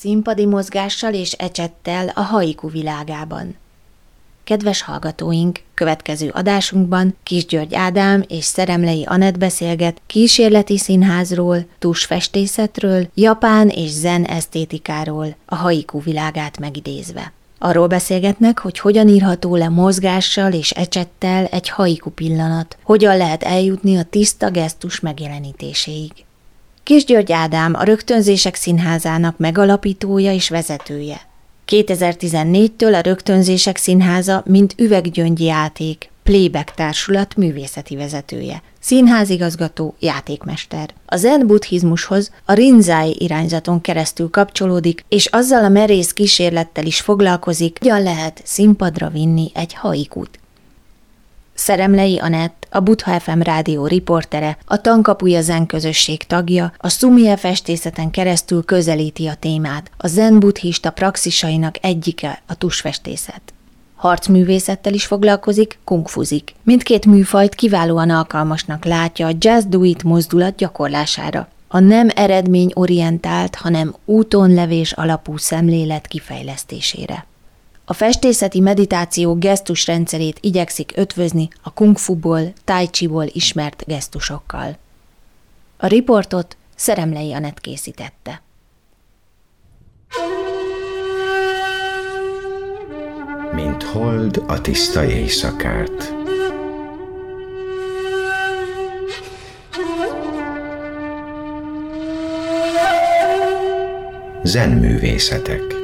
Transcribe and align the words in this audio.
színpadi 0.00 0.46
mozgással 0.46 1.14
és 1.14 1.32
ecsettel 1.32 2.12
a 2.14 2.20
haiku 2.20 2.70
világában. 2.70 3.56
Kedves 4.44 4.82
hallgatóink, 4.82 5.60
következő 5.74 6.28
adásunkban 6.28 7.16
Kis 7.22 7.46
György 7.46 7.74
Ádám 7.74 8.24
és 8.28 8.44
Szeremlei 8.44 9.04
Anett 9.04 9.38
beszélget 9.38 10.00
kísérleti 10.06 10.78
színházról, 10.78 11.66
tusfestészetről, 11.78 13.08
japán 13.14 13.68
és 13.68 13.90
zen 13.90 14.24
esztétikáról, 14.24 15.36
a 15.46 15.54
haiku 15.54 16.00
világát 16.00 16.58
megidézve. 16.58 17.32
Arról 17.58 17.86
beszélgetnek, 17.86 18.58
hogy 18.58 18.78
hogyan 18.78 19.08
írható 19.08 19.56
le 19.56 19.68
mozgással 19.68 20.52
és 20.52 20.70
ecsettel 20.70 21.44
egy 21.44 21.68
haiku 21.68 22.10
pillanat, 22.10 22.78
hogyan 22.82 23.16
lehet 23.16 23.42
eljutni 23.42 23.96
a 23.96 24.02
tiszta 24.02 24.50
gesztus 24.50 25.00
megjelenítéséig. 25.00 26.12
Kis 26.90 27.04
György 27.04 27.32
Ádám 27.32 27.74
a 27.74 27.82
Rögtönzések 27.82 28.54
Színházának 28.54 29.38
megalapítója 29.38 30.32
és 30.32 30.48
vezetője. 30.48 31.20
2014-től 31.66 32.94
a 32.94 33.00
Rögtönzések 33.00 33.76
Színháza, 33.76 34.42
mint 34.46 34.74
üveggyöngyi 34.76 35.44
játék, 35.44 36.10
Playback 36.22 36.74
Társulat 36.74 37.36
művészeti 37.36 37.96
vezetője, 37.96 38.62
színházigazgató, 38.80 39.94
játékmester. 40.00 40.90
A 41.06 41.16
zen 41.16 41.46
buddhizmushoz 41.46 42.30
a 42.44 42.52
rinzai 42.52 43.16
irányzaton 43.18 43.80
keresztül 43.80 44.30
kapcsolódik, 44.30 45.04
és 45.08 45.26
azzal 45.26 45.64
a 45.64 45.68
merész 45.68 46.12
kísérlettel 46.12 46.86
is 46.86 47.00
foglalkozik, 47.00 47.78
hogyan 47.80 48.02
lehet 48.02 48.40
színpadra 48.44 49.08
vinni 49.08 49.50
egy 49.54 49.74
haikút. 49.74 50.39
Szeremlei 51.60 52.18
Anett, 52.18 52.66
a 52.70 52.80
Butha 52.80 53.20
FM 53.20 53.40
rádió 53.40 53.86
riportere, 53.86 54.58
a 54.64 54.80
Tankapuja 54.80 55.40
Zen 55.40 55.66
közösség 55.66 56.22
tagja, 56.22 56.72
a 56.76 56.88
Sumie 56.88 57.36
festészeten 57.36 58.10
keresztül 58.10 58.64
közelíti 58.64 59.26
a 59.26 59.34
témát. 59.34 59.90
A 59.96 60.06
zen 60.06 60.38
buddhista 60.38 60.90
praxisainak 60.90 61.76
egyike 61.80 62.42
a 62.46 62.54
tusfestészet. 62.54 63.40
Harcművészettel 63.94 64.92
is 64.92 65.06
foglalkozik, 65.06 65.78
kungfuzik. 65.84 66.54
Mindkét 66.62 67.06
műfajt 67.06 67.54
kiválóan 67.54 68.10
alkalmasnak 68.10 68.84
látja 68.84 69.26
a 69.26 69.34
jazz 69.38 69.64
duit 69.64 70.02
mozdulat 70.02 70.56
gyakorlására. 70.56 71.48
A 71.68 71.78
nem 71.78 72.08
eredményorientált, 72.14 73.54
hanem 73.54 73.94
útonlevés 74.04 74.92
alapú 74.92 75.36
szemlélet 75.36 76.06
kifejlesztésére. 76.06 77.28
A 77.90 77.92
festészeti 77.92 78.60
meditáció 78.60 79.34
gesztusrendszerét 79.34 80.38
igyekszik 80.40 80.92
ötvözni 80.96 81.48
a 81.62 81.72
kungfuból, 81.72 82.52
tai 82.64 82.86
chi-ból 82.86 83.26
ismert 83.32 83.84
gesztusokkal. 83.86 84.76
A 85.76 85.86
riportot 85.86 86.56
Szeremlei 86.74 87.32
Anett 87.32 87.60
készítette. 87.60 88.42
Mint 93.52 93.82
hold 93.82 94.42
a 94.46 94.60
tiszta 94.60 95.04
éjszakát. 95.04 96.14
Zenművészetek 104.42 105.79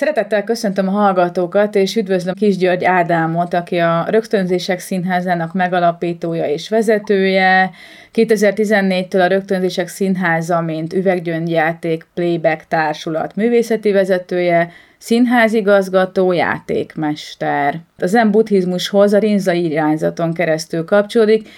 Szeretettel 0.00 0.44
köszöntöm 0.44 0.88
a 0.88 0.90
hallgatókat, 0.90 1.74
és 1.74 1.96
üdvözlöm 1.96 2.34
Kis 2.34 2.56
György 2.56 2.84
Ádámot, 2.84 3.54
aki 3.54 3.78
a 3.78 4.06
Rögtönzések 4.08 4.78
Színházának 4.78 5.52
megalapítója 5.52 6.46
és 6.46 6.68
vezetője. 6.68 7.70
2014-től 8.14 9.20
a 9.20 9.26
Rögtönzések 9.26 9.88
Színháza, 9.88 10.60
mint 10.60 10.92
üveggyöngyjáték 10.92 12.06
Playback 12.14 12.64
Társulat 12.68 13.36
művészeti 13.36 13.92
vezetője, 13.92 14.70
színházigazgató, 14.98 16.32
játékmester. 16.32 17.80
A 17.98 18.06
zen 18.06 18.30
buddhizmushoz 18.30 19.12
a 19.12 19.18
rinza 19.18 19.52
irányzaton 19.52 20.32
keresztül 20.32 20.84
kapcsolódik, 20.84 21.48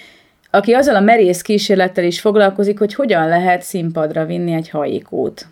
aki 0.49 0.73
azzal 0.73 0.95
a 0.95 1.01
merész 1.01 1.41
kísérlettel 1.41 2.03
is 2.03 2.19
foglalkozik, 2.19 2.79
hogy 2.79 2.93
hogyan 2.93 3.27
lehet 3.27 3.61
színpadra 3.61 4.25
vinni 4.25 4.53
egy 4.53 4.69
haikút. 4.69 5.47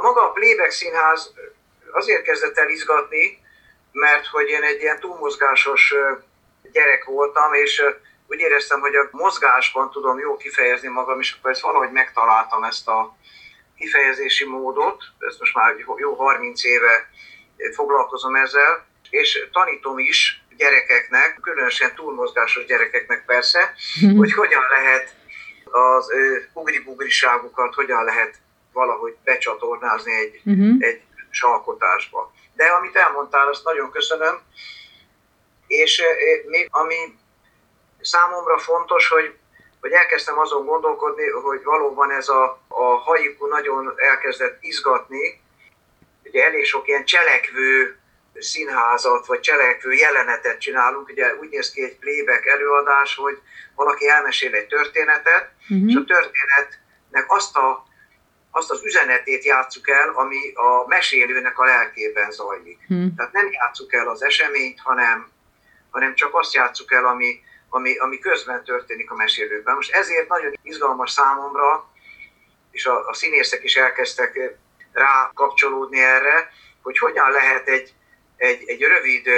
Maga 0.00 0.28
a 0.28 0.32
Playback 0.32 0.70
Színház 0.70 1.32
azért 1.90 2.22
kezdett 2.22 2.58
el 2.58 2.68
izgatni, 2.68 3.38
mert 3.92 4.26
hogy 4.26 4.48
én 4.48 4.62
egy 4.62 4.80
ilyen 4.80 5.00
túlmozgásos 5.00 5.94
gyerek 6.72 7.04
voltam, 7.04 7.54
és 7.54 7.82
úgy 8.26 8.38
éreztem, 8.40 8.80
hogy 8.80 8.94
a 8.94 9.08
mozgásban 9.10 9.90
tudom 9.90 10.18
jó 10.18 10.36
kifejezni 10.36 10.88
magam, 10.88 11.20
és 11.20 11.36
akkor 11.38 11.50
ezt 11.50 11.60
valahogy 11.60 11.90
megtaláltam 11.92 12.64
ezt 12.64 12.88
a 12.88 13.16
kifejezési 13.78 14.44
módot, 14.44 15.02
ezt 15.18 15.38
most 15.38 15.54
már 15.54 15.74
jó 15.96 16.14
30 16.14 16.64
éve 16.64 17.10
foglalkozom 17.74 18.34
ezzel, 18.34 18.86
és 19.10 19.48
tanítom 19.52 19.98
is 19.98 20.44
gyerekeknek, 20.56 21.38
különösen 21.42 21.94
túlmozgásos 21.94 22.64
gyerekeknek 22.64 23.24
persze, 23.24 23.74
hogy 24.18 24.32
hogyan 24.32 24.62
lehet 24.68 25.14
az 25.70 26.12
ugri-bugriságukat, 26.52 27.74
hogyan 27.74 28.04
lehet 28.04 28.34
valahogy 28.80 29.16
becsatornázni 29.24 30.12
egy, 30.12 30.40
uh-huh. 30.44 30.76
egy 30.78 31.02
alkotásba. 31.40 32.32
De 32.54 32.64
amit 32.64 32.96
elmondtál, 32.96 33.48
azt 33.48 33.64
nagyon 33.64 33.90
köszönöm, 33.90 34.40
és 35.66 36.02
még 36.46 36.68
ami 36.70 36.96
számomra 38.00 38.58
fontos, 38.58 39.08
hogy, 39.08 39.34
hogy 39.80 39.92
elkezdtem 39.92 40.38
azon 40.38 40.64
gondolkodni, 40.64 41.28
hogy 41.28 41.62
valóban 41.64 42.10
ez 42.10 42.28
a, 42.28 42.62
a 42.68 42.84
haiku 42.84 43.46
nagyon 43.46 43.92
elkezdett 43.96 44.56
izgatni, 44.60 45.40
ugye 46.24 46.44
elég 46.44 46.64
sok 46.64 46.88
ilyen 46.88 47.04
cselekvő 47.04 47.98
színházat, 48.34 49.26
vagy 49.26 49.40
cselekvő 49.40 49.92
jelenetet 49.92 50.60
csinálunk, 50.60 51.08
ugye 51.08 51.34
úgy 51.40 51.48
néz 51.48 51.70
ki 51.70 51.82
egy 51.84 51.98
playback 51.98 52.46
előadás, 52.46 53.14
hogy 53.14 53.38
valaki 53.74 54.08
elmesél 54.08 54.54
egy 54.54 54.66
történetet, 54.66 55.50
uh-huh. 55.68 55.88
és 55.88 55.94
a 55.94 56.04
történetnek 56.04 57.24
azt 57.26 57.56
a 57.56 57.88
azt 58.50 58.70
az 58.70 58.84
üzenetét 58.84 59.44
játsszuk 59.44 59.88
el, 59.88 60.08
ami 60.08 60.52
a 60.54 60.86
mesélőnek 60.86 61.58
a 61.58 61.64
lelkében 61.64 62.30
zajlik. 62.30 62.78
Hmm. 62.86 63.14
Tehát 63.16 63.32
nem 63.32 63.48
játsszuk 63.50 63.92
el 63.92 64.08
az 64.08 64.22
eseményt, 64.22 64.80
hanem, 64.80 65.30
hanem 65.90 66.14
csak 66.14 66.34
azt 66.34 66.54
játsszuk 66.54 66.92
el, 66.92 67.06
ami, 67.06 67.40
ami, 67.68 67.96
ami 67.96 68.18
közben 68.18 68.64
történik 68.64 69.10
a 69.10 69.14
mesélőben. 69.14 69.74
Most 69.74 69.92
ezért 69.92 70.28
nagyon 70.28 70.58
izgalmas 70.62 71.10
számomra, 71.10 71.88
és 72.70 72.86
a, 72.86 73.08
a 73.08 73.14
színészek 73.14 73.64
is 73.64 73.76
elkezdtek 73.76 74.58
rá 74.92 75.30
kapcsolódni 75.34 76.00
erre, 76.00 76.52
hogy 76.82 76.98
hogyan 76.98 77.30
lehet 77.30 77.68
egy, 77.68 77.92
egy, 78.36 78.68
egy 78.68 78.82
rövid 78.82 79.28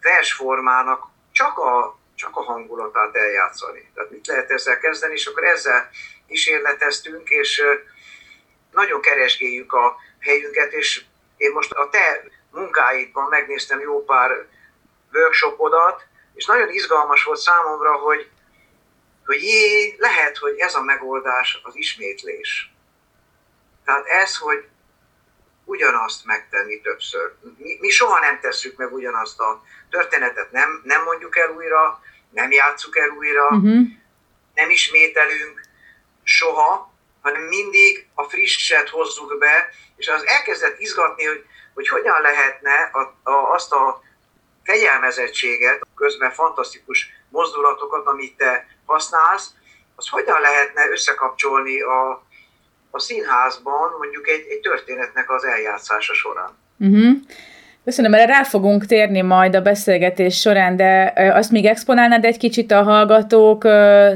versformának 0.00 1.06
csak 1.32 1.58
a, 1.58 1.98
csak 2.14 2.36
a 2.36 2.42
hangulatát 2.42 3.16
eljátszani. 3.16 3.90
Tehát 3.94 4.10
mit 4.10 4.26
lehet 4.26 4.50
ezzel 4.50 4.78
kezdeni, 4.78 5.12
és 5.12 5.26
akkor 5.26 5.44
ezzel 5.44 5.90
kísérleteztünk, 6.32 7.28
és 7.28 7.62
nagyon 8.70 9.00
keresgéljük 9.00 9.72
a 9.72 9.96
helyünket, 10.18 10.72
és 10.72 11.04
én 11.36 11.50
most 11.52 11.72
a 11.72 11.88
te 11.88 12.24
munkáidban 12.50 13.28
megnéztem 13.28 13.80
jó 13.80 14.04
pár 14.04 14.46
workshopodat, 15.12 16.06
és 16.34 16.44
nagyon 16.44 16.68
izgalmas 16.68 17.24
volt 17.24 17.38
számomra, 17.38 17.92
hogy, 17.92 18.30
hogy 19.24 19.42
jé, 19.42 19.94
lehet, 19.98 20.36
hogy 20.36 20.58
ez 20.58 20.74
a 20.74 20.82
megoldás 20.82 21.60
az 21.62 21.76
ismétlés. 21.76 22.72
Tehát 23.84 24.06
ez, 24.06 24.36
hogy 24.36 24.64
ugyanazt 25.64 26.24
megtenni 26.24 26.80
többször. 26.80 27.34
Mi, 27.56 27.76
mi 27.80 27.88
soha 27.88 28.18
nem 28.18 28.40
tesszük 28.40 28.76
meg 28.76 28.92
ugyanazt 28.92 29.40
a 29.40 29.62
történetet, 29.90 30.52
nem, 30.52 30.80
nem 30.84 31.02
mondjuk 31.02 31.36
el 31.38 31.50
újra, 31.50 32.02
nem 32.30 32.50
játsszuk 32.50 32.98
el 32.98 33.08
újra, 33.08 33.44
uh-huh. 33.44 33.86
nem 34.54 34.70
ismételünk, 34.70 35.60
soha, 36.22 36.92
hanem 37.22 37.42
mindig 37.42 38.08
a 38.14 38.22
frisset 38.22 38.88
hozzuk 38.88 39.38
be, 39.38 39.68
és 39.96 40.08
az 40.08 40.26
elkezdett 40.26 40.80
izgatni, 40.80 41.24
hogy, 41.24 41.44
hogy 41.74 41.88
hogyan 41.88 42.20
lehetne 42.20 42.90
a, 42.92 43.30
a, 43.30 43.52
azt 43.52 43.72
a 43.72 44.02
fegyelmezettséget, 44.64 45.86
közben 45.94 46.32
fantasztikus 46.32 47.08
mozdulatokat, 47.28 48.06
amit 48.06 48.36
te 48.36 48.66
használsz, 48.86 49.50
az 49.96 50.08
hogyan 50.08 50.40
lehetne 50.40 50.90
összekapcsolni 50.90 51.80
a, 51.80 52.10
a 52.90 52.98
színházban 52.98 53.94
mondjuk 53.98 54.28
egy, 54.28 54.46
egy 54.48 54.60
történetnek 54.60 55.30
az 55.30 55.44
eljátszása 55.44 56.14
során. 56.14 56.58
Uh-huh. 56.78 57.16
Köszönöm, 57.84 58.14
erre 58.14 58.26
rá 58.26 58.42
fogunk 58.42 58.86
térni 58.86 59.20
majd 59.20 59.54
a 59.54 59.60
beszélgetés 59.60 60.40
során, 60.40 60.76
de 60.76 61.12
azt 61.34 61.50
még 61.50 61.64
exponálnád 61.64 62.24
egy 62.24 62.38
kicsit 62.38 62.70
a 62.70 62.82
hallgatók 62.82 63.62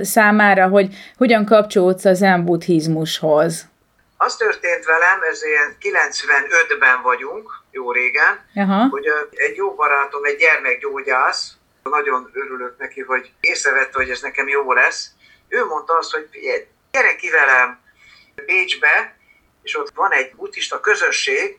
számára, 0.03 0.69
hogy 0.69 0.95
hogyan 1.17 1.45
kapcsolódsz 1.45 2.05
a 2.05 2.15
zen 2.15 2.45
buddhizmushoz? 2.45 3.69
Az 4.17 4.37
történt 4.37 4.85
velem, 4.85 5.19
ez 5.31 5.41
ilyen 5.43 5.77
95-ben 5.81 7.03
vagyunk, 7.03 7.63
jó 7.71 7.93
régen, 7.93 8.41
Aha. 8.55 8.89
hogy 8.89 9.05
egy 9.31 9.57
jó 9.57 9.75
barátom, 9.75 10.25
egy 10.25 10.37
gyermekgyógyász, 10.37 11.57
nagyon 11.83 12.31
örülök 12.33 12.75
neki, 12.79 13.01
hogy 13.01 13.31
észrevette, 13.41 13.99
hogy 13.99 14.11
ez 14.11 14.21
nekem 14.21 14.49
jó 14.49 14.73
lesz. 14.73 15.11
Ő 15.49 15.65
mondta 15.65 15.97
azt, 15.97 16.13
hogy 16.13 16.29
gyere 16.93 17.17
ki 17.17 17.31
velem 17.31 17.79
Bécsbe, 18.47 19.17
és 19.63 19.79
ott 19.79 19.91
van 19.95 20.13
egy 20.13 20.33
buddhista 20.37 20.81
közösség, 20.81 21.59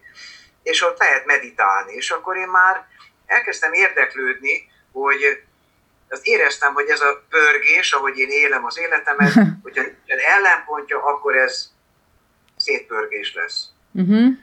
és 0.68 0.82
ott 0.82 1.00
lehet 1.00 1.26
meditálni. 1.26 1.94
És 1.94 2.12
akkor 2.12 2.38
én 2.38 2.48
már 2.48 2.88
elkezdtem 3.26 3.74
érdeklődni, 3.74 4.72
hogy 4.92 5.44
azt 6.10 6.26
éreztem, 6.26 6.74
hogy 6.74 6.88
ez 6.88 7.02
a 7.02 7.24
pörgés, 7.30 7.92
ahogy 7.92 8.18
én 8.18 8.30
élem 8.30 8.66
az 8.66 8.80
életemet, 8.80 9.34
hogyha 9.64 9.84
ellenpontja, 10.08 11.04
akkor 11.04 11.36
ez 11.36 11.72
szétpörgés 12.58 13.34
lesz. 13.34 13.66
Uh-huh. 13.92 14.34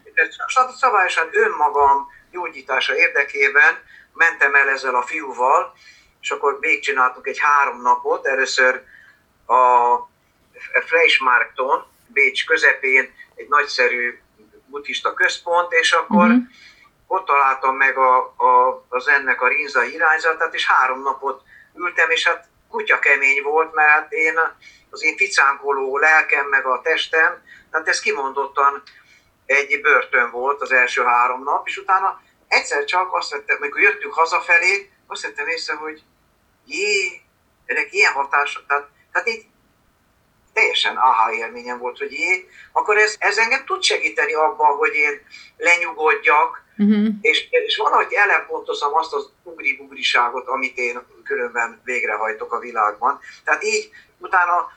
Szabályosan 0.78 1.28
önmagam 1.32 2.08
gyógyítása 2.30 2.96
érdekében 2.96 3.78
mentem 4.12 4.54
el 4.54 4.68
ezzel 4.68 4.94
a 4.94 5.02
fiúval, 5.02 5.74
és 6.20 6.30
akkor 6.30 6.60
végigcsináltunk 6.60 7.26
egy 7.26 7.38
három 7.38 7.82
napot, 7.82 8.26
először 8.26 8.82
a 9.46 9.96
Fleischmarkton, 10.86 11.86
Bécs 12.06 12.46
közepén 12.46 13.14
egy 13.34 13.48
nagyszerű 13.48 14.18
buddhista 14.74 15.14
központ, 15.14 15.72
és 15.72 15.92
akkor 15.92 16.26
uh-huh. 16.26 16.42
ott 17.06 17.26
találtam 17.26 17.76
meg 17.76 17.96
a, 17.98 18.16
a, 18.36 18.84
az 18.88 19.08
ennek 19.08 19.42
a 19.42 19.48
rinza 19.48 19.84
irányzatát, 19.84 20.54
és 20.54 20.66
három 20.66 21.02
napot 21.02 21.42
ültem, 21.74 22.10
és 22.10 22.26
hát 22.26 22.48
kutya 22.70 22.98
kemény 22.98 23.42
volt, 23.42 23.74
mert 23.74 24.12
én 24.12 24.38
az 24.90 25.02
én 25.02 25.16
ficánkoló 25.16 25.98
lelkem, 25.98 26.46
meg 26.46 26.66
a 26.66 26.80
testem, 26.82 27.42
tehát 27.70 27.88
ez 27.88 28.00
kimondottan 28.00 28.82
egy 29.46 29.80
börtön 29.80 30.30
volt 30.30 30.60
az 30.60 30.72
első 30.72 31.02
három 31.02 31.42
nap, 31.42 31.66
és 31.66 31.76
utána 31.76 32.20
egyszer 32.48 32.84
csak 32.84 33.14
azt 33.14 33.30
vettem, 33.30 33.56
amikor 33.60 33.80
jöttünk 33.80 34.14
hazafelé, 34.14 34.90
azt 35.06 35.22
vettem 35.22 35.48
észre, 35.48 35.74
hogy 35.74 36.02
jé, 36.66 37.20
ennek 37.66 37.92
ilyen 37.92 38.12
hatása, 38.12 38.60
tehát, 38.66 38.88
tehát 39.12 39.28
így 39.28 39.46
teljesen 40.54 40.96
aha 40.96 41.32
élményem 41.32 41.78
volt, 41.78 41.98
hogy 41.98 42.12
jé, 42.12 42.48
akkor 42.72 42.96
ez, 42.96 43.14
ez 43.18 43.38
engem 43.38 43.64
tud 43.64 43.82
segíteni 43.82 44.34
abban, 44.34 44.76
hogy 44.76 44.94
én 44.94 45.20
lenyugodjak, 45.56 46.62
uh-huh. 46.76 47.06
és, 47.20 47.46
és 47.50 47.76
valahogy 47.76 48.12
ellenpontozom 48.12 48.94
azt 48.94 49.12
az 49.12 49.30
ugri-bugriságot, 49.42 50.46
amit 50.46 50.78
én 50.78 51.02
különben 51.24 51.80
végrehajtok 51.84 52.52
a 52.52 52.58
világban. 52.58 53.20
Tehát 53.44 53.64
így 53.64 53.90
utána 54.18 54.68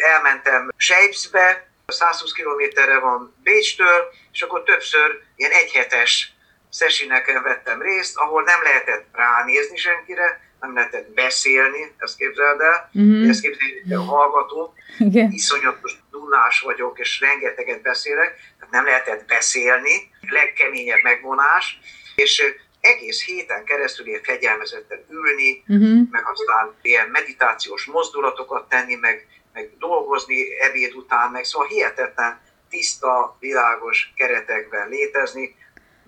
elmentem 0.00 0.68
Sejpszbe, 0.76 1.70
120 1.86 2.32
kilométerre 2.32 2.98
van 2.98 3.34
Bécstől, 3.42 4.12
és 4.32 4.42
akkor 4.42 4.62
többször 4.62 5.20
ilyen 5.36 5.50
egyhetes 5.50 6.34
szesineken 6.70 7.42
vettem 7.42 7.82
részt, 7.82 8.16
ahol 8.16 8.42
nem 8.42 8.62
lehetett 8.62 9.06
ránézni 9.12 9.76
senkire, 9.76 10.45
nem 10.60 10.74
lehetett 10.74 11.10
beszélni, 11.14 11.92
ezt 11.98 12.16
képzeld 12.16 12.60
el, 12.60 12.90
uh-huh. 12.94 13.28
ezt 13.28 13.40
képzeld 13.40 13.90
el, 13.90 13.98
hallgató, 13.98 14.74
Igen. 14.98 15.30
iszonyatos 15.30 16.02
dunás 16.10 16.60
vagyok, 16.60 16.98
és 16.98 17.20
rengeteget 17.20 17.82
beszélek, 17.82 18.54
tehát 18.58 18.74
nem 18.74 18.84
lehetett 18.84 19.26
beszélni, 19.26 20.10
legkeményebb 20.20 21.02
megvonás, 21.02 21.78
és 22.14 22.42
egész 22.80 23.24
héten 23.24 23.64
keresztül 23.64 24.06
ilyen 24.06 24.22
fegyelmezetten 24.22 25.04
ülni, 25.10 25.62
uh-huh. 25.68 26.10
meg 26.10 26.24
aztán 26.32 26.74
ilyen 26.82 27.08
meditációs 27.08 27.84
mozdulatokat 27.84 28.68
tenni, 28.68 28.94
meg, 28.94 29.26
meg 29.52 29.70
dolgozni 29.78 30.60
ebéd 30.60 30.94
után, 30.94 31.30
meg 31.30 31.44
szóval 31.44 31.68
hihetetlen 31.68 32.40
tiszta, 32.70 33.36
világos 33.40 34.12
keretekben 34.16 34.88
létezni, 34.88 35.56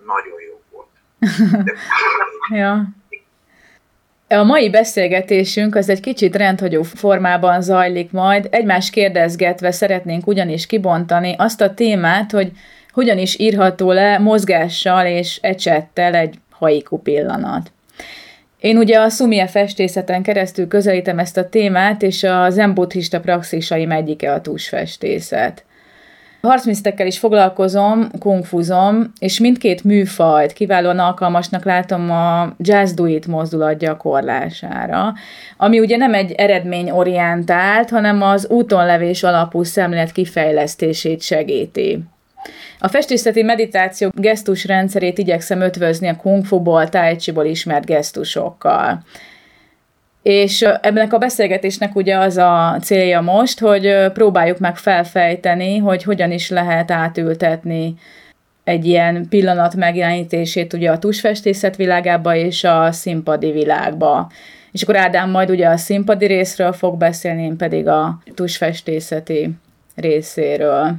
nagyon 0.05 0.41
jó 0.41 0.63
volt. 0.71 0.89
De... 1.65 1.75
ja. 2.57 2.85
A 4.31 4.43
mai 4.43 4.71
beszélgetésünk 4.71 5.75
az 5.75 5.89
egy 5.89 6.01
kicsit 6.01 6.37
rendhagyó 6.37 6.83
formában 6.83 7.63
zajlik 7.63 8.11
majd. 8.11 8.49
Egymás 8.51 8.91
kérdezgetve 8.91 9.71
szeretnénk 9.71 10.27
ugyanis 10.27 10.67
kibontani 10.67 11.35
azt 11.39 11.61
a 11.61 11.75
témát, 11.75 12.31
hogy 12.31 12.51
hogyan 12.93 13.19
is 13.19 13.39
írható 13.39 13.93
le 13.93 14.19
mozgással 14.19 15.07
és 15.07 15.39
ecsettel 15.43 16.15
egy 16.15 16.35
haiku 16.51 16.99
pillanat. 16.99 17.73
Én 18.61 18.77
ugye 18.77 18.99
a 18.99 19.09
szumia 19.09 19.49
festészeten 19.49 20.23
keresztül 20.23 20.69
közelítem 20.69 21.19
ezt 21.19 21.37
a 21.37 21.49
témát, 21.49 22.03
és 22.03 22.23
a 22.23 22.51
zen 22.51 22.75
buddhista 22.75 23.21
praxisaim 23.21 23.91
egyike 23.91 24.33
a 24.33 24.41
tusfestészet. 24.41 25.65
Harcmisztekkel 26.41 27.07
is 27.07 27.19
foglalkozom, 27.19 28.09
kungfuzom, 28.19 29.13
és 29.19 29.41
mindkét 29.41 29.85
műfajt 29.85 30.53
kiválóan 30.53 30.99
alkalmasnak 30.99 31.65
látom 31.65 32.11
a 32.11 32.55
jazz 32.59 32.93
duit 32.93 33.27
mozdulat 33.27 33.79
gyakorlására, 33.79 35.13
ami 35.57 35.79
ugye 35.79 35.97
nem 35.97 36.15
egy 36.15 36.33
eredményorientált, 36.33 37.91
hanem 37.91 38.23
az 38.23 38.49
útonlevés 38.49 39.23
alapú 39.23 39.63
szemlélet 39.63 40.13
kifejlesztését 40.13 41.23
segíti. 41.23 41.99
A 42.79 42.89
festészeti 42.89 43.43
meditáció 43.43 44.11
gesztus 44.13 44.65
rendszerét 44.65 45.19
igyekszem 45.19 45.61
ötvözni 45.61 46.09
a 46.09 46.17
kungfuból, 46.17 46.89
tai 46.89 47.17
chi-ból 47.17 47.45
ismert 47.45 47.87
gesztusokkal. 47.87 49.03
És 50.23 50.63
ebben 50.63 51.11
a 51.11 51.19
beszélgetésnek 51.19 51.95
ugye 51.95 52.17
az 52.17 52.37
a 52.37 52.79
célja 52.83 53.21
most, 53.21 53.61
hogy 53.61 54.13
próbáljuk 54.13 54.59
meg 54.59 54.77
felfejteni, 54.77 55.79
hogy 55.79 56.03
hogyan 56.03 56.31
is 56.31 56.51
lehet 56.51 56.91
átültetni 56.91 57.95
egy 58.65 58.85
ilyen 58.85 59.29
pillanat 59.29 59.75
megjelenítését 59.75 60.73
ugye 60.73 60.91
a 60.91 60.99
tusfestészet 60.99 61.77
világába 61.77 62.35
és 62.35 62.65
a 62.65 62.93
színpadi 62.93 63.51
világba. 63.51 64.31
És 64.73 64.83
akkor 64.83 64.97
Ádám 64.97 65.31
majd 65.31 65.51
ugye 65.51 65.69
a 65.69 65.77
színpadi 65.77 66.27
részről 66.27 66.73
fog 66.73 66.99
beszélni, 66.99 67.43
én 67.43 67.57
pedig 67.57 67.89
a 67.89 68.19
tusfestészeti 68.35 69.51
részéről. 69.97 70.93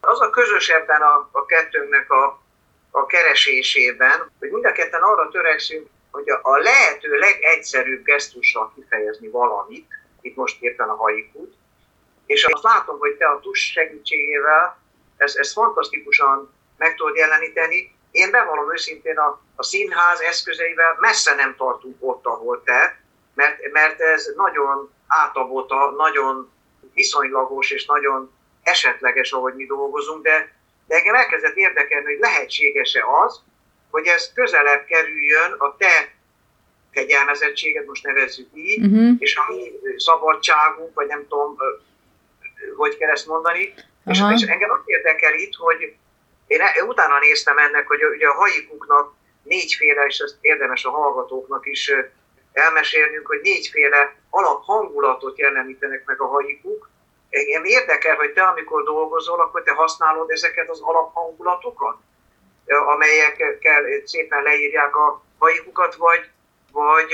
Az 0.00 0.20
a 0.20 0.30
közös 0.30 0.68
ebben 0.68 1.00
a, 1.00 1.28
a 1.32 1.44
kettőnknek 1.46 2.10
a, 2.10 2.42
a 2.90 3.06
keresésében, 3.06 4.30
hogy 4.38 4.50
mind 4.50 4.64
a 4.64 4.72
ketten 4.72 5.00
arra 5.02 5.28
törekszünk, 5.28 5.86
hogy 6.14 6.30
a 6.42 6.58
lehető 6.58 7.18
legegyszerűbb 7.18 8.04
gesztussal 8.04 8.72
kifejezni 8.74 9.28
valamit, 9.28 9.88
itt 10.20 10.36
most 10.36 10.62
éppen 10.62 10.88
a 10.88 10.94
haikút, 10.94 11.54
és 12.26 12.44
azt 12.44 12.62
látom, 12.62 12.98
hogy 12.98 13.16
te 13.16 13.26
a 13.26 13.40
tus 13.40 13.70
segítségével 13.72 14.78
ezt, 15.16 15.36
ezt 15.36 15.52
fantasztikusan 15.52 16.54
meg 16.76 16.94
tudod 16.94 17.16
jeleníteni. 17.16 17.96
Én 18.10 18.30
bevallom 18.30 18.72
őszintén 18.72 19.18
a, 19.18 19.40
a 19.56 19.62
színház 19.62 20.20
eszközeivel 20.20 20.96
messze 21.00 21.34
nem 21.34 21.54
tartunk 21.56 21.96
ott, 22.00 22.26
ahol 22.26 22.62
te, 22.62 23.00
mert, 23.34 23.72
mert 23.72 24.00
ez 24.00 24.32
nagyon 24.36 24.90
átabota, 25.06 25.90
nagyon 25.90 26.50
viszonylagos 26.92 27.70
és 27.70 27.86
nagyon 27.86 28.32
esetleges, 28.62 29.32
ahogy 29.32 29.54
mi 29.54 29.66
dolgozunk, 29.66 30.22
de, 30.22 30.56
de 30.86 30.96
engem 30.96 31.14
elkezdett 31.14 31.56
érdekelni, 31.56 32.04
hogy 32.04 32.18
lehetséges-e 32.20 33.04
az, 33.24 33.42
hogy 33.90 34.06
ez 34.06 34.32
közelebb 34.34 34.84
kerüljön 34.84 35.52
a 35.52 35.76
te 35.76 36.13
kegyelmezettséget, 36.94 37.86
most 37.86 38.04
nevezzük 38.04 38.48
így, 38.54 38.84
uh-huh. 38.84 39.16
és 39.18 39.36
a 39.36 39.52
mi 39.52 39.72
szabadságunk, 39.96 40.94
vagy 40.94 41.06
nem 41.06 41.26
tudom, 41.28 41.56
hogy 42.76 42.96
kell 42.96 43.10
ezt 43.10 43.26
mondani. 43.26 43.74
És, 44.06 44.22
és 44.34 44.42
engem 44.42 44.70
azt 44.70 44.82
érdekel 44.88 45.34
itt, 45.34 45.54
hogy 45.54 45.94
én 46.46 46.60
e, 46.60 46.84
utána 46.84 47.18
néztem 47.18 47.58
ennek, 47.58 47.86
hogy 47.86 48.04
ugye 48.04 48.26
a 48.26 48.32
haikuknak 48.32 49.12
négyféle, 49.42 50.04
és 50.04 50.18
ezt 50.18 50.36
érdemes 50.40 50.84
a 50.84 50.90
hallgatóknak 50.90 51.66
is 51.66 51.92
elmesélnünk, 52.52 53.26
hogy 53.26 53.40
négyféle 53.42 54.14
alaphangulatot 54.30 55.38
jelenítenek 55.38 56.02
meg 56.04 56.20
a 56.20 56.26
haikuk. 56.26 56.90
Engem 57.30 57.64
érdekel, 57.64 58.16
hogy 58.16 58.32
te 58.32 58.42
amikor 58.42 58.84
dolgozol, 58.84 59.40
akkor 59.40 59.62
te 59.62 59.72
használod 59.72 60.30
ezeket 60.30 60.70
az 60.70 60.80
alaphangulatokat? 60.80 61.96
amelyekkel 62.66 63.84
szépen 64.04 64.42
leírják 64.42 64.96
a 64.96 65.22
haikukat, 65.38 65.94
vagy, 65.94 66.30
vagy 66.74 67.10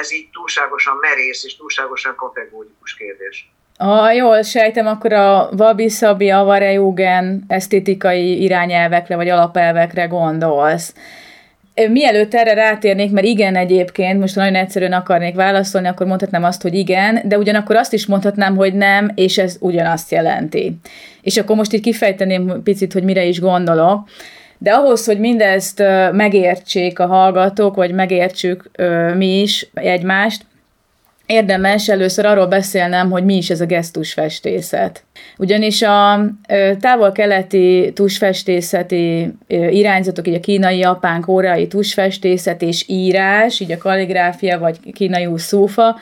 ez 0.00 0.12
így 0.12 0.28
túlságosan 0.32 0.94
merész 1.00 1.44
és 1.44 1.56
túlságosan 1.56 2.14
kategórikus 2.16 2.94
kérdés. 2.94 3.50
Ha 3.78 4.12
jól 4.12 4.42
sejtem, 4.42 4.86
akkor 4.86 5.12
a 5.12 5.48
Wabi 5.58 5.88
Sabi 5.88 6.30
Avare 6.30 6.80
esztétikai 7.46 8.42
irányelvekre 8.42 9.16
vagy 9.16 9.28
alapelvekre 9.28 10.04
gondolsz. 10.04 10.94
Mielőtt 11.90 12.34
erre 12.34 12.54
rátérnék, 12.54 13.10
mert 13.10 13.26
igen 13.26 13.56
egyébként, 13.56 14.20
most 14.20 14.36
nagyon 14.36 14.54
egyszerűen 14.54 14.92
akarnék 14.92 15.34
válaszolni, 15.34 15.88
akkor 15.88 16.06
mondhatnám 16.06 16.44
azt, 16.44 16.62
hogy 16.62 16.74
igen, 16.74 17.20
de 17.24 17.38
ugyanakkor 17.38 17.76
azt 17.76 17.92
is 17.92 18.06
mondhatnám, 18.06 18.56
hogy 18.56 18.74
nem, 18.74 19.10
és 19.14 19.38
ez 19.38 19.56
ugyanazt 19.60 20.10
jelenti. 20.10 20.76
És 21.20 21.36
akkor 21.36 21.56
most 21.56 21.72
így 21.72 21.80
kifejteném 21.80 22.62
picit, 22.62 22.92
hogy 22.92 23.04
mire 23.04 23.24
is 23.24 23.40
gondolok. 23.40 24.08
De 24.62 24.70
ahhoz, 24.72 25.04
hogy 25.04 25.18
mindezt 25.18 25.82
megértsék 26.12 26.98
a 26.98 27.06
hallgatók, 27.06 27.74
vagy 27.74 27.92
megértsük 27.92 28.70
mi 29.16 29.40
is 29.40 29.68
egymást, 29.74 30.44
érdemes 31.26 31.88
először 31.88 32.24
arról 32.24 32.46
beszélnem, 32.46 33.10
hogy 33.10 33.24
mi 33.24 33.36
is 33.36 33.50
ez 33.50 33.60
a 33.60 33.66
gesztusfestészet. 33.66 35.04
Ugyanis 35.38 35.82
a 35.82 36.26
távol-keleti 36.80 37.92
tusfestészeti 37.94 39.32
irányzatok, 39.48 40.28
így 40.28 40.34
a 40.34 40.40
kínai, 40.40 40.78
japán, 40.78 41.20
koreai 41.20 41.66
tusfestészet 41.66 42.62
és 42.62 42.84
írás, 42.86 43.60
így 43.60 43.72
a 43.72 43.78
kalligráfia 43.78 44.58
vagy 44.58 44.92
kínai 44.92 45.28
szófa, 45.36 45.96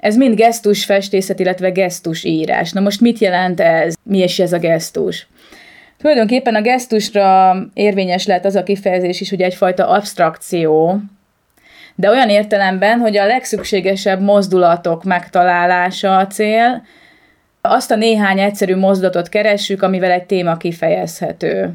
ez 0.00 0.16
mind 0.16 0.34
gesztusfestészet, 0.34 1.40
illetve 1.40 1.70
gesztusírás. 1.70 2.72
Na 2.72 2.80
most 2.80 3.00
mit 3.00 3.18
jelent 3.18 3.60
ez? 3.60 3.94
Mi 4.02 4.18
is 4.18 4.38
ez 4.38 4.52
a 4.52 4.58
gesztus? 4.58 5.26
Tulajdonképpen 6.00 6.54
a 6.54 6.60
gesztusra 6.60 7.56
érvényes 7.74 8.26
lehet 8.26 8.44
az 8.44 8.54
a 8.54 8.62
kifejezés 8.62 9.20
is, 9.20 9.30
hogy 9.30 9.40
egyfajta 9.40 9.88
abstrakció, 9.88 11.00
de 11.94 12.08
olyan 12.08 12.28
értelemben, 12.28 12.98
hogy 12.98 13.16
a 13.16 13.26
legszükségesebb 13.26 14.20
mozdulatok 14.20 15.04
megtalálása 15.04 16.16
a 16.16 16.26
cél, 16.26 16.82
azt 17.60 17.90
a 17.90 17.96
néhány 17.96 18.38
egyszerű 18.38 18.76
mozdulatot 18.76 19.28
keressük, 19.28 19.82
amivel 19.82 20.10
egy 20.10 20.24
téma 20.24 20.56
kifejezhető. 20.56 21.74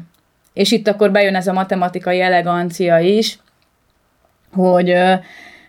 És 0.52 0.72
itt 0.72 0.88
akkor 0.88 1.10
bejön 1.10 1.34
ez 1.34 1.46
a 1.46 1.52
matematikai 1.52 2.20
elegancia 2.20 2.98
is, 2.98 3.38
hogy 4.52 4.90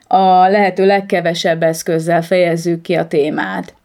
a 0.08 0.48
lehető 0.48 0.86
legkevesebb 0.86 1.64
eszközzel 1.64 2.22
fejezzük 2.22 2.82
ki 2.82 2.96
a 2.96 3.08
témát. 3.08 3.77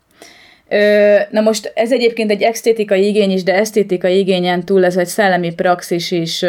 Na 1.31 1.41
most 1.41 1.73
ez 1.75 1.93
egyébként 1.93 2.31
egy 2.31 2.43
esztétikai 2.43 3.07
igény 3.07 3.31
is, 3.31 3.43
de 3.43 3.55
esztétikai 3.55 4.19
igényen 4.19 4.65
túl 4.65 4.85
ez 4.85 4.97
egy 4.97 5.07
szellemi 5.07 5.55
praxis 5.55 6.11
is 6.11 6.45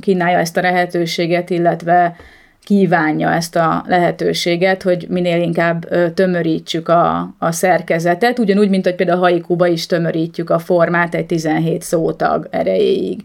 kínálja 0.00 0.38
ezt 0.38 0.56
a 0.56 0.60
lehetőséget, 0.60 1.50
illetve 1.50 2.16
kívánja 2.64 3.32
ezt 3.32 3.56
a 3.56 3.84
lehetőséget, 3.86 4.82
hogy 4.82 5.06
minél 5.08 5.42
inkább 5.42 5.88
tömörítsük 6.14 6.88
a, 6.88 7.34
a 7.38 7.52
szerkezetet, 7.52 8.38
ugyanúgy, 8.38 8.68
mint 8.68 8.84
hogy 8.84 8.94
például 8.94 9.18
a 9.18 9.22
haikuba 9.22 9.66
is 9.66 9.86
tömörítjük 9.86 10.50
a 10.50 10.58
formát 10.58 11.14
egy 11.14 11.26
17 11.26 11.82
szótag 11.82 12.48
erejéig. 12.50 13.20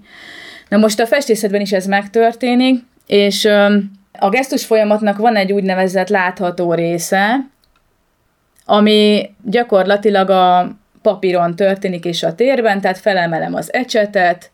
Na 0.69 0.77
most 0.77 0.99
a 0.99 1.05
festészetben 1.05 1.61
is 1.61 1.71
ez 1.71 1.85
megtörténik, 1.85 2.83
és 3.07 3.45
a 4.19 4.29
gesztus 4.29 4.65
folyamatnak 4.65 5.17
van 5.17 5.35
egy 5.35 5.51
úgynevezett 5.51 6.09
látható 6.09 6.73
része, 6.73 7.47
ami 8.65 9.29
gyakorlatilag 9.43 10.29
a 10.29 10.75
papíron 11.01 11.55
történik 11.55 12.05
és 12.05 12.23
a 12.23 12.35
térben, 12.35 12.81
tehát 12.81 12.97
felemelem 12.97 13.53
az 13.53 13.73
ecsetet, 13.73 14.51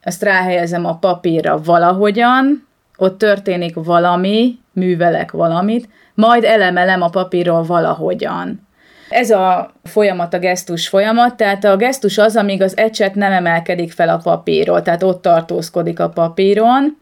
ezt 0.00 0.22
ráhelyezem 0.22 0.84
a 0.84 0.96
papírra 0.96 1.60
valahogyan, 1.62 2.68
ott 2.96 3.18
történik 3.18 3.74
valami, 3.74 4.58
művelek 4.72 5.30
valamit, 5.30 5.88
majd 6.14 6.44
elemelem 6.44 7.02
a 7.02 7.08
papírról 7.08 7.62
valahogyan. 7.62 8.68
Ez 9.08 9.30
a 9.30 9.72
folyamat 9.84 10.34
a 10.34 10.38
gesztus 10.38 10.88
folyamat, 10.88 11.36
tehát 11.36 11.64
a 11.64 11.76
gesztus 11.76 12.18
az, 12.18 12.36
amíg 12.36 12.62
az 12.62 12.76
ecset 12.76 13.14
nem 13.14 13.32
emelkedik 13.32 13.92
fel 13.92 14.08
a 14.08 14.20
papírról, 14.22 14.82
tehát 14.82 15.02
ott 15.02 15.22
tartózkodik 15.22 16.00
a 16.00 16.08
papíron. 16.08 16.98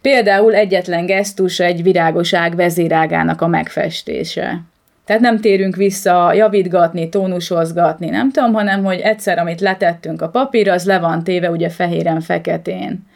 Például 0.00 0.54
egyetlen 0.54 1.06
gesztus 1.06 1.60
egy 1.60 1.82
virágos 1.82 2.34
ág 2.34 2.56
vezérágának 2.56 3.40
a 3.40 3.46
megfestése. 3.46 4.60
Tehát 5.06 5.22
nem 5.22 5.40
térünk 5.40 5.76
vissza 5.76 6.32
javítgatni, 6.32 7.08
tónusozgatni, 7.08 8.08
nem 8.08 8.30
tudom, 8.30 8.52
hanem 8.52 8.84
hogy 8.84 9.00
egyszer, 9.00 9.38
amit 9.38 9.60
letettünk 9.60 10.22
a 10.22 10.28
papír, 10.28 10.68
az 10.68 10.84
le 10.84 10.98
van 10.98 11.24
téve 11.24 11.50
ugye 11.50 11.68
fehéren-feketén. 11.68 13.06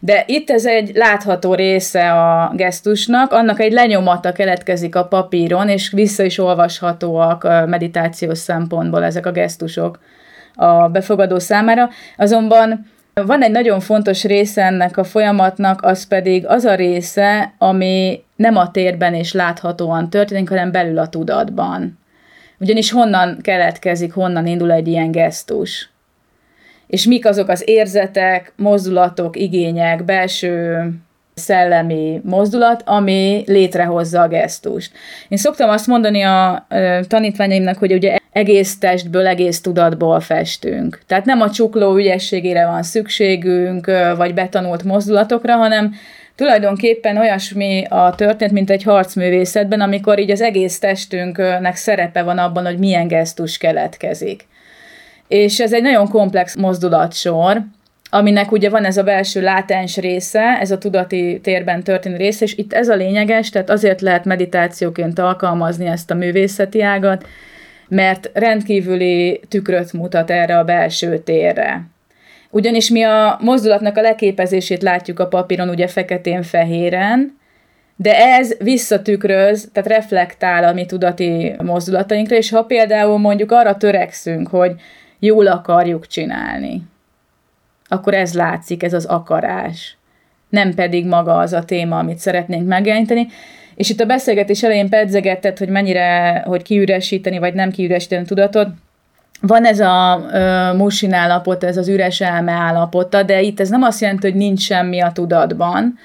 De 0.00 0.24
itt 0.26 0.50
ez 0.50 0.66
egy 0.66 0.90
látható 0.94 1.54
része 1.54 2.12
a 2.12 2.52
gesztusnak, 2.56 3.32
annak 3.32 3.60
egy 3.60 3.72
lenyomata 3.72 4.32
keletkezik 4.32 4.96
a 4.96 5.04
papíron, 5.04 5.68
és 5.68 5.90
vissza 5.90 6.22
is 6.22 6.38
olvashatóak 6.38 7.42
meditációs 7.66 8.38
szempontból 8.38 9.04
ezek 9.04 9.26
a 9.26 9.32
gesztusok 9.32 9.98
a 10.54 10.88
befogadó 10.88 11.38
számára. 11.38 11.88
Azonban 12.16 12.86
van 13.14 13.42
egy 13.42 13.50
nagyon 13.50 13.80
fontos 13.80 14.24
része 14.24 14.62
ennek 14.64 14.96
a 14.96 15.04
folyamatnak, 15.04 15.82
az 15.82 16.06
pedig 16.06 16.46
az 16.46 16.64
a 16.64 16.74
része, 16.74 17.54
ami 17.58 18.24
nem 18.36 18.56
a 18.56 18.70
térben 18.70 19.14
és 19.14 19.32
láthatóan 19.32 20.10
történik, 20.10 20.48
hanem 20.48 20.70
belül 20.70 20.98
a 20.98 21.08
tudatban. 21.08 21.98
Ugyanis 22.58 22.90
honnan 22.90 23.38
keletkezik, 23.40 24.12
honnan 24.12 24.46
indul 24.46 24.72
egy 24.72 24.88
ilyen 24.88 25.10
gesztus 25.10 25.92
és 26.86 27.04
mik 27.04 27.26
azok 27.26 27.48
az 27.48 27.62
érzetek, 27.66 28.52
mozdulatok, 28.56 29.36
igények, 29.36 30.04
belső 30.04 30.88
szellemi 31.34 32.20
mozdulat, 32.24 32.82
ami 32.86 33.42
létrehozza 33.46 34.20
a 34.20 34.28
gesztust. 34.28 34.92
Én 35.28 35.38
szoktam 35.38 35.70
azt 35.70 35.86
mondani 35.86 36.22
a 36.22 36.66
tanítványaimnak, 37.08 37.78
hogy 37.78 37.92
ugye 37.92 38.18
egész 38.34 38.78
testből, 38.78 39.26
egész 39.26 39.60
tudatból 39.60 40.20
festünk. 40.20 41.00
Tehát 41.06 41.24
nem 41.24 41.40
a 41.40 41.50
csukló 41.50 41.96
ügyességére 41.96 42.66
van 42.66 42.82
szükségünk, 42.82 43.90
vagy 44.16 44.34
betanult 44.34 44.82
mozdulatokra, 44.82 45.56
hanem 45.56 45.94
tulajdonképpen 46.34 47.16
olyasmi 47.16 47.84
a 47.88 48.14
történet, 48.14 48.52
mint 48.52 48.70
egy 48.70 48.82
harcművészetben, 48.82 49.80
amikor 49.80 50.18
így 50.18 50.30
az 50.30 50.40
egész 50.40 50.78
testünknek 50.78 51.76
szerepe 51.76 52.22
van 52.22 52.38
abban, 52.38 52.64
hogy 52.64 52.78
milyen 52.78 53.08
gesztus 53.08 53.58
keletkezik. 53.58 54.46
És 55.28 55.60
ez 55.60 55.72
egy 55.72 55.82
nagyon 55.82 56.08
komplex 56.08 56.56
mozdulatsor, 56.56 57.60
aminek 58.10 58.52
ugye 58.52 58.70
van 58.70 58.84
ez 58.84 58.96
a 58.96 59.02
belső 59.02 59.40
látens 59.40 59.96
része, 59.96 60.58
ez 60.60 60.70
a 60.70 60.78
tudati 60.78 61.40
térben 61.42 61.82
történő 61.82 62.16
része, 62.16 62.44
és 62.44 62.56
itt 62.56 62.72
ez 62.72 62.88
a 62.88 62.94
lényeges, 62.94 63.50
tehát 63.50 63.70
azért 63.70 64.00
lehet 64.00 64.24
meditációként 64.24 65.18
alkalmazni 65.18 65.86
ezt 65.86 66.10
a 66.10 66.14
művészeti 66.14 66.82
ágat, 66.82 67.26
mert 67.88 68.30
rendkívüli 68.32 69.40
tükröt 69.48 69.92
mutat 69.92 70.30
erre 70.30 70.58
a 70.58 70.64
belső 70.64 71.18
térre. 71.18 71.82
Ugyanis 72.50 72.90
mi 72.90 73.02
a 73.02 73.38
mozdulatnak 73.40 73.96
a 73.96 74.00
leképezését 74.00 74.82
látjuk 74.82 75.18
a 75.18 75.28
papíron, 75.28 75.68
ugye 75.68 75.86
feketén-fehéren, 75.86 77.38
de 77.96 78.18
ez 78.18 78.56
visszatükröz, 78.58 79.68
tehát 79.72 79.88
reflektál 79.88 80.64
a 80.64 80.72
mi 80.72 80.86
tudati 80.86 81.54
mozdulatainkra, 81.62 82.36
és 82.36 82.50
ha 82.50 82.62
például 82.62 83.18
mondjuk 83.18 83.52
arra 83.52 83.76
törekszünk, 83.76 84.48
hogy 84.48 84.72
jól 85.18 85.46
akarjuk 85.46 86.06
csinálni, 86.06 86.82
akkor 87.88 88.14
ez 88.14 88.34
látszik, 88.34 88.82
ez 88.82 88.92
az 88.92 89.04
akarás. 89.04 89.96
Nem 90.48 90.74
pedig 90.74 91.06
maga 91.06 91.38
az 91.38 91.52
a 91.52 91.64
téma, 91.64 91.98
amit 91.98 92.18
szeretnénk 92.18 92.66
megjeleníteni. 92.66 93.26
És 93.74 93.90
itt 93.90 94.00
a 94.00 94.04
beszélgetés 94.04 94.62
elején 94.62 94.88
pedzegetted, 94.88 95.58
hogy 95.58 95.68
mennyire, 95.68 96.42
hogy 96.46 96.62
kiüresíteni, 96.62 97.38
vagy 97.38 97.54
nem 97.54 97.70
kiüresíteni 97.70 98.22
a 98.22 98.26
tudatot. 98.26 98.68
Van 99.40 99.64
ez 99.64 99.80
a 99.80 100.16
uh, 100.16 100.78
musin 100.78 101.12
állapot, 101.12 101.64
ez 101.64 101.76
az 101.76 101.88
üres 101.88 102.20
elme 102.20 102.52
állapota, 102.52 103.22
de 103.22 103.40
itt 103.40 103.60
ez 103.60 103.68
nem 103.68 103.82
azt 103.82 104.00
jelenti, 104.00 104.26
hogy 104.30 104.36
nincs 104.36 104.60
semmi 104.60 105.00
a 105.00 105.12
tudatban, 105.12 105.98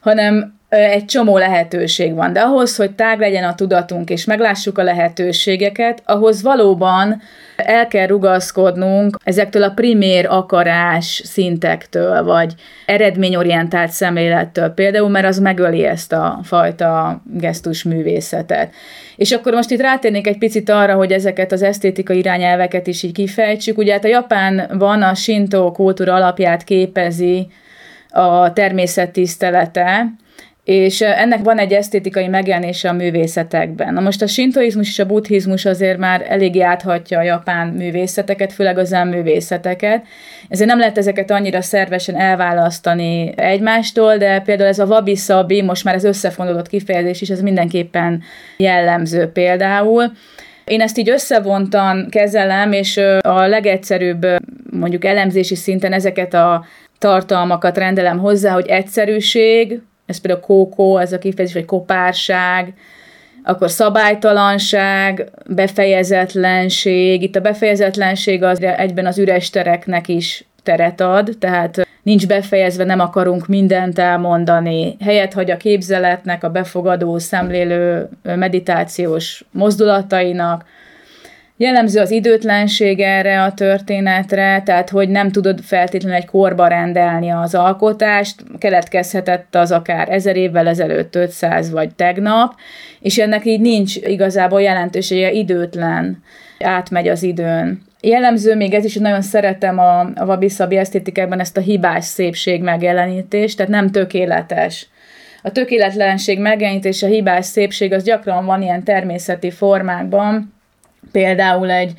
hanem 0.00 0.59
egy 0.70 1.04
csomó 1.04 1.38
lehetőség 1.38 2.14
van, 2.14 2.32
de 2.32 2.40
ahhoz, 2.40 2.76
hogy 2.76 2.90
tág 2.90 3.18
legyen 3.18 3.44
a 3.44 3.54
tudatunk, 3.54 4.10
és 4.10 4.24
meglássuk 4.24 4.78
a 4.78 4.82
lehetőségeket, 4.82 6.02
ahhoz 6.04 6.42
valóban 6.42 7.22
el 7.56 7.86
kell 7.88 8.06
rugaszkodnunk 8.06 9.16
ezektől 9.24 9.62
a 9.62 9.70
primér 9.70 10.26
akarás 10.28 11.22
szintektől, 11.24 12.24
vagy 12.24 12.54
eredményorientált 12.86 13.90
szemlélettől 13.90 14.68
például, 14.68 15.08
mert 15.08 15.26
az 15.26 15.38
megöli 15.38 15.84
ezt 15.84 16.12
a 16.12 16.40
fajta 16.42 17.22
gesztus 17.24 17.82
művészetet. 17.82 18.74
És 19.16 19.32
akkor 19.32 19.52
most 19.52 19.70
itt 19.70 19.80
rátérnék 19.80 20.26
egy 20.26 20.38
picit 20.38 20.68
arra, 20.68 20.94
hogy 20.94 21.12
ezeket 21.12 21.52
az 21.52 21.62
esztétikai 21.62 22.18
irányelveket 22.18 22.86
is 22.86 23.02
így 23.02 23.12
kifejtsük. 23.12 23.78
Ugye 23.78 23.92
hát 23.92 24.04
a 24.04 24.08
Japánban 24.08 25.02
a 25.02 25.14
Shinto 25.14 25.72
kultúra 25.72 26.14
alapját 26.14 26.64
képezi 26.64 27.46
a 28.10 28.52
természettisztelete, 28.52 30.06
és 30.64 31.00
ennek 31.00 31.42
van 31.42 31.58
egy 31.58 31.72
esztétikai 31.72 32.28
megjelenése 32.28 32.88
a 32.88 32.92
művészetekben. 32.92 33.94
Na 33.94 34.00
most 34.00 34.22
a 34.22 34.26
sintoizmus 34.26 34.88
és 34.88 34.98
a 34.98 35.06
buddhizmus 35.06 35.64
azért 35.64 35.98
már 35.98 36.24
eléggé 36.28 36.60
áthatja 36.60 37.18
a 37.18 37.22
japán 37.22 37.68
művészeteket, 37.68 38.52
főleg 38.52 38.78
az 38.78 38.90
művészeteket, 38.90 40.06
ezért 40.48 40.68
nem 40.68 40.78
lehet 40.78 40.98
ezeket 40.98 41.30
annyira 41.30 41.62
szervesen 41.62 42.16
elválasztani 42.16 43.32
egymástól, 43.36 44.16
de 44.16 44.40
például 44.40 44.68
ez 44.68 44.78
a 44.78 44.84
wabi-sabi, 44.84 45.62
most 45.62 45.84
már 45.84 45.94
ez 45.94 46.04
összefonódott 46.04 46.68
kifejezés 46.68 47.20
is, 47.20 47.30
ez 47.30 47.40
mindenképpen 47.40 48.22
jellemző 48.56 49.26
például. 49.26 50.12
Én 50.64 50.80
ezt 50.80 50.98
így 50.98 51.10
összevontan 51.10 52.06
kezelem, 52.10 52.72
és 52.72 52.96
a 53.20 53.46
legegyszerűbb 53.46 54.26
mondjuk 54.70 55.04
elemzési 55.04 55.54
szinten 55.54 55.92
ezeket 55.92 56.34
a 56.34 56.64
tartalmakat 56.98 57.78
rendelem 57.78 58.18
hozzá, 58.18 58.52
hogy 58.52 58.66
egyszerűség, 58.66 59.80
ez 60.10 60.20
például 60.20 60.44
kókó, 60.44 60.98
ez 60.98 61.12
a 61.12 61.18
kifejezés, 61.18 61.54
vagy 61.54 61.64
kopárság, 61.64 62.74
akkor 63.42 63.70
szabálytalanság, 63.70 65.30
befejezetlenség. 65.46 67.22
Itt 67.22 67.36
a 67.36 67.40
befejezetlenség 67.40 68.42
az 68.42 68.62
egyben 68.62 69.06
az 69.06 69.18
üres 69.18 69.50
tereknek 69.50 70.08
is 70.08 70.44
teret 70.62 71.00
ad, 71.00 71.36
tehát 71.38 71.86
nincs 72.02 72.26
befejezve, 72.26 72.84
nem 72.84 73.00
akarunk 73.00 73.46
mindent 73.46 73.98
elmondani. 73.98 74.96
Helyet 75.00 75.32
hagy 75.32 75.50
a 75.50 75.56
képzeletnek, 75.56 76.44
a 76.44 76.50
befogadó, 76.50 77.18
szemlélő 77.18 78.08
meditációs 78.22 79.44
mozdulatainak, 79.50 80.64
Jellemző 81.60 82.00
az 82.00 82.10
időtlenség 82.10 83.00
erre 83.00 83.42
a 83.42 83.54
történetre, 83.54 84.62
tehát 84.64 84.90
hogy 84.90 85.08
nem 85.08 85.30
tudod 85.30 85.60
feltétlenül 85.62 86.16
egy 86.16 86.26
korba 86.26 86.66
rendelni 86.66 87.30
az 87.30 87.54
alkotást, 87.54 88.44
keletkezhetett 88.58 89.54
az 89.54 89.72
akár 89.72 90.08
ezer 90.12 90.36
évvel 90.36 90.68
ezelőtt, 90.68 91.14
500 91.16 91.70
vagy 91.70 91.94
tegnap, 91.94 92.54
és 93.00 93.18
ennek 93.18 93.44
így 93.44 93.60
nincs 93.60 93.96
igazából 93.96 94.62
jelentősége, 94.62 95.30
időtlen, 95.30 96.22
átmegy 96.58 97.08
az 97.08 97.22
időn. 97.22 97.82
Jellemző 98.00 98.56
még 98.56 98.74
ez 98.74 98.84
is, 98.84 98.92
hogy 98.92 99.02
nagyon 99.02 99.22
szeretem 99.22 99.78
a, 99.78 100.00
a 100.00 100.24
Wabi-Sabi 100.24 100.76
ezt 100.76 101.56
a 101.56 101.60
hibás 101.60 102.04
szépség 102.04 102.62
megjelenítést, 102.62 103.56
tehát 103.56 103.72
nem 103.72 103.90
tökéletes. 103.90 104.86
A 105.42 105.52
tökéletlenség 105.52 106.38
megjelenítése, 106.38 107.06
a 107.06 107.10
hibás 107.10 107.46
szépség 107.46 107.92
az 107.92 108.04
gyakran 108.04 108.44
van 108.44 108.62
ilyen 108.62 108.84
természeti 108.84 109.50
formákban, 109.50 110.58
például 111.12 111.70
egy 111.70 111.92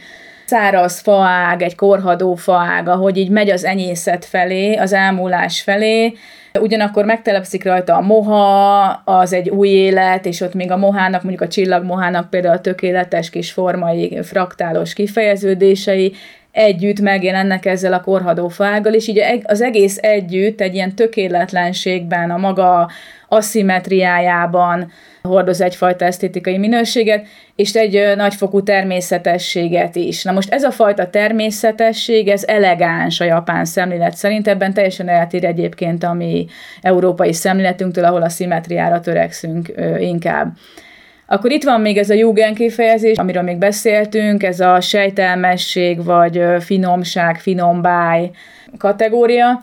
száraz 0.46 1.00
faág, 1.00 1.62
egy 1.62 1.76
korhadó 1.76 2.36
faág, 2.36 2.88
ahogy 2.88 3.18
így 3.18 3.30
megy 3.30 3.50
az 3.50 3.66
enyészet 3.66 4.26
felé, 4.26 4.76
az 4.76 4.94
elmúlás 4.94 5.62
felé, 5.62 6.14
ugyanakkor 6.60 7.06
megtelepszik 7.06 7.64
rajta 7.64 7.96
a 7.96 8.02
moha, 8.02 8.84
az 9.06 9.34
egy 9.34 9.50
új 9.50 9.70
élet, 9.70 10.26
és 10.26 10.42
ott 10.42 10.54
még 10.54 10.72
a 10.72 10.78
mohának, 10.78 11.24
mondjuk 11.24 11.44
a 11.44 11.48
csillagmohának 11.48 12.30
például 12.30 12.56
a 12.56 12.62
tökéletes 12.62 13.30
kis 13.30 13.52
formai, 13.52 14.20
fraktálos 14.24 14.94
kifejeződései, 14.94 16.14
együtt 16.52 17.00
megjelennek 17.00 17.66
ezzel 17.66 17.94
a 17.94 18.02
korhadó 18.02 18.48
faággal, 18.48 18.94
és 18.94 19.08
így 19.08 19.22
az 19.44 19.62
egész 19.62 19.98
együtt 20.02 20.62
egy 20.62 20.74
ilyen 20.74 20.96
tökéletlenségben, 20.96 22.32
a 22.32 22.38
maga 22.38 22.90
aszimetriájában 23.34 24.92
hordoz 25.22 25.62
egyfajta 25.62 26.06
esztétikai 26.06 26.58
minőséget, 26.58 27.26
és 27.56 27.74
egy 27.74 28.16
nagyfokú 28.16 28.64
természetességet 28.64 29.96
is. 29.96 30.24
Na 30.24 30.32
most 30.32 30.54
ez 30.54 30.64
a 30.64 30.72
fajta 30.72 31.10
természetesség, 31.10 32.28
ez 32.28 32.44
elegáns 32.48 33.20
a 33.20 33.24
japán 33.24 33.66
szemlélet 33.66 34.16
szerint, 34.16 34.48
ebben 34.48 34.74
teljesen 34.74 35.10
eltér 35.10 35.44
egyébként 35.44 36.04
a 36.04 36.14
mi 36.14 36.46
európai 36.82 37.34
szemléletünktől, 37.34 38.06
ahol 38.06 38.22
a 38.22 38.30
szimetriára 38.30 39.00
törekszünk 39.00 39.74
inkább. 40.00 40.54
Akkor 41.26 41.52
itt 41.52 41.64
van 41.64 41.82
még 41.82 41.98
ez 41.98 42.10
a 42.10 42.14
Jugend 42.14 42.56
kifejezés, 42.56 43.18
amiről 43.18 43.44
még 43.44 43.58
beszéltünk, 43.58 44.44
ez 44.44 44.60
a 44.60 44.82
sejtelmesség, 44.82 46.04
vagy 46.04 46.44
finomság, 46.60 47.40
finombáj 47.40 48.32
kategória. 48.78 49.62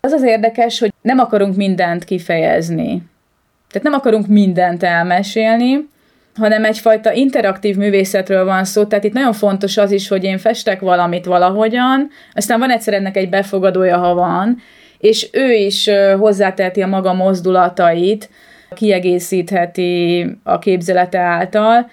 Az 0.00 0.12
az 0.12 0.22
érdekes, 0.22 0.78
hogy 0.78 0.92
nem 1.02 1.18
akarunk 1.18 1.56
mindent 1.56 2.04
kifejezni. 2.04 3.02
Tehát 3.70 3.82
nem 3.82 3.92
akarunk 3.92 4.26
mindent 4.26 4.82
elmesélni, 4.82 5.88
hanem 6.36 6.64
egyfajta 6.64 7.12
interaktív 7.12 7.76
művészetről 7.76 8.44
van 8.44 8.64
szó, 8.64 8.84
tehát 8.84 9.04
itt 9.04 9.12
nagyon 9.12 9.32
fontos 9.32 9.76
az 9.76 9.90
is, 9.90 10.08
hogy 10.08 10.24
én 10.24 10.38
festek 10.38 10.80
valamit 10.80 11.24
valahogyan, 11.24 12.08
aztán 12.32 12.58
van 12.58 12.70
egyszer 12.70 12.94
ennek 12.94 13.16
egy 13.16 13.28
befogadója, 13.28 13.98
ha 13.98 14.14
van, 14.14 14.56
és 14.98 15.28
ő 15.32 15.52
is 15.52 15.90
hozzáteheti 16.18 16.82
a 16.82 16.86
maga 16.86 17.12
mozdulatait, 17.12 18.30
kiegészítheti 18.74 20.26
a 20.42 20.58
képzelete 20.58 21.18
által, 21.18 21.90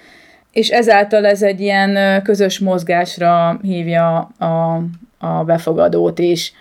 és 0.51 0.69
ezáltal 0.69 1.25
ez 1.25 1.41
egy 1.41 1.61
ilyen 1.61 2.21
közös 2.23 2.59
mozgásra 2.59 3.59
hívja 3.61 4.17
a, 4.37 4.81
a 5.17 5.43
befogadót 5.43 6.19
is. 6.19 6.53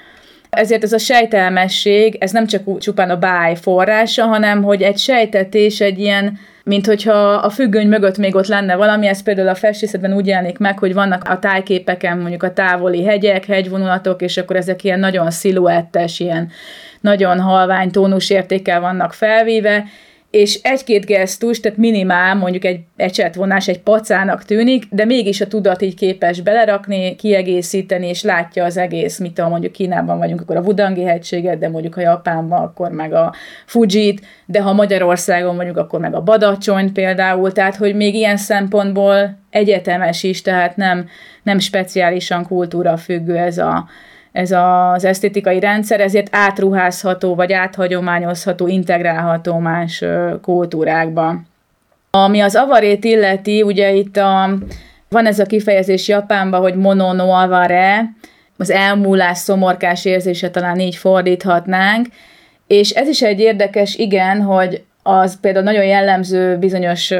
Ezért 0.56 0.82
ez 0.82 0.92
a 0.92 0.98
sejtelmesség, 0.98 2.16
ez 2.20 2.30
nem 2.30 2.46
csak 2.46 2.78
csupán 2.78 3.10
a 3.10 3.16
báj 3.16 3.54
forrása, 3.54 4.24
hanem 4.24 4.62
hogy 4.62 4.82
egy 4.82 4.98
sejtetés 4.98 5.80
egy 5.80 5.98
ilyen 5.98 6.38
mint 6.64 6.86
hogyha 6.86 7.12
a 7.32 7.50
függöny 7.50 7.88
mögött 7.88 8.18
még 8.18 8.34
ott 8.34 8.46
lenne 8.46 8.76
valami, 8.76 9.06
ez 9.06 9.22
például 9.22 9.48
a 9.48 9.54
festészetben 9.54 10.14
úgy 10.14 10.26
jelenik 10.26 10.58
meg, 10.58 10.78
hogy 10.78 10.94
vannak 10.94 11.28
a 11.28 11.38
tájképeken 11.38 12.18
mondjuk 12.18 12.42
a 12.42 12.52
távoli 12.52 13.04
hegyek, 13.04 13.44
hegyvonulatok, 13.44 14.22
és 14.22 14.36
akkor 14.36 14.56
ezek 14.56 14.84
ilyen 14.84 14.98
nagyon 14.98 15.30
sziluettes, 15.30 16.20
ilyen 16.20 16.50
nagyon 17.00 17.40
halvány 17.40 17.90
tónusértékkel 17.90 18.80
vannak 18.80 19.12
felvéve, 19.12 19.84
és 20.30 20.60
egy-két 20.62 21.06
gesztus, 21.06 21.60
tehát 21.60 21.78
minimál 21.78 22.34
mondjuk 22.34 22.64
egy 22.64 22.80
ecsetvonás 22.96 23.68
egy 23.68 23.80
pacának 23.80 24.44
tűnik, 24.44 24.84
de 24.90 25.04
mégis 25.04 25.40
a 25.40 25.46
tudat 25.46 25.82
így 25.82 25.94
képes 25.94 26.40
belerakni, 26.40 27.16
kiegészíteni, 27.16 28.08
és 28.08 28.22
látja 28.22 28.64
az 28.64 28.76
egész, 28.76 29.18
mit 29.18 29.32
tudom, 29.32 29.50
mondjuk 29.50 29.72
Kínában 29.72 30.18
vagyunk, 30.18 30.40
akkor 30.40 30.56
a 30.56 30.60
Wudangi 30.60 31.02
hegységet, 31.02 31.58
de 31.58 31.68
mondjuk 31.68 31.94
ha 31.94 32.00
Japánban, 32.00 32.62
akkor 32.62 32.90
meg 32.90 33.12
a 33.12 33.34
Fujit, 33.66 34.26
de 34.46 34.60
ha 34.60 34.72
Magyarországon 34.72 35.56
vagyunk, 35.56 35.76
akkor 35.76 36.00
meg 36.00 36.14
a 36.14 36.22
Badacsonyt 36.22 36.92
például, 36.92 37.52
tehát 37.52 37.76
hogy 37.76 37.94
még 37.94 38.14
ilyen 38.14 38.36
szempontból 38.36 39.38
egyetemes 39.50 40.22
is, 40.22 40.42
tehát 40.42 40.76
nem, 40.76 41.08
nem 41.42 41.58
speciálisan 41.58 42.46
kultúra 42.46 42.96
függő 42.96 43.36
ez 43.36 43.58
a, 43.58 43.88
ez 44.36 44.50
az 44.50 45.04
esztétikai 45.04 45.60
rendszer, 45.60 46.00
ezért 46.00 46.28
átruházható, 46.30 47.34
vagy 47.34 47.52
áthagyományozható, 47.52 48.66
integrálható 48.66 49.58
más 49.58 50.04
kultúrákba. 50.42 51.40
Ami 52.10 52.40
az 52.40 52.56
avarét 52.56 53.04
illeti, 53.04 53.62
ugye 53.62 53.92
itt 53.92 54.16
a, 54.16 54.50
van 55.08 55.26
ez 55.26 55.38
a 55.38 55.44
kifejezés 55.44 56.08
Japánban, 56.08 56.60
hogy 56.60 56.74
mono 56.74 57.12
no 57.12 57.30
avare, 57.30 58.04
az 58.56 58.70
elmúlás 58.70 59.38
szomorkás 59.38 60.04
érzése 60.04 60.50
talán 60.50 60.78
így 60.80 60.96
fordíthatnánk, 60.96 62.06
és 62.66 62.90
ez 62.90 63.08
is 63.08 63.22
egy 63.22 63.40
érdekes, 63.40 63.94
igen, 63.94 64.40
hogy 64.40 64.84
az 65.02 65.40
például 65.40 65.64
nagyon 65.64 65.84
jellemző 65.84 66.56
bizonyos 66.58 67.12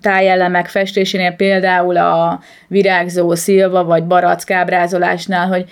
tájelemek 0.00 0.66
festésénél, 0.66 1.32
például 1.32 1.96
a 1.96 2.40
virágzó 2.68 3.34
szilva 3.34 3.84
vagy 3.84 4.04
barack 4.04 4.50
ábrázolásnál, 4.50 5.46
hogy 5.46 5.64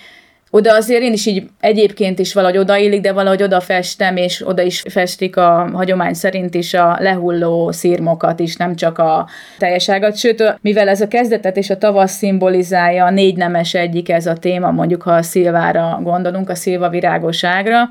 oda 0.55 0.75
azért 0.75 1.03
én 1.03 1.13
is 1.13 1.27
így 1.27 1.43
egyébként 1.61 2.19
is 2.19 2.35
valahogy 2.35 2.57
odaillik, 2.57 3.01
de 3.01 3.13
valahogy 3.13 3.43
oda 3.43 3.61
festem, 3.61 4.17
és 4.17 4.47
oda 4.47 4.63
is 4.63 4.83
festik 4.91 5.37
a 5.37 5.71
hagyomány 5.73 6.15
szerint 6.15 6.55
is 6.55 6.75
a 6.75 6.97
lehulló 7.01 7.71
szírmokat 7.71 8.41
is, 8.41 8.57
nem 8.57 8.75
csak 8.75 8.99
a 8.99 9.29
teljeságot. 9.59 10.17
Sőt, 10.17 10.59
mivel 10.61 10.89
ez 10.89 11.01
a 11.01 11.09
kezdetet 11.09 11.57
és 11.57 11.71
a 11.71 11.79
tavasz 11.79 12.17
szimbolizálja, 12.17 13.05
a 13.05 13.11
négy 13.11 13.37
nemes 13.37 13.75
egyik 13.75 14.09
ez 14.09 14.27
a 14.27 14.33
téma, 14.35 14.71
mondjuk 14.71 15.03
ha 15.03 15.13
a 15.13 15.23
szilvára 15.23 16.01
gondolunk, 16.03 16.49
a 16.49 16.55
szilva 16.55 16.89
virágoságra, 16.89 17.89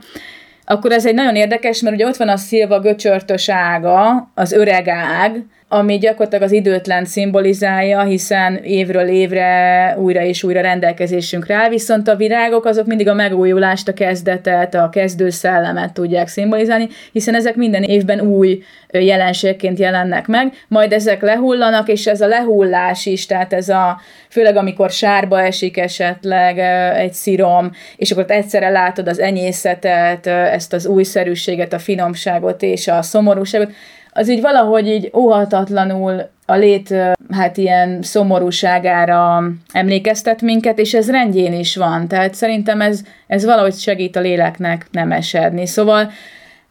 akkor 0.65 0.91
ez 0.91 1.05
egy 1.05 1.13
nagyon 1.13 1.35
érdekes, 1.35 1.81
mert 1.81 1.95
ugye 1.95 2.05
ott 2.05 2.17
van 2.17 2.29
a 2.29 2.37
szilva 2.37 2.79
göcsörtös 2.79 3.49
ága, 3.49 4.31
az 4.35 4.51
öreg 4.51 4.87
ág, 4.87 5.45
ami 5.73 5.97
gyakorlatilag 5.97 6.43
az 6.43 6.51
időtlen 6.51 7.05
szimbolizálja, 7.05 8.01
hiszen 8.01 8.55
évről 8.55 9.07
évre 9.07 9.95
újra 9.99 10.21
és 10.21 10.43
újra 10.43 10.61
rendelkezésünkre 10.61 11.55
áll, 11.55 11.69
viszont 11.69 12.07
a 12.07 12.15
virágok 12.15 12.65
azok 12.65 12.85
mindig 12.85 13.07
a 13.07 13.13
megújulást, 13.13 13.87
a 13.87 13.93
kezdetet, 13.93 14.75
a 14.75 14.89
kezdő 14.89 15.29
szellemet 15.29 15.93
tudják 15.93 16.27
szimbolizálni, 16.27 16.87
hiszen 17.11 17.35
ezek 17.35 17.55
minden 17.55 17.83
évben 17.83 18.19
új 18.21 18.63
jelenségként 18.91 19.79
jelennek 19.79 20.27
meg, 20.27 20.53
majd 20.67 20.93
ezek 20.93 21.21
lehullanak, 21.21 21.87
és 21.87 22.07
ez 22.07 22.21
a 22.21 22.27
lehullás 22.27 23.05
is, 23.05 23.25
tehát 23.25 23.53
ez 23.53 23.69
a, 23.69 23.99
főleg 24.29 24.55
amikor 24.55 24.89
sárba 24.89 25.41
esik 25.41 25.77
esetleg 25.77 26.57
egy 26.97 27.13
szirom, 27.13 27.71
és 27.95 28.11
akkor 28.11 28.25
egyszerre 28.27 28.69
látod 28.69 29.07
az 29.07 29.19
enyészetet, 29.19 30.27
ezt 30.27 30.73
az 30.73 30.85
újszerűséget, 30.85 31.73
a 31.73 31.79
finomságot 31.79 32.61
és 32.61 32.87
a 32.87 33.01
szomorúságot, 33.01 33.71
az 34.13 34.29
így 34.29 34.41
valahogy 34.41 34.87
így 34.87 35.11
óhatatlanul 35.13 36.29
a 36.45 36.55
lét 36.55 36.95
hát 37.29 37.57
ilyen 37.57 38.01
szomorúságára 38.01 39.43
emlékeztet 39.71 40.41
minket, 40.41 40.79
és 40.79 40.93
ez 40.93 41.09
rendjén 41.09 41.53
is 41.53 41.75
van. 41.75 42.07
Tehát 42.07 42.33
szerintem 42.33 42.81
ez, 42.81 43.01
ez 43.27 43.45
valahogy 43.45 43.73
segít 43.73 44.15
a 44.15 44.19
léleknek 44.19 44.87
nem 44.91 45.11
esedni. 45.11 45.65
Szóval 45.65 46.11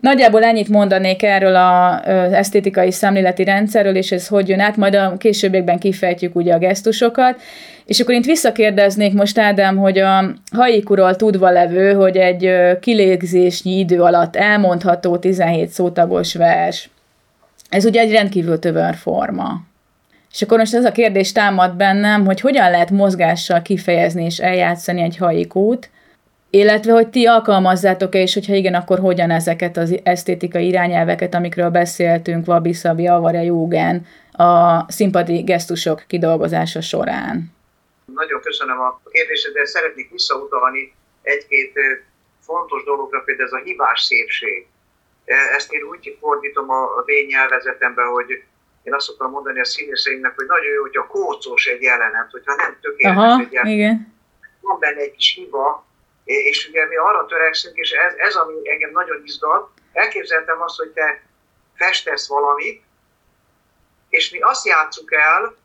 Nagyjából 0.01 0.45
ennyit 0.45 0.69
mondanék 0.69 1.23
erről 1.23 1.57
az 1.57 2.33
esztétikai 2.33 2.91
szemléleti 2.91 3.45
rendszerről, 3.45 3.97
és 3.97 4.13
ez 4.13 4.29
hogy 4.29 4.49
jön 4.49 4.61
át, 4.61 4.77
majd 4.77 4.95
a 4.95 5.17
későbbiekben 5.19 5.79
kifejtjük 5.79 6.37
ugye 6.37 6.55
a 6.55 6.59
gesztusokat. 6.59 7.41
És 7.85 8.01
akkor 8.01 8.15
én 8.15 8.23
visszakérdeznék 8.23 9.13
most 9.13 9.39
Ádám, 9.39 9.77
hogy 9.77 9.99
a 9.99 10.25
haikuról 10.53 11.17
tudva 11.17 11.51
levő, 11.51 11.93
hogy 11.93 12.17
egy 12.17 12.53
kilégzésnyi 12.81 13.79
idő 13.79 14.03
alatt 14.03 14.37
elmondható 14.37 15.17
17 15.17 15.69
szótagos 15.69 16.35
vers. 16.35 16.91
Ez 17.71 17.85
ugye 17.85 18.01
egy 18.01 18.13
rendkívül 18.13 18.59
tövör 18.59 18.95
forma. 18.95 19.61
És 20.33 20.43
akkor 20.43 20.59
most 20.59 20.75
ez 20.75 20.85
a 20.85 20.93
kérdés 20.93 21.33
támad 21.33 21.75
bennem, 21.75 22.25
hogy 22.25 22.41
hogyan 22.41 22.71
lehet 22.71 22.91
mozgással 22.91 23.63
kifejezni 23.63 24.25
és 24.25 24.39
eljátszani 24.39 25.03
egy 25.03 25.17
haikút, 25.17 25.91
illetve 26.51 26.93
hogy 26.93 27.09
ti 27.09 27.27
alkalmazzátok-e, 27.27 28.19
és 28.19 28.35
hogyha 28.35 28.55
igen, 28.55 28.75
akkor 28.75 28.99
hogyan 28.99 29.31
ezeket 29.31 29.77
az 29.77 30.01
esztétikai 30.03 30.67
irányelveket, 30.67 31.35
amikről 31.35 31.71
beszéltünk, 31.71 32.49
Wabi-Sabi, 32.49 33.07
Avare, 33.07 33.43
Júgen, 33.43 34.07
a 34.33 34.85
színpadi 34.93 35.43
gesztusok 35.43 36.05
kidolgozása 36.07 36.81
során? 36.81 37.53
Nagyon 38.15 38.41
köszönöm 38.41 38.81
a 38.81 39.01
kérdést, 39.11 39.53
de 39.53 39.65
szeretnék 39.65 40.11
visszautalni 40.11 40.95
egy-két 41.23 41.73
fontos 42.41 42.85
dologra, 42.85 43.21
például 43.21 43.49
ez 43.49 43.53
a 43.53 43.65
hibás 43.65 44.01
szépség. 44.01 44.67
E, 45.31 45.55
ezt 45.55 45.73
én 45.73 45.83
úgy 45.83 46.17
fordítom 46.21 46.71
a, 46.71 47.03
én 47.05 47.27
nyelvezetemben, 47.27 48.07
hogy 48.07 48.43
én 48.83 48.95
azt 48.95 49.07
szoktam 49.07 49.31
mondani 49.31 49.61
a 49.61 49.65
színészeinknek, 49.65 50.35
hogy 50.35 50.47
nagyon 50.47 50.73
jó, 50.73 50.81
hogyha 50.81 51.07
kócos 51.07 51.67
egy 51.67 51.83
jelenet, 51.83 52.31
hogyha 52.31 52.55
nem 52.55 52.79
tökéletes 52.81 53.23
Aha, 53.23 53.41
egy 53.41 53.53
jelenet. 53.53 53.77
Igen. 53.77 54.15
Van 54.61 54.79
benne 54.79 55.01
egy 55.01 55.11
kis 55.11 55.35
hiba, 55.35 55.87
és 56.25 56.69
ugye 56.69 56.87
mi 56.87 56.97
arra 56.97 57.27
törekszünk, 57.27 57.77
és 57.77 57.91
ez, 57.91 58.15
ez 58.17 58.35
ami 58.35 58.71
engem 58.71 58.91
nagyon 58.91 59.23
izgat, 59.25 59.71
elképzeltem 59.93 60.63
azt, 60.63 60.77
hogy 60.77 60.89
te 60.89 61.23
festesz 61.75 62.29
valamit, 62.29 62.83
és 64.09 64.31
mi 64.31 64.39
azt 64.39 64.67
játsszuk 64.67 65.13
el, 65.13 65.57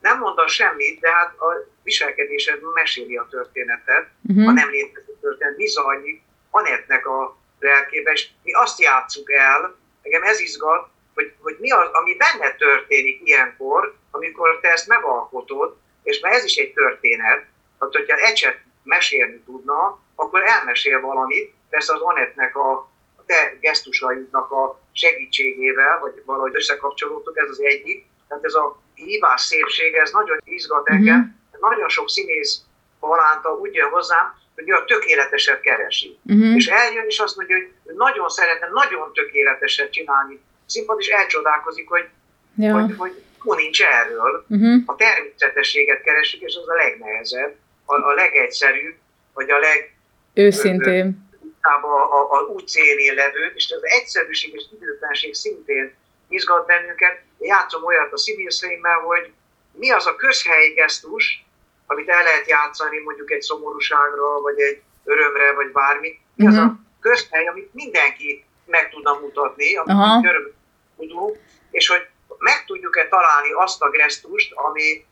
nem 0.00 0.18
mondasz 0.18 0.52
semmit, 0.52 1.00
de 1.00 1.12
hát 1.12 1.38
a 1.38 1.68
viselkedésed 1.82 2.60
meséli 2.74 3.16
a 3.16 3.26
történetet, 3.30 4.08
uh-huh. 4.28 4.48
a 4.48 4.52
nem 4.52 4.70
létező 4.70 5.16
történet, 5.20 5.56
bizony 5.56 6.22
Anettnek 6.50 7.06
a 7.06 7.37
lelkébe, 7.60 8.12
és 8.12 8.28
mi 8.42 8.52
azt 8.52 8.80
játsszuk 8.80 9.32
el, 9.32 9.76
engem 10.02 10.22
ez 10.22 10.40
izgat, 10.40 10.88
hogy, 11.14 11.34
hogy 11.40 11.56
mi 11.58 11.70
az, 11.70 11.88
ami 11.92 12.16
benne 12.16 12.54
történik 12.54 13.20
ilyenkor, 13.24 13.94
amikor 14.10 14.58
te 14.60 14.68
ezt 14.68 14.86
megalkotod, 14.86 15.76
és 16.02 16.20
mert 16.20 16.34
ez 16.34 16.44
is 16.44 16.56
egy 16.56 16.72
történet, 16.72 17.46
tehát 17.78 17.94
hogyha 17.94 18.16
Ecset 18.16 18.58
mesélni 18.82 19.40
tudna, 19.46 19.98
akkor 20.14 20.42
elmesél 20.44 21.00
valamit, 21.00 21.54
persze 21.70 21.92
az 21.92 22.00
Anettnek 22.00 22.56
a, 22.56 22.72
a 23.16 23.24
te 23.26 23.56
gesztusaidnak 23.60 24.50
a 24.50 24.80
segítségével, 24.92 25.98
vagy 25.98 26.22
valahogy 26.24 26.54
összekapcsolódtok, 26.54 27.38
ez 27.38 27.48
az 27.48 27.60
egyik. 27.60 28.06
Tehát 28.28 28.44
ez 28.44 28.54
a 28.54 28.82
hívás 28.94 29.40
szépség, 29.40 29.94
ez 29.94 30.10
nagyon 30.10 30.38
izgat 30.44 30.88
engem. 30.88 31.36
Uh-huh. 31.50 31.70
Nagyon 31.70 31.88
sok 31.88 32.08
színész 32.08 32.62
palánta 33.00 33.50
úgy 33.54 33.74
jön 33.74 33.90
hozzám, 33.90 34.34
hogy 34.58 34.70
a 34.70 34.84
tökéleteset 34.84 35.60
keresi. 35.60 36.18
Uh-huh. 36.26 36.54
És 36.54 36.66
eljön, 36.66 37.04
és 37.06 37.18
azt 37.18 37.36
mondja, 37.36 37.56
hogy 37.56 37.96
nagyon 37.96 38.28
szeretne 38.28 38.68
nagyon 38.72 39.12
tökéleteset 39.12 39.92
csinálni. 39.92 40.40
Színpad 40.66 41.00
is 41.00 41.08
elcsodálkozik, 41.08 41.88
hogy, 41.88 42.08
ja. 42.56 42.72
hogy, 42.72 42.94
hogy 42.96 43.22
szó 43.48 43.54
nincs 43.54 43.82
erről. 43.82 44.44
Uh-huh. 44.48 44.82
A 44.86 44.94
természetességet 44.94 46.02
keresik, 46.02 46.40
és 46.40 46.56
az 46.56 46.68
a 46.68 46.74
legnehezebb, 46.74 47.54
a, 47.84 47.94
a 47.94 48.12
legegyszerűbb, 48.12 48.94
vagy 49.34 49.50
a 49.50 49.58
leg... 49.58 49.94
Őszintén. 50.34 51.26
A, 51.60 51.86
a, 51.86 52.32
a 52.32 52.40
útszélén 52.40 53.14
levő, 53.14 53.52
és 53.54 53.70
az 53.70 53.80
egyszerűség 53.82 54.54
és 54.54 54.64
időtlenség 54.72 55.34
szintén 55.34 55.94
izgat 56.28 56.66
bennünket. 56.66 57.20
Játszom 57.38 57.84
olyat 57.84 58.12
a 58.12 58.18
színészeimmel, 58.18 58.98
hogy 58.98 59.30
mi 59.72 59.90
az 59.90 60.06
a 60.06 60.16
közhelyi 60.16 60.72
gesztus, 60.72 61.44
amit 61.90 62.08
el 62.08 62.22
lehet 62.22 62.48
játszani 62.48 62.98
mondjuk 62.98 63.30
egy 63.30 63.40
szomorúságra, 63.40 64.40
vagy 64.40 64.58
egy 64.60 64.82
örömre, 65.04 65.54
vagy 65.54 65.72
bármi. 65.72 66.20
Mi 66.34 66.44
uh-huh. 66.44 66.58
az 66.58 66.64
a 66.64 66.66
mhm. 66.66 66.80
közhely, 67.00 67.46
amit 67.46 67.74
mindenki 67.74 68.44
meg 68.64 68.90
tudna 68.90 69.18
mutatni, 69.20 69.76
amit 69.76 70.24
öröm 70.24 70.52
tudunk, 70.96 71.38
és 71.70 71.88
hogy 71.88 72.06
meg 72.38 72.64
tudjuk-e 72.66 73.08
találni 73.08 73.50
azt 73.52 73.82
a 73.82 73.90
gesztust, 73.90 74.52
ami, 74.54 75.04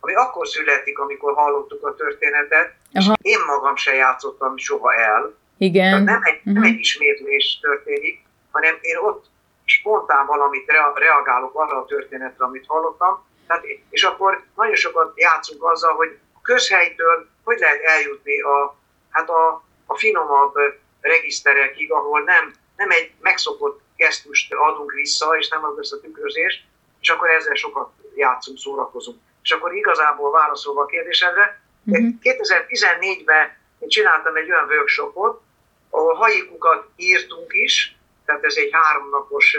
ami 0.00 0.14
akkor 0.14 0.48
születik, 0.48 0.98
amikor 0.98 1.34
hallottuk 1.34 1.86
a 1.86 1.94
történetet, 1.94 2.74
Aha. 2.92 3.12
és 3.12 3.30
én 3.30 3.38
magam 3.46 3.76
se 3.76 3.94
játszottam 3.94 4.56
soha 4.56 4.94
el. 4.94 5.34
Igen. 5.58 5.90
Tehát 5.90 6.04
nem 6.04 6.20
egy, 6.22 6.38
uh-huh. 6.38 6.52
nem 6.52 6.62
egy 6.62 6.78
ismétlés 6.78 7.58
történik, 7.60 8.24
hanem 8.50 8.78
én 8.80 8.96
ott 8.96 9.24
spontán 9.64 10.26
valamit 10.26 10.72
reagálok 10.94 11.54
arra 11.54 11.76
a 11.76 11.84
történetre, 11.84 12.44
amit 12.44 12.64
hallottam, 12.66 13.24
tehát, 13.46 13.64
és 13.90 14.02
akkor 14.02 14.44
nagyon 14.56 14.74
sokat 14.74 15.12
játszunk 15.14 15.64
azzal, 15.64 15.94
hogy 15.94 16.18
a 16.34 16.40
közhelytől 16.40 17.32
hogy 17.44 17.58
lehet 17.58 17.82
eljutni 17.82 18.40
a, 18.40 18.76
hát 19.10 19.28
a, 19.28 19.64
a 19.86 19.96
finomabb 19.96 20.54
regiszterekig, 21.00 21.92
ahol 21.92 22.20
nem, 22.20 22.54
nem 22.76 22.90
egy 22.90 23.12
megszokott 23.20 23.80
gesztust 23.96 24.52
adunk 24.52 24.92
vissza, 24.92 25.36
és 25.38 25.48
nem 25.48 25.64
az 25.64 25.92
a 25.92 26.00
tükrözés, 26.00 26.64
és 27.00 27.08
akkor 27.08 27.28
ezzel 27.28 27.54
sokat 27.54 27.90
játszunk, 28.14 28.58
szórakozunk. 28.58 29.20
És 29.42 29.50
akkor 29.50 29.74
igazából 29.74 30.30
válaszolva 30.30 30.82
a 30.82 30.86
kérdésedre, 30.86 31.60
uh-huh. 31.84 32.14
2014-ben 32.22 33.56
én 33.78 33.88
csináltam 33.88 34.36
egy 34.36 34.50
olyan 34.50 34.68
workshopot, 34.68 35.42
ahol 35.90 36.14
haikukat 36.14 36.88
írtunk 36.96 37.52
is, 37.52 37.96
tehát 38.24 38.44
ez 38.44 38.54
egy 38.56 38.70
háromnapos 38.72 39.56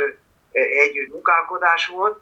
együtt 0.51 1.11
munkálkodás 1.11 1.87
volt, 1.87 2.19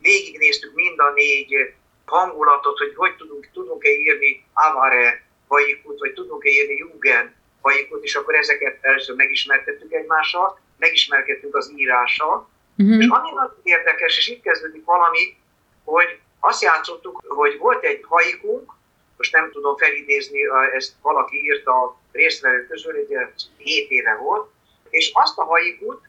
végignéztük 0.00 0.74
mind 0.74 0.98
a 0.98 1.12
négy 1.14 1.74
hangulatot, 2.04 2.78
hogy 2.78 2.94
hogy 2.94 3.16
tudunk, 3.16 3.48
tudunk-e 3.52 3.90
írni 3.90 4.44
Avare 4.52 5.26
hajikut, 5.48 5.98
vagy 5.98 6.12
tudunk-e 6.12 6.48
írni 6.48 6.76
Jugend 6.76 7.30
hajikut, 7.60 8.04
és 8.04 8.14
akkor 8.14 8.34
ezeket 8.34 8.78
először 8.80 9.16
megismertettük 9.16 9.92
egymással, 9.92 10.60
megismerkedtünk 10.78 11.56
az 11.56 11.72
írással, 11.76 12.48
uh-huh. 12.78 12.98
és 12.98 13.06
ami 13.06 13.30
nagyon 13.34 13.56
érdekes, 13.62 14.18
és 14.18 14.28
itt 14.28 14.42
kezdődik 14.42 14.84
valami, 14.84 15.36
hogy 15.84 16.18
azt 16.40 16.62
játszottuk, 16.62 17.22
hogy 17.28 17.58
volt 17.58 17.84
egy 17.84 18.04
haikunk, 18.08 18.72
most 19.16 19.32
nem 19.32 19.50
tudom 19.52 19.76
felidézni, 19.76 20.40
ezt 20.74 20.92
valaki 21.02 21.36
írta 21.36 21.70
a 21.70 22.00
résztvevők 22.12 22.68
közül, 22.68 22.96
ez 23.08 23.42
7 23.56 23.90
éve 23.90 24.14
volt, 24.14 24.50
és 24.88 25.10
azt 25.14 25.38
a 25.38 25.44
haikut 25.44 26.00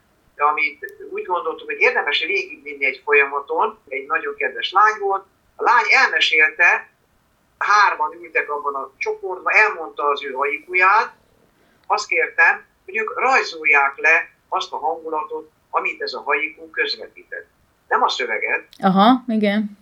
amit 0.41 0.93
úgy 1.12 1.26
gondoltuk, 1.26 1.67
hogy 1.67 1.80
érdemes 1.80 2.26
végigvinni 2.26 2.86
egy 2.86 3.02
folyamaton, 3.04 3.80
egy 3.88 4.06
nagyon 4.06 4.36
kedves 4.36 4.71
lány 4.71 5.00
volt, 5.00 5.26
a 5.56 5.63
lány 5.63 5.86
elmesélte, 6.04 6.89
hárman 7.58 8.13
ültek 8.13 8.52
abban 8.52 8.76
a 8.76 8.91
csoportban, 8.97 9.54
elmondta 9.54 10.04
az 10.04 10.23
ő 10.23 10.32
haikuját, 10.32 11.13
azt 11.88 12.08
kértem, 12.08 12.65
hogy 12.86 12.97
ők 12.97 13.19
rajzolják 13.19 13.97
le 13.97 14.30
azt 14.50 14.71
a 14.71 14.78
hangulatot, 14.78 15.52
amit 15.69 16.02
ez 16.02 16.13
a 16.13 16.21
haiku 16.21 16.69
közvetített. 16.69 17.47
Nem 17.88 18.04
a 18.04 18.10
szöveget. 18.10 18.67
Aha, 18.82 19.23
igen. 19.28 19.78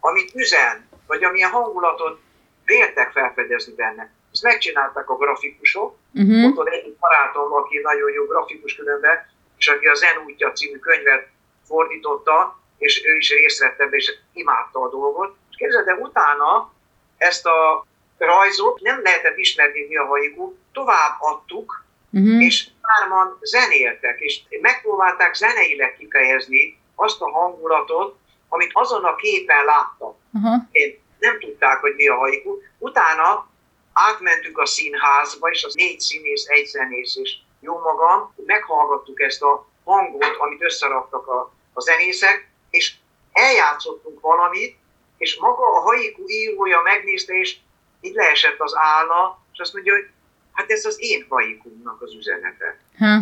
Amit 0.00 0.34
üzen, 0.34 0.88
vagy 1.06 1.24
amilyen 1.24 1.50
hangulatot 1.50 2.20
véltek 2.64 3.12
felfedezni 3.12 3.74
benne. 3.74 4.12
Ezt 4.32 4.42
megcsinálták 4.42 5.10
a 5.10 5.16
grafikusok. 5.16 5.96
Uh-huh. 6.14 6.58
Ott 6.58 6.68
egy 6.68 6.96
barátom, 7.00 7.52
aki 7.52 7.78
nagyon 7.78 8.12
jó 8.12 8.24
grafikus 8.24 8.74
különben, 8.74 9.26
és 9.62 9.68
aki 9.68 9.86
a 9.86 9.94
Zen 9.94 10.16
útja 10.26 10.52
című 10.52 10.78
könyvet 10.78 11.28
fordította, 11.66 12.60
és 12.78 13.04
ő 13.04 13.16
is 13.16 13.30
részt 13.30 13.58
vett 13.58 13.80
ebbe, 13.80 13.96
és 13.96 14.14
imádta 14.32 14.80
a 14.80 14.88
dolgot. 14.88 15.36
És 15.50 15.56
képzeld, 15.56 15.84
de 15.84 15.94
utána 15.94 16.72
ezt 17.16 17.46
a 17.46 17.86
rajzot 18.18 18.80
nem 18.80 19.02
lehetett 19.02 19.36
ismerni, 19.36 19.86
mi 19.88 19.96
a 19.96 20.04
haiku, 20.04 20.54
tovább 20.72 21.16
adtuk, 21.18 21.84
uh-huh. 22.10 22.42
és 22.44 22.68
hárman 22.80 23.38
zenéltek, 23.40 24.20
és 24.20 24.40
megpróbálták 24.60 25.34
zeneileg 25.34 25.96
kifejezni 25.98 26.78
azt 26.94 27.20
a 27.20 27.30
hangulatot, 27.30 28.18
amit 28.48 28.70
azon 28.72 29.04
a 29.04 29.14
képen 29.14 29.64
láttak. 29.64 30.14
Uh-huh. 30.32 30.62
Én 30.70 30.98
nem 31.18 31.40
tudták, 31.40 31.80
hogy 31.80 31.94
mi 31.94 32.08
a 32.08 32.16
haiku. 32.16 32.58
Utána 32.78 33.50
átmentünk 33.92 34.58
a 34.58 34.66
színházba, 34.66 35.48
és 35.48 35.64
az 35.64 35.74
négy 35.74 36.00
színész, 36.00 36.46
egy 36.48 36.66
zenész, 36.66 37.16
és 37.16 37.36
jó 37.62 37.78
magam, 37.78 38.34
meghallgattuk 38.46 39.20
ezt 39.20 39.42
a 39.42 39.66
hangot, 39.84 40.36
amit 40.38 40.62
összeraktak 40.62 41.26
a, 41.26 41.52
a 41.72 41.80
zenészek, 41.80 42.48
és 42.70 42.94
eljátszottunk 43.32 44.20
valamit, 44.20 44.76
és 45.16 45.38
maga 45.40 45.76
a 45.76 45.80
haiku 45.80 46.22
írója 46.26 46.80
megnézte, 46.80 47.34
és 47.34 47.56
így 48.00 48.14
leesett 48.14 48.60
az 48.60 48.72
állna, 48.76 49.38
és 49.52 49.58
azt 49.58 49.72
mondja, 49.72 49.92
hogy 49.94 50.08
hát 50.52 50.70
ez 50.70 50.84
az 50.84 50.96
én 50.98 51.26
haikumnak 51.28 52.02
az 52.02 52.14
üzenete. 52.14 52.78
Ha. 52.98 53.18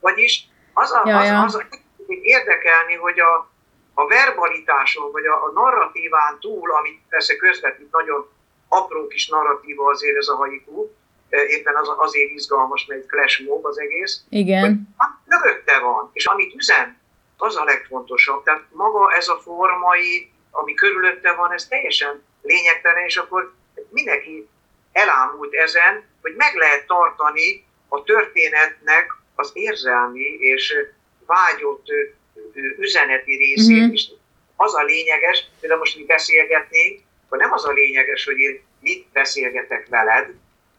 Vagyis 0.00 0.48
az, 0.72 0.90
a, 0.90 1.02
ja, 1.04 1.18
az, 1.18 1.26
ja. 1.26 1.42
az, 1.42 1.54
az 1.54 1.66
érdekelni, 2.06 2.94
hogy 2.94 3.20
a, 3.20 3.50
a 3.94 4.06
verbalitáson, 4.06 5.10
vagy 5.12 5.26
a, 5.26 5.44
a 5.44 5.50
narratíván 5.54 6.38
túl, 6.40 6.70
amit 6.70 7.00
persze 7.08 7.36
közvetít 7.36 7.90
nagyon 7.90 8.28
apró 8.68 9.06
kis 9.06 9.28
narratíva 9.28 9.90
azért 9.90 10.16
ez 10.16 10.28
a 10.28 10.36
haiku, 10.36 10.90
éppen 11.48 11.76
az, 11.76 11.88
azért 11.96 12.30
izgalmas, 12.30 12.86
mert 12.86 13.04
flash 13.08 13.44
mob 13.46 13.64
az 13.64 13.78
egész. 13.80 14.24
Igen. 14.28 14.60
Hogy, 14.96 15.08
mögötte 15.24 15.78
van, 15.78 16.10
és 16.12 16.26
amit 16.26 16.54
üzen, 16.54 17.02
az 17.36 17.56
a 17.56 17.64
legfontosabb. 17.64 18.42
Tehát 18.42 18.64
maga 18.72 19.12
ez 19.16 19.28
a 19.28 19.40
formai, 19.42 20.32
ami 20.50 20.74
körülötte 20.74 21.32
van, 21.32 21.52
ez 21.52 21.66
teljesen 21.66 22.22
lényegtelen, 22.42 23.04
és 23.04 23.16
akkor 23.16 23.54
mindenki 23.90 24.48
elámult 24.92 25.54
ezen, 25.54 26.04
hogy 26.22 26.34
meg 26.36 26.54
lehet 26.54 26.86
tartani 26.86 27.64
a 27.88 28.02
történetnek 28.02 29.12
az 29.34 29.50
érzelmi 29.52 30.20
és 30.38 30.74
vágyott 31.26 31.86
üzeneti 32.78 33.36
részét 33.36 33.76
mm-hmm. 33.76 33.92
is. 33.92 34.10
Az 34.56 34.74
a 34.74 34.82
lényeges, 34.82 35.46
például 35.60 35.80
most 35.80 35.96
mi 35.96 36.04
beszélgetnénk, 36.04 37.00
hogy 37.28 37.38
nem 37.38 37.52
az 37.52 37.64
a 37.64 37.72
lényeges, 37.72 38.24
hogy 38.24 38.38
én 38.38 38.62
mit 38.80 39.06
beszélgetek 39.12 39.86
veled, 39.88 40.34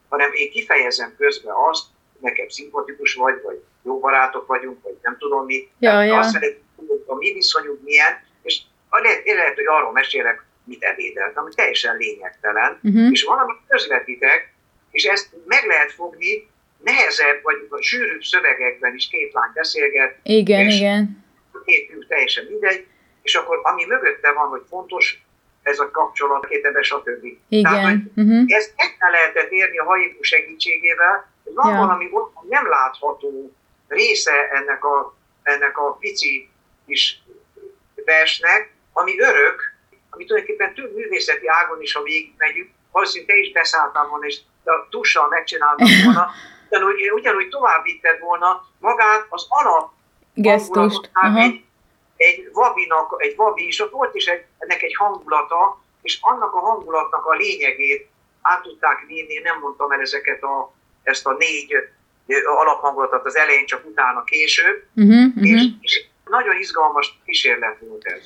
hanem 0.10 0.30
én 0.34 0.52
kifejezem 0.52 1.16
közben 1.18 1.54
azt, 1.70 1.86
nekem 2.20 2.48
szimpatikus 2.48 3.14
vagy, 3.14 3.42
vagy 3.44 3.64
jó 3.84 4.00
barátok 4.00 4.48
vagyunk, 4.48 4.84
vagy 4.84 4.98
nem 5.02 5.18
tudom 5.20 5.46
mi. 5.46 5.68
Ja, 5.80 6.02
ja. 6.02 6.18
Azt 6.18 6.32
szeretném, 6.32 6.64
hogy 6.76 7.04
a 7.06 7.16
mi 7.16 7.34
viszonyunk 7.34 7.84
milyen, 7.84 8.24
és 8.42 8.62
lehet, 8.90 9.26
lehet, 9.26 9.56
hogy 9.56 9.68
arról 9.68 9.92
mesélek, 9.92 10.46
mit 10.64 10.84
ebédeltem, 10.84 11.44
ami 11.44 11.54
teljesen 11.56 11.98
lényegtelen, 11.98 12.80
uh-huh. 12.84 13.12
és 13.12 13.24
valamit 13.24 13.58
közvetítek, 13.68 14.54
és 14.92 15.04
ezt 15.04 15.30
meg 15.46 15.66
lehet 15.66 15.92
fogni 15.92 16.48
nehezebb, 16.84 17.42
vagy, 17.44 17.68
vagy 17.70 17.82
sűrűbb 17.82 18.22
szövegekben 18.22 18.96
is 18.96 19.08
két 19.08 19.34
lány 19.34 19.52
beszélget. 19.54 20.18
Igen, 20.24 20.70
igen. 20.70 21.24
Két 21.66 22.06
teljesen 22.08 22.46
mindegy, 22.50 22.86
és 23.22 23.36
akkor 23.36 23.60
ami 23.64 23.86
mögötte 23.86 24.32
van, 24.32 24.48
hogy 24.48 24.62
fontos 24.70 25.25
ez 25.66 25.80
a 25.80 25.92
kapcsolat, 25.92 26.46
két 26.48 26.66
ebbe, 26.66 26.82
stb. 26.82 27.24
Igen. 27.50 27.72
Tehát, 27.72 27.90
hogy 27.90 28.24
uh-huh. 28.24 28.44
ezt 28.48 28.74
meg 28.78 29.12
lehetett 29.12 29.52
érni 29.52 29.78
a 29.78 29.84
haiku 29.84 30.24
segítségével, 30.24 31.32
hogy 31.44 31.54
van 31.54 31.74
ja. 31.74 31.78
valami 31.78 32.10
nem 32.50 32.70
látható 32.70 33.52
része 33.88 34.32
ennek 34.52 34.86
a, 34.86 35.16
ennek 35.44 35.78
a 35.78 35.92
pici 35.92 36.50
kis 36.86 37.22
versnek, 38.06 38.74
ami 38.94 39.20
örök, 39.20 39.74
ami 40.10 40.26
tulajdonképpen 40.26 40.74
több 40.74 40.96
művészeti 40.96 41.48
ágon 41.48 41.82
is, 41.82 41.94
ha 41.94 42.04
végig 42.04 42.34
megyünk, 42.38 42.70
valószínűleg 42.92 43.36
te 43.36 43.42
is 43.42 43.52
beszálltál 43.52 44.08
volna, 44.08 44.26
és 44.26 44.40
a 44.64 44.88
tussal 44.90 45.28
megcsináltad 45.28 45.88
volna, 46.04 46.30
ugyanúgy, 46.70 47.12
ugyanúgy 47.12 47.50
tovább 47.50 47.84
vitted 47.84 48.20
volna 48.20 48.66
magát 48.80 49.26
az 49.30 49.46
alap 49.50 49.92
gesztust. 50.34 51.10
Egy, 51.36 51.64
egy 52.18 52.50
vabinak, 52.54 53.16
egy 53.18 53.36
vabi, 53.36 53.66
és 53.66 53.80
ott 53.80 53.92
volt 53.92 54.16
is 54.16 54.26
egy, 54.26 54.46
ennek 54.58 54.82
egy 54.82 54.96
hangulata, 54.96 55.82
és 56.02 56.18
annak 56.22 56.54
a 56.54 56.60
hangulatnak 56.60 57.26
a 57.26 57.36
lényegét 57.36 58.10
át 58.42 58.62
tudták 58.62 59.06
vinni, 59.08 59.40
nem 59.40 59.60
mondtam 59.60 59.92
el 59.92 60.00
ezeket 60.00 60.44
a, 60.44 60.74
ezt 61.04 61.26
a 61.26 61.36
négy 61.38 61.74
alaphangulatot 62.46 63.26
az 63.26 63.36
elején, 63.36 63.66
csak 63.66 63.86
utána 63.86 64.24
később, 64.24 64.84
uh-huh, 64.96 65.44
és, 65.44 65.52
uh-huh. 65.52 65.72
és 65.82 66.06
nagyon 66.26 66.58
izgalmas 66.58 67.20
kísérlet 67.26 67.78
volt 67.80 68.06
ez. 68.06 68.22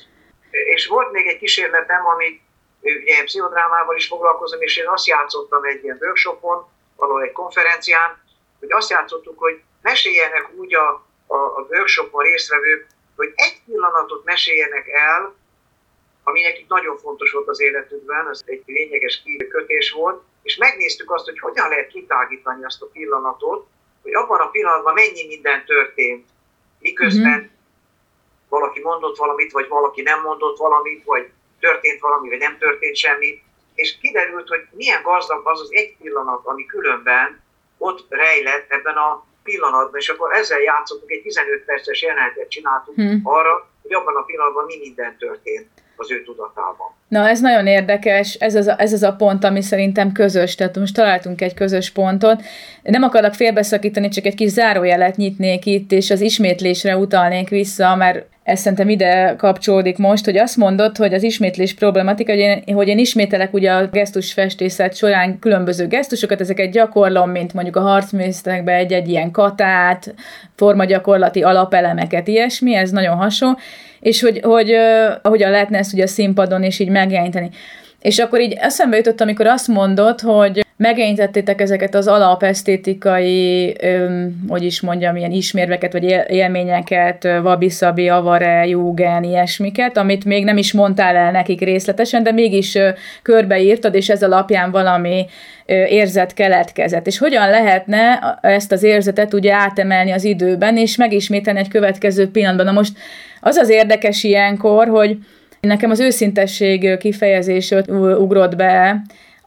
És 0.50 0.86
volt 0.86 1.12
még 1.12 1.26
egy 1.26 1.38
kísérletem, 1.38 2.06
amit 2.06 2.40
ugye 2.80 3.16
én 3.16 3.24
pszichodrámával 3.24 3.96
is 3.96 4.06
foglalkozom, 4.06 4.60
és 4.60 4.76
én 4.76 4.88
azt 4.88 5.06
játszottam 5.06 5.64
egy 5.64 5.84
ilyen 5.84 5.98
workshopon, 6.00 6.68
valahol 6.96 7.22
egy 7.22 7.32
konferencián, 7.32 8.22
hogy 8.58 8.72
azt 8.72 8.90
játszottuk, 8.90 9.38
hogy 9.38 9.60
meséljenek 9.82 10.50
úgy 10.56 10.74
a, 10.74 10.88
a, 11.26 11.36
a 11.36 11.66
workshopon 11.70 12.22
résztvevők, 12.22 12.86
hogy 13.20 13.32
egy 13.34 13.62
pillanatot 13.66 14.24
meséljenek 14.24 14.88
el, 14.88 15.34
ami 16.24 16.40
nekik 16.40 16.68
nagyon 16.68 16.96
fontos 16.96 17.30
volt 17.32 17.48
az 17.48 17.60
életükben, 17.60 18.28
ez 18.28 18.42
egy 18.44 18.62
lényeges 18.66 19.22
kötés 19.48 19.90
volt, 19.90 20.22
és 20.42 20.56
megnéztük 20.56 21.12
azt, 21.12 21.24
hogy 21.24 21.38
hogyan 21.38 21.68
lehet 21.68 21.88
kitágítani 21.88 22.64
azt 22.64 22.82
a 22.82 22.86
pillanatot, 22.86 23.66
hogy 24.02 24.14
abban 24.14 24.40
a 24.40 24.50
pillanatban 24.50 24.94
mennyi 24.94 25.26
minden 25.26 25.64
történt, 25.64 26.28
miközben 26.78 27.38
mm-hmm. 27.38 27.50
valaki 28.48 28.80
mondott 28.80 29.16
valamit, 29.16 29.52
vagy 29.52 29.68
valaki 29.68 30.02
nem 30.02 30.20
mondott 30.20 30.58
valamit, 30.58 31.04
vagy 31.04 31.30
történt 31.60 32.00
valami, 32.00 32.28
vagy 32.28 32.38
nem 32.38 32.58
történt 32.58 32.96
semmi, 32.96 33.42
és 33.74 33.98
kiderült, 33.98 34.48
hogy 34.48 34.66
milyen 34.70 35.02
gazdag 35.02 35.48
az 35.48 35.60
az 35.60 35.72
egy 35.72 35.96
pillanat, 35.96 36.46
ami 36.46 36.66
különben 36.66 37.42
ott 37.78 38.06
rejlett 38.08 38.70
ebben 38.70 38.96
a 38.96 39.24
pillanatban, 39.50 40.00
és 40.00 40.08
akkor 40.08 40.28
ezzel 40.40 40.60
játszottunk, 40.70 41.10
egy 41.10 41.22
15 41.22 41.64
perces 41.64 42.02
jelenetet 42.02 42.48
csináltunk 42.48 42.96
hmm. 42.98 43.20
arra, 43.22 43.52
hogy 43.82 43.92
abban 43.98 44.16
a 44.16 44.24
pillanatban 44.28 44.64
mi 44.64 44.76
minden 44.86 45.12
történt 45.18 45.68
az 46.00 46.10
ő 46.10 46.22
tudatában. 46.22 46.88
Na, 47.08 47.28
ez 47.28 47.40
nagyon 47.40 47.66
érdekes, 47.66 48.34
ez 48.34 48.54
az, 48.54 48.66
a, 48.66 48.74
ez 48.80 48.92
az 48.92 49.02
a 49.02 49.12
pont, 49.12 49.44
ami 49.44 49.62
szerintem 49.62 50.12
közös, 50.12 50.54
tehát 50.54 50.76
most 50.76 50.94
találtunk 50.94 51.40
egy 51.40 51.54
közös 51.54 51.90
pontot. 51.90 52.42
Nem 52.82 53.02
akarok 53.02 53.34
félbeszakítani, 53.34 54.08
csak 54.08 54.24
egy 54.24 54.34
kis 54.34 54.50
zárójelet 54.50 55.16
nyitnék 55.16 55.66
itt, 55.66 55.92
és 55.92 56.10
az 56.10 56.20
ismétlésre 56.20 56.96
utalnék 56.96 57.48
vissza, 57.48 57.96
mert 57.96 58.26
ez 58.50 58.60
szerintem 58.60 58.88
ide 58.88 59.34
kapcsolódik 59.38 59.98
most, 59.98 60.24
hogy 60.24 60.38
azt 60.38 60.56
mondod, 60.56 60.96
hogy 60.96 61.14
az 61.14 61.22
ismétlés 61.22 61.74
problematika, 61.74 62.32
hogy 62.32 62.40
én, 62.40 62.74
hogy 62.74 62.88
én 62.88 62.98
ismételek 62.98 63.52
ugye 63.52 63.72
a 63.72 63.86
gesztusfestészet 63.86 64.96
során 64.96 65.38
különböző 65.38 65.86
gesztusokat, 65.86 66.40
ezeket 66.40 66.70
gyakorlom, 66.70 67.30
mint 67.30 67.54
mondjuk 67.54 67.76
a 67.76 67.80
harcművészetekben 67.80 68.74
egy-egy 68.74 69.08
ilyen 69.08 69.30
katát, 69.30 70.14
formagyakorlati 70.56 71.42
alapelemeket, 71.42 72.28
ilyesmi, 72.28 72.74
ez 72.74 72.90
nagyon 72.90 73.16
hasonló, 73.16 73.58
és 74.00 74.20
hogy, 74.20 74.40
hogy 74.42 74.70
uh, 74.72 75.30
hogyan 75.30 75.50
lehetne 75.50 75.78
ezt 75.78 75.92
ugye 75.92 76.02
a 76.02 76.06
színpadon 76.06 76.62
is 76.62 76.78
így 76.78 76.88
megjeleníteni. 76.88 77.50
És 78.00 78.18
akkor 78.18 78.40
így 78.40 78.52
eszembe 78.52 78.96
jutott, 78.96 79.20
amikor 79.20 79.46
azt 79.46 79.68
mondod, 79.68 80.20
hogy 80.20 80.64
megjelentettétek 80.80 81.60
ezeket 81.60 81.94
az 81.94 82.06
alapesztétikai, 82.06 83.74
öm, 83.82 84.44
hogy 84.48 84.62
is 84.62 84.80
mondjam, 84.80 85.16
ilyen 85.16 85.30
ismérveket, 85.30 85.92
vagy 85.92 86.16
élményeket, 86.28 87.24
Wabi-Sabi, 87.24 88.08
Avare, 88.08 88.66
Júgen, 88.66 89.22
ilyesmiket, 89.22 89.96
amit 89.96 90.24
még 90.24 90.44
nem 90.44 90.56
is 90.56 90.72
mondtál 90.72 91.16
el 91.16 91.30
nekik 91.30 91.60
részletesen, 91.60 92.22
de 92.22 92.32
mégis 92.32 92.78
körbeírtad, 93.22 93.94
és 93.94 94.08
ez 94.08 94.22
alapján 94.22 94.70
valami 94.70 95.26
érzet 95.66 96.34
keletkezett. 96.34 97.06
És 97.06 97.18
hogyan 97.18 97.50
lehetne 97.50 98.38
ezt 98.40 98.72
az 98.72 98.82
érzetet 98.82 99.34
ugye 99.34 99.52
átemelni 99.52 100.10
az 100.10 100.24
időben, 100.24 100.76
és 100.76 100.96
megismételni 100.96 101.58
egy 101.58 101.68
következő 101.68 102.30
pillanatban. 102.30 102.66
Na 102.66 102.72
most 102.72 102.92
az 103.40 103.56
az 103.56 103.68
érdekes 103.68 104.24
ilyenkor, 104.24 104.88
hogy 104.88 105.18
nekem 105.60 105.90
az 105.90 106.00
őszintesség 106.00 106.98
kifejezés 106.98 107.74
ugrott 108.18 108.56
be, 108.56 109.02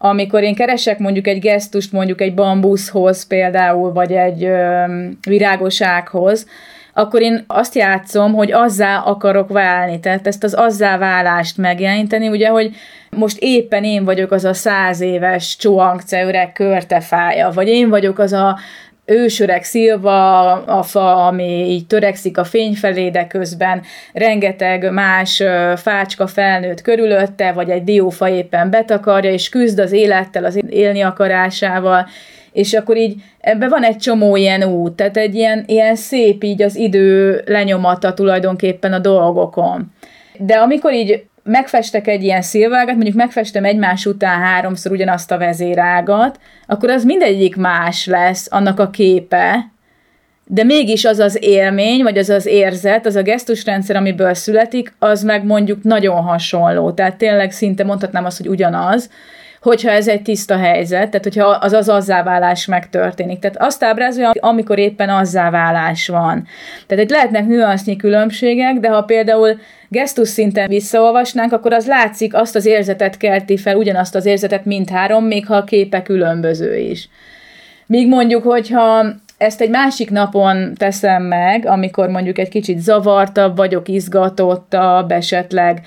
amikor 0.06 0.44
én 0.44 0.56
keresek 0.56 1.00
mondjuk 1.00 1.28
egy 1.28 1.40
gesztust, 1.40 1.92
mondjuk 1.92 2.22
egy 2.22 2.34
bambuszhoz 2.34 3.28
például, 3.28 3.94
vagy 3.94 4.12
egy 4.12 4.44
ö, 4.44 4.84
virágosághoz, 5.28 6.48
akkor 6.94 7.22
én 7.22 7.44
azt 7.48 7.76
játszom, 7.76 8.34
hogy 8.34 8.52
azzá 8.52 8.98
akarok 8.98 9.50
válni, 9.50 10.00
tehát 10.00 10.28
ezt 10.28 10.44
az 10.44 10.54
azzá 10.54 10.98
válást 10.98 11.58
megjeleníteni, 11.58 12.28
ugye, 12.28 12.48
hogy 12.48 12.76
most 13.10 13.38
éppen 13.40 13.84
én 13.84 14.04
vagyok 14.04 14.32
az 14.32 14.46
a 14.46 14.54
száz 14.54 15.02
éves 15.02 15.58
csóangce 15.58 16.24
öreg 16.24 16.52
körtefája, 16.52 17.50
vagy 17.50 17.68
én 17.68 17.90
vagyok 17.90 18.20
az 18.20 18.34
a 18.34 18.60
ősöreg 19.06 19.64
szilva 19.64 20.52
a 20.52 20.84
fa, 20.84 21.26
ami 21.28 21.70
így 21.70 21.88
törekszik 21.88 22.38
a 22.38 22.44
fény 22.44 22.74
felé, 22.74 23.10
de 23.10 23.28
közben 23.28 23.82
rengeteg 24.14 24.92
más 24.92 25.44
fácska 25.76 26.28
felnőtt 26.28 26.82
körülötte, 26.82 27.52
vagy 27.52 27.70
egy 27.70 27.84
diófa 27.84 28.30
éppen 28.30 28.70
betakarja, 28.70 29.32
és 29.32 29.50
küzd 29.50 29.80
az 29.80 29.92
élettel, 29.92 30.46
az 30.46 30.60
élni 30.70 31.02
akarásával, 31.02 32.08
és 32.52 32.74
akkor 32.74 32.98
így 32.98 33.16
ebben 33.40 33.70
van 33.70 33.84
egy 33.84 33.98
csomó 33.98 34.36
ilyen 34.36 34.64
út, 34.64 34.94
tehát 34.94 35.18
egy 35.18 35.36
ilyen, 35.36 35.64
ilyen 35.68 35.96
szép 35.96 36.44
így 36.44 36.62
az 36.62 36.76
idő 36.76 37.42
lenyomata 37.46 38.14
tulajdonképpen 38.14 38.94
a 38.94 39.00
dolgokon. 39.00 39.92
De 40.38 40.56
amikor 40.56 40.94
így 40.94 41.26
megfestek 41.44 42.08
egy 42.08 42.24
ilyen 42.24 42.42
szilvágat, 42.42 42.96
mondjuk 42.96 43.16
megfestem 43.16 43.66
egymás 43.66 44.06
után 44.06 44.40
háromszor 44.40 44.92
ugyanazt 44.92 45.32
a 45.32 45.38
vezérágat, 45.38 46.40
akkor 46.68 46.90
az 46.90 47.04
mindegyik 47.04 47.56
más 47.56 48.06
lesz, 48.06 48.48
annak 48.52 48.80
a 48.80 48.90
képe, 48.90 49.72
de 50.46 50.64
mégis 50.64 51.06
az 51.06 51.20
az 51.20 51.38
élmény, 51.42 52.04
vagy 52.04 52.18
az 52.18 52.30
az 52.30 52.46
érzet, 52.46 53.06
az 53.06 53.16
a 53.16 53.22
gesztusrendszer, 53.22 53.96
amiből 53.96 54.34
születik, 54.34 54.94
az 55.00 55.24
meg 55.24 55.46
mondjuk 55.46 55.84
nagyon 55.84 56.22
hasonló. 56.22 56.92
Tehát 56.92 57.16
tényleg 57.16 57.52
szinte 57.52 57.84
mondhatnám 57.84 58.26
azt, 58.26 58.38
hogy 58.38 58.48
ugyanaz, 58.48 59.10
hogyha 59.64 59.90
ez 59.90 60.08
egy 60.08 60.22
tiszta 60.22 60.58
helyzet, 60.58 61.10
tehát 61.10 61.24
hogyha 61.24 61.46
az 61.46 61.74
az 61.74 61.90
azzáválás 61.90 62.66
megtörténik. 62.66 63.40
Tehát 63.40 63.62
azt 63.62 63.84
ábrázolja, 63.84 64.32
amikor 64.40 64.80
éppen 64.80 65.10
azzáválás 65.10 66.08
van. 66.08 66.48
Tehát 66.88 67.04
itt 67.04 67.10
lehetnek 67.10 67.48
nüansznyi 67.48 67.96
különbségek, 67.96 68.76
de 68.80 68.90
ha 68.90 69.02
például 69.02 69.60
gesztus 69.88 70.28
szinten 70.28 70.68
visszaolvasnánk, 70.68 71.54
akkor 71.54 71.74
az 71.74 71.88
látszik, 71.88 72.34
azt 72.36 72.56
az 72.56 72.66
érzetet 72.66 73.18
kelti 73.18 73.58
fel, 73.58 73.76
ugyanazt 73.76 74.16
az 74.16 74.26
érzetet 74.26 74.66
mindhárom, 74.66 75.26
még 75.26 75.46
ha 75.46 75.56
a 75.56 75.64
képe 75.64 76.02
különböző 76.02 76.78
is. 76.78 77.10
Míg 77.86 78.08
mondjuk, 78.08 78.44
hogyha 78.44 79.06
ezt 79.38 79.62
egy 79.62 79.70
másik 79.70 80.10
napon 80.10 80.74
teszem 80.74 81.24
meg, 81.24 81.66
amikor 81.66 82.10
mondjuk 82.10 82.38
egy 82.38 82.50
kicsit 82.50 82.80
zavartabb 82.80 83.56
vagyok, 83.56 83.88
izgatottabb, 83.88 85.12
esetleg 85.12 85.82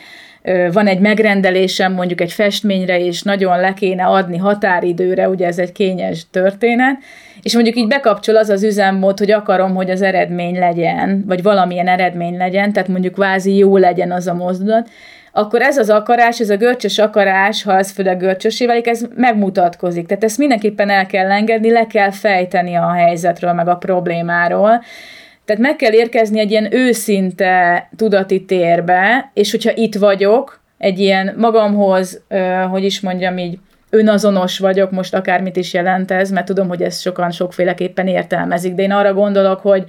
van 0.72 0.86
egy 0.86 0.98
megrendelésem 0.98 1.92
mondjuk 1.92 2.20
egy 2.20 2.32
festményre, 2.32 3.00
és 3.00 3.22
nagyon 3.22 3.60
le 3.60 3.72
kéne 3.74 4.04
adni 4.04 4.36
határidőre, 4.36 5.28
ugye 5.28 5.46
ez 5.46 5.58
egy 5.58 5.72
kényes 5.72 6.26
történet, 6.30 6.96
és 7.42 7.54
mondjuk 7.54 7.76
így 7.76 7.86
bekapcsol 7.86 8.36
az 8.36 8.48
az 8.48 8.62
üzemmód, 8.62 9.18
hogy 9.18 9.30
akarom, 9.30 9.74
hogy 9.74 9.90
az 9.90 10.02
eredmény 10.02 10.58
legyen, 10.58 11.24
vagy 11.26 11.42
valamilyen 11.42 11.88
eredmény 11.88 12.36
legyen, 12.36 12.72
tehát 12.72 12.88
mondjuk 12.88 13.14
kvázi 13.14 13.56
jó 13.56 13.76
legyen 13.76 14.12
az 14.12 14.26
a 14.26 14.34
mozdulat, 14.34 14.88
akkor 15.32 15.62
ez 15.62 15.76
az 15.76 15.90
akarás, 15.90 16.40
ez 16.40 16.50
a 16.50 16.56
görcsös 16.56 16.98
akarás, 16.98 17.62
ha 17.62 17.78
ez 17.78 17.90
főleg 17.90 18.18
görcsösé 18.18 18.66
válik, 18.66 18.86
ez 18.86 19.06
megmutatkozik. 19.16 20.06
Tehát 20.06 20.24
ezt 20.24 20.38
mindenképpen 20.38 20.90
el 20.90 21.06
kell 21.06 21.30
engedni, 21.30 21.70
le 21.70 21.86
kell 21.86 22.10
fejteni 22.10 22.74
a 22.74 22.92
helyzetről, 22.92 23.52
meg 23.52 23.68
a 23.68 23.76
problémáról, 23.76 24.82
tehát 25.46 25.62
meg 25.62 25.76
kell 25.76 25.92
érkezni 25.92 26.40
egy 26.40 26.50
ilyen 26.50 26.74
őszinte 26.74 27.88
tudati 27.96 28.44
térbe, 28.44 29.30
és 29.34 29.50
hogyha 29.50 29.70
itt 29.74 29.94
vagyok, 29.94 30.60
egy 30.78 30.98
ilyen 30.98 31.34
magamhoz, 31.36 32.22
hogy 32.70 32.84
is 32.84 33.00
mondjam 33.00 33.38
így, 33.38 33.58
önazonos 33.90 34.58
vagyok, 34.58 34.90
most 34.90 35.14
akármit 35.14 35.56
is 35.56 35.72
jelent 35.72 36.10
ez, 36.10 36.30
mert 36.30 36.46
tudom, 36.46 36.68
hogy 36.68 36.82
ezt 36.82 37.00
sokan 37.00 37.30
sokféleképpen 37.30 38.06
értelmezik, 38.06 38.74
de 38.74 38.82
én 38.82 38.92
arra 38.92 39.14
gondolok, 39.14 39.60
hogy 39.60 39.84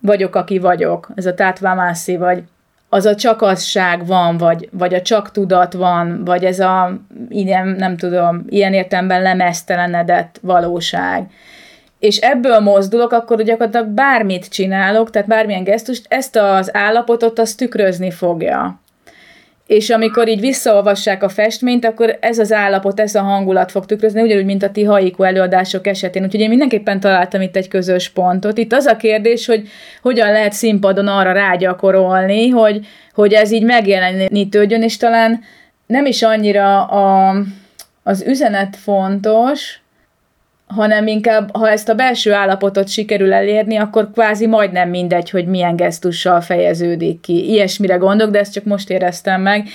vagyok, 0.00 0.34
aki 0.34 0.58
vagyok, 0.58 1.10
ez 1.14 1.26
a 1.26 1.34
tátvámászi, 1.34 2.16
vagy. 2.16 2.42
Az 2.88 3.06
a 3.06 3.14
csak 3.14 3.42
azság 3.42 4.06
van, 4.06 4.36
vagy, 4.36 4.68
vagy 4.72 4.94
a 4.94 5.02
csak 5.02 5.30
tudat 5.30 5.72
van, 5.72 6.24
vagy 6.24 6.44
ez 6.44 6.60
a 6.60 7.00
ilyen, 7.28 7.68
nem 7.68 7.96
tudom, 7.96 8.44
ilyen 8.48 8.72
értelemben 8.72 9.22
lemesztelenedett 9.22 10.38
valóság 10.42 11.30
és 12.00 12.16
ebből 12.16 12.58
mozdulok, 12.58 13.12
akkor 13.12 13.42
gyakorlatilag 13.42 13.86
bármit 13.86 14.48
csinálok, 14.48 15.10
tehát 15.10 15.28
bármilyen 15.28 15.64
gesztust, 15.64 16.06
ezt 16.08 16.36
az 16.36 16.76
állapotot 16.76 17.38
az 17.38 17.54
tükrözni 17.54 18.10
fogja. 18.10 18.80
És 19.66 19.90
amikor 19.90 20.28
így 20.28 20.40
visszaolvassák 20.40 21.22
a 21.22 21.28
festményt, 21.28 21.84
akkor 21.84 22.18
ez 22.20 22.38
az 22.38 22.52
állapot, 22.52 23.00
ez 23.00 23.14
a 23.14 23.22
hangulat 23.22 23.70
fog 23.70 23.86
tükrözni, 23.86 24.22
ugyanúgy, 24.22 24.44
mint 24.44 24.62
a 24.62 24.70
ti 24.70 24.84
haiku 24.84 25.22
előadások 25.22 25.86
esetén. 25.86 26.24
Úgyhogy 26.24 26.40
én 26.40 26.48
mindenképpen 26.48 27.00
találtam 27.00 27.40
itt 27.40 27.56
egy 27.56 27.68
közös 27.68 28.08
pontot. 28.08 28.58
Itt 28.58 28.72
az 28.72 28.86
a 28.86 28.96
kérdés, 28.96 29.46
hogy 29.46 29.68
hogyan 30.02 30.32
lehet 30.32 30.52
színpadon 30.52 31.08
arra 31.08 31.32
rágyakorolni, 31.32 32.48
hogy, 32.48 32.86
hogy 33.14 33.32
ez 33.32 33.50
így 33.50 33.64
megjelenítődjön, 33.64 34.82
és 34.82 34.96
talán 34.96 35.40
nem 35.86 36.06
is 36.06 36.22
annyira 36.22 36.84
a, 36.84 37.34
az 38.02 38.22
üzenet 38.26 38.76
fontos, 38.76 39.79
hanem 40.74 41.06
inkább, 41.06 41.56
ha 41.56 41.68
ezt 41.68 41.88
a 41.88 41.94
belső 41.94 42.32
állapotot 42.32 42.88
sikerül 42.88 43.32
elérni, 43.32 43.76
akkor 43.76 44.10
kvázi 44.12 44.46
majdnem 44.46 44.88
mindegy, 44.88 45.30
hogy 45.30 45.46
milyen 45.46 45.76
gesztussal 45.76 46.40
fejeződik 46.40 47.20
ki. 47.20 47.50
Ilyesmire 47.50 47.96
gondolok, 47.96 48.32
de 48.32 48.38
ezt 48.38 48.52
csak 48.52 48.64
most 48.64 48.90
éreztem 48.90 49.40
meg, 49.40 49.68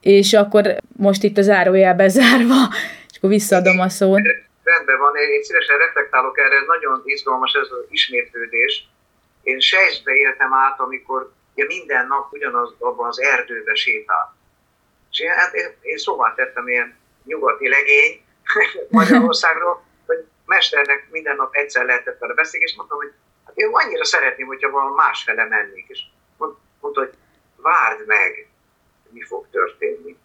és 0.00 0.32
akkor 0.32 0.76
most 0.96 1.22
itt 1.22 1.38
a 1.38 1.42
zárójelbe 1.42 2.08
zárva, 2.08 2.60
és 3.10 3.16
akkor 3.16 3.30
visszaadom 3.30 3.80
a 3.80 3.88
szót. 3.88 4.20
Rendben 4.62 4.98
van, 4.98 5.14
én 5.16 5.42
szívesen 5.42 5.78
reflektálok 5.78 6.38
erre, 6.38 6.56
ez 6.56 6.66
nagyon 6.66 7.02
izgalmas 7.04 7.52
ez 7.52 7.68
az 7.70 7.84
ismétlődés. 7.90 8.88
Én 9.42 9.60
sejtbe 9.60 10.12
éltem 10.12 10.52
át, 10.54 10.80
amikor 10.80 11.32
ugye 11.54 11.64
minden 11.66 12.06
nap 12.06 12.32
ugyanaz 12.32 12.74
abban 12.78 13.08
az 13.08 13.20
erdőbe 13.20 13.74
sétál. 13.74 14.36
És 15.10 15.18
én, 15.20 15.30
hát 15.30 15.54
én, 15.54 15.68
én 15.80 15.96
szóval 15.96 16.32
tettem 16.36 16.68
ilyen 16.68 16.94
nyugati 17.24 17.68
legény 17.68 18.20
Magyarországról, 18.98 19.82
mesternek 20.62 21.06
minden 21.10 21.36
nap 21.36 21.54
egyszer 21.54 21.84
lehetett 21.84 22.18
vele 22.18 22.34
beszélni, 22.34 22.66
és 22.66 22.74
mondtam, 22.76 22.98
hogy 22.98 23.12
hát 23.46 23.56
én 23.56 23.68
annyira 23.72 24.04
szeretném, 24.04 24.46
hogyha 24.46 24.70
valami 24.70 24.94
másfele 24.94 25.44
mennék. 25.44 25.84
És 25.88 26.00
mondta, 26.80 27.00
hogy 27.00 27.12
várd 27.56 28.06
meg, 28.06 28.48
mi 29.10 29.22
fog 29.22 29.46
történni. 29.50 30.16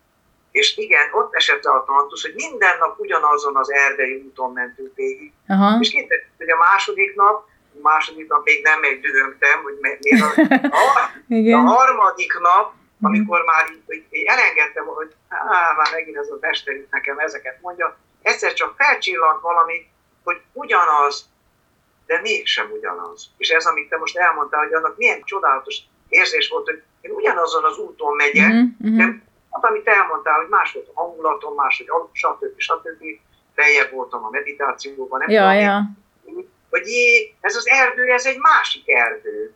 És 0.52 0.78
igen, 0.78 1.10
ott 1.12 1.36
esett 1.36 1.64
le 1.64 1.72
a 1.72 1.84
tantusz, 1.84 2.22
hogy 2.22 2.34
minden 2.36 2.78
nap 2.78 3.00
ugyanazon 3.00 3.56
az 3.56 3.72
erdei 3.72 4.16
úton 4.16 4.52
mentünk 4.54 4.96
végig. 4.96 5.32
Uh-huh. 5.48 5.78
És 5.80 5.90
két, 5.90 6.08
hogy 6.38 6.50
a 6.50 6.58
második 6.58 7.16
nap, 7.16 7.48
a 7.76 7.80
második 7.82 8.28
nap 8.28 8.46
még 8.46 8.64
nem 8.64 8.84
egy 8.84 9.00
dühöngtem, 9.00 9.62
hogy 9.64 9.78
még 9.80 10.22
a, 10.22 10.42
a, 10.70 11.54
a 11.54 11.58
harmadik 11.58 12.40
nap, 12.40 12.74
amikor 13.02 13.44
már 13.44 13.70
így, 13.72 13.96
így, 13.96 14.06
így 14.10 14.26
elengedtem, 14.26 14.86
hogy 14.86 15.16
á, 15.28 15.74
már 15.78 15.88
megint 15.92 16.18
ez 16.18 16.30
a 16.30 16.38
mester 16.42 16.76
nekem 16.92 17.20
ezeket 17.20 17.62
mondja, 17.62 17.98
egyszer 18.22 18.54
csak 18.54 18.74
felcsillant 18.78 19.42
valami, 19.42 19.88
hogy 20.28 20.42
ugyanaz, 20.54 21.30
de 22.06 22.22
mégsem 22.22 22.72
ugyanaz. 22.72 23.30
És 23.38 23.50
ez, 23.50 23.66
amit 23.66 23.90
te 23.90 23.98
most 23.98 24.18
elmondtál, 24.18 24.64
hogy 24.64 24.74
annak 24.74 24.98
milyen 24.98 25.22
csodálatos 25.24 25.78
érzés 26.10 26.50
volt, 26.50 26.66
hogy 26.66 26.82
én 27.02 27.12
ugyanazon 27.12 27.64
az 27.64 27.78
úton 27.78 28.16
megyek, 28.16 28.52
mm-hmm. 28.52 28.98
de 28.98 29.04
hát, 29.52 29.64
amit 29.64 29.88
elmondtál, 29.88 30.40
hogy 30.40 30.50
más 30.50 30.72
volt 30.72 30.88
a 30.94 31.02
hangulatom, 31.02 31.56
más, 31.56 31.78
hogy 31.78 32.10
stb. 32.12 32.60
stb. 32.60 33.04
Feljebb 33.56 33.92
voltam 33.92 34.24
a 34.24 34.30
meditációban, 34.30 35.20
nem 35.20 35.30
ja, 35.30 35.42
tudom, 35.42 35.60
ja. 35.60 35.84
hogy 36.70 36.88
jé, 36.88 37.36
ez 37.42 37.56
az 37.56 37.68
erdő, 37.68 38.12
ez 38.12 38.26
egy 38.26 38.38
másik 38.38 38.90
erdő. 38.90 39.54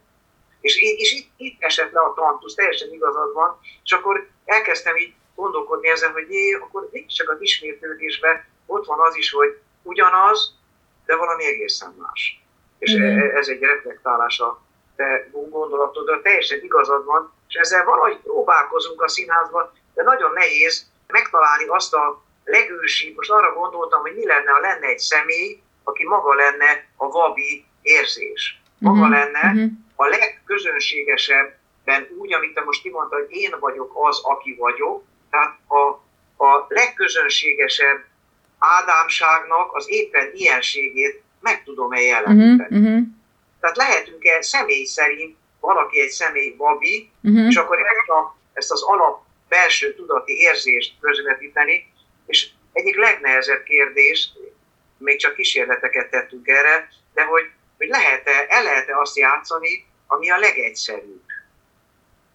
És, 0.62 0.82
és 0.82 1.14
itt, 1.14 1.30
itt 1.38 1.64
esett 1.64 1.92
le 1.92 2.00
a 2.00 2.14
tantusz, 2.14 2.54
teljesen 2.54 2.92
igazad 2.92 3.34
van, 3.34 3.60
és 3.84 3.92
akkor 3.92 4.28
elkezdtem 4.46 4.96
így 4.96 5.14
gondolkodni 5.36 5.90
ezen, 5.90 6.12
hogy 6.12 6.30
jé, 6.30 6.54
akkor 6.54 6.90
csak 7.08 7.30
az 7.30 7.42
ismétlődésben 7.42 8.46
ott 8.66 8.86
van 8.86 9.00
az 9.00 9.16
is, 9.16 9.32
hogy 9.32 9.58
ugyanaz, 9.84 10.60
de 11.12 11.18
valami 11.18 11.46
egészen 11.46 11.96
más. 11.98 12.42
És 12.80 12.96
mm. 12.96 13.20
ez 13.20 13.48
egy 13.48 13.62
reflektálás 13.62 14.40
a 14.40 14.62
te 14.96 15.28
gondolatod, 15.32 16.22
teljesen 16.22 16.64
igazad 16.64 17.06
van, 17.06 17.34
és 17.48 17.56
ezzel 17.56 17.84
valahogy 17.84 18.18
próbálkozunk 18.18 19.02
a 19.02 19.08
színházban, 19.08 19.72
de 19.94 20.04
nagyon 20.04 20.34
nehéz 20.34 20.90
megtalálni 21.08 21.66
azt 21.68 21.94
a 21.94 22.24
legősibb, 22.44 23.16
most 23.16 23.32
arra 23.32 23.54
gondoltam, 23.54 24.02
hogy 24.02 24.16
mi 24.16 24.26
lenne, 24.26 24.52
ha 24.52 24.60
lenne 24.60 24.88
egy 24.88 25.00
személy, 25.00 25.62
aki 25.84 26.06
maga 26.06 26.34
lenne 26.34 26.86
a 26.96 27.10
vabi 27.10 27.66
érzés. 27.82 28.62
Maga 28.78 29.00
mm-hmm. 29.00 29.12
lenne 29.12 29.52
mm-hmm. 29.54 29.68
a 29.96 30.08
legközönségesebben 30.08 32.08
úgy, 32.18 32.34
amit 32.34 32.54
te 32.54 32.62
most 32.62 32.82
kimondtad, 32.82 33.20
hogy 33.20 33.36
én 33.36 33.56
vagyok 33.60 33.92
az, 33.94 34.22
aki 34.24 34.56
vagyok, 34.56 35.04
tehát 35.30 35.58
a, 35.68 35.86
a 36.46 36.66
legközönségesebb 36.68 38.04
ádámságnak 38.62 39.76
az 39.76 39.86
éppen 39.88 40.32
ilyenségét 40.34 41.22
meg 41.40 41.64
tudom-e 41.64 42.02
jelenteni. 42.02 42.52
Uh-huh, 42.52 42.82
uh-huh. 42.84 43.08
Tehát 43.60 43.78
lehetünk-e 43.78 44.42
személy 44.42 44.84
szerint 44.84 45.38
valaki 45.60 46.02
egy 46.02 46.10
személy 46.10 46.56
babi, 46.58 47.12
uh-huh. 47.24 47.48
és 47.48 47.56
akkor 47.56 47.80
ezt, 47.80 48.10
a, 48.10 48.38
ezt 48.54 48.72
az 48.72 48.84
alap 48.84 49.24
belső 49.48 49.94
tudati 49.94 50.34
érzést 50.34 50.94
közvetíteni, 51.00 51.94
és 52.26 52.50
egyik 52.74 52.98
legnehezebb 52.98 53.64
kérdés, 53.64 54.30
még 54.98 55.20
csak 55.20 55.36
kísérleteket 55.36 56.10
tettünk 56.10 56.48
erre, 56.48 56.90
de 57.14 57.24
hogy, 57.24 57.44
hogy 57.78 57.88
lehet-e, 57.88 58.46
el 58.48 58.64
lehet-e 58.64 58.98
azt 58.98 59.18
játszani, 59.18 59.86
ami 60.08 60.30
a 60.30 60.38
legegyszerűbb, 60.38 61.24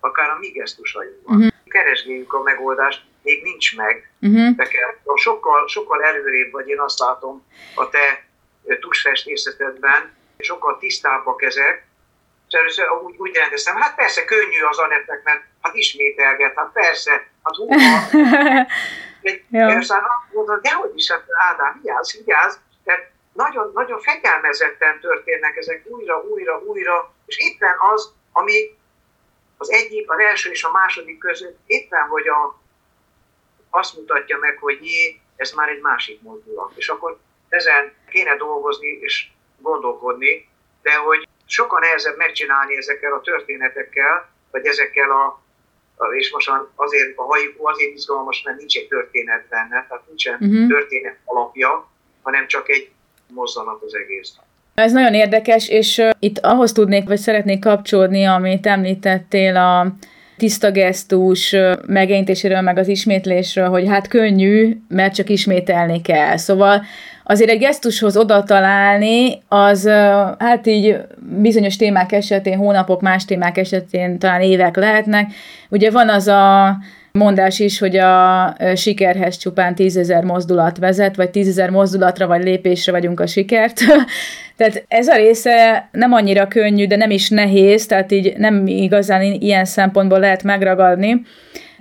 akár 0.01 0.31
a 0.31 0.39
mi 0.39 0.49
gesztusainkban. 0.49 1.37
Uh-huh. 1.37 1.53
Keresgéljük 1.65 2.33
a 2.33 2.43
megoldást, 2.43 3.05
még 3.27 3.43
nincs 3.43 3.77
meg. 3.77 4.11
Uh-huh. 4.21 4.57
kell, 4.57 4.95
sokkal, 5.15 5.69
sokkal 5.69 6.03
előrébb 6.03 6.51
vagy, 6.51 6.69
én 6.69 6.81
azt 6.81 6.99
látom 6.99 7.47
a 7.75 7.89
te 7.89 8.25
tusfestészetedben, 8.81 10.13
sokkal 10.39 10.79
tisztábbak 10.79 11.43
ezek. 11.43 11.87
Először 12.49 12.91
úgy, 12.91 13.15
úgy 13.17 13.35
rendeztem, 13.35 13.77
hát 13.77 13.95
persze 13.95 14.25
könnyű 14.25 14.61
az 14.71 14.79
Anettnek, 14.79 15.21
mert 15.25 15.43
hát 15.61 15.75
ismételget, 15.75 16.55
hát 16.57 16.71
persze, 16.73 17.11
hát 17.43 17.57
hú, 17.57 17.69
aztán 19.79 20.03
mondom, 20.33 20.59
de 20.63 20.73
hogy 20.73 20.93
is, 20.95 21.11
hát 21.11 21.25
Ádám, 21.51 21.81
vigyázz, 21.83 22.17
vigyázz, 22.17 22.57
mert 22.85 23.11
nagyon, 23.33 23.71
nagyon 23.75 24.01
fegyelmezetten 24.01 25.01
történnek 25.01 25.57
ezek 25.57 25.83
újra, 25.87 26.23
újra, 26.23 26.59
újra, 26.59 27.15
és 27.27 27.37
éppen 27.39 27.75
az, 27.95 28.13
ami 28.33 28.79
az 29.57 29.71
egyik, 29.71 30.11
az 30.11 30.19
első 30.19 30.51
és 30.51 30.65
a 30.65 30.71
második 30.71 31.19
között 31.19 31.59
éppen, 31.67 32.09
hogy 32.09 32.29
a, 32.29 32.66
azt 33.77 33.97
mutatja 33.97 34.37
meg, 34.41 34.59
hogy 34.61 34.79
jé, 34.83 35.21
ez 35.37 35.53
már 35.53 35.69
egy 35.69 35.81
másik 35.81 36.23
mozdulat. 36.23 36.73
És 36.75 36.89
akkor 36.89 37.19
ezen 37.49 37.93
kéne 38.11 38.37
dolgozni 38.37 38.99
és 39.01 39.29
gondolkodni, 39.61 40.49
de 40.83 40.95
hogy 40.95 41.29
sokkal 41.47 41.79
nehezebb 41.81 42.17
megcsinálni 42.17 42.77
ezekkel 42.77 43.13
a 43.13 43.21
történetekkel, 43.21 44.29
vagy 44.51 44.67
ezekkel 44.67 45.11
a, 45.11 45.43
és 46.19 46.33
most 46.33 46.51
azért 46.75 47.19
a 47.19 47.23
hajukú 47.23 47.67
azért 47.67 47.95
izgalmas, 47.95 48.43
mert 48.45 48.59
nincs 48.59 48.77
egy 48.77 48.89
történet 48.89 49.49
benne, 49.49 49.87
tehát 49.89 50.07
nincsen 50.07 50.39
uh-huh. 50.41 50.69
történet 50.69 51.17
alapja, 51.25 51.89
hanem 52.23 52.47
csak 52.47 52.69
egy 52.69 52.91
mozzanat 53.29 53.83
az 53.83 53.95
egész. 53.95 54.33
Ez 54.75 54.93
nagyon 54.93 55.15
érdekes, 55.15 55.69
és 55.69 56.03
itt 56.19 56.39
ahhoz 56.39 56.73
tudnék, 56.73 57.07
vagy 57.09 57.19
szeretnék 57.19 57.61
kapcsolódni, 57.61 58.25
amit 58.25 58.67
említettél 58.67 59.57
a 59.57 59.87
tiszta 60.37 60.71
gesztus 60.71 61.57
megjelentéséről, 61.87 62.61
meg 62.61 62.79
az 62.79 62.89
ismétlésről, 62.89 63.69
hogy 63.69 63.89
hát 63.89 64.09
könnyű, 64.09 64.77
mert 64.89 65.15
csak 65.15 65.29
ismételni 65.29 66.01
kell. 66.01 66.37
Szóval 66.37 66.83
azért 67.25 67.51
egy 67.51 67.59
gesztushoz 67.59 68.17
oda 68.17 68.43
találni, 68.43 69.43
az 69.49 69.89
hát 70.39 70.67
így 70.67 70.97
bizonyos 71.41 71.77
témák 71.77 72.13
esetén, 72.13 72.57
hónapok, 72.57 73.01
más 73.01 73.25
témák 73.25 73.59
esetén 73.59 74.19
talán 74.19 74.41
évek 74.41 74.77
lehetnek. 74.77 75.33
Ugye 75.69 75.91
van 75.91 76.09
az 76.09 76.29
a 76.29 76.77
mondás 77.17 77.59
is, 77.59 77.79
hogy 77.79 77.97
a 77.97 78.57
sikerhez 78.75 79.37
csupán 79.37 79.75
tízezer 79.75 80.25
mozdulat 80.25 80.79
vezet, 80.79 81.17
vagy 81.17 81.31
tízezer 81.31 81.71
mozdulatra 81.71 82.27
vagy 82.27 82.43
lépésre 82.43 82.93
vagyunk 82.93 83.21
a 83.21 83.27
sikert. 83.27 83.81
tehát 84.57 84.85
ez 84.89 85.09
a 85.09 85.17
része 85.17 85.89
nem 85.93 86.13
annyira 86.13 86.49
könnyű, 86.49 86.87
de 86.87 86.97
nem 86.97 87.11
is 87.11 87.29
nehéz, 87.29 87.87
tehát 87.87 88.13
így 88.13 88.37
nem 88.37 88.67
igazán 88.67 89.23
ilyen 89.23 89.65
szempontból 89.65 90.19
lehet 90.19 90.43
megragadni. 90.43 91.23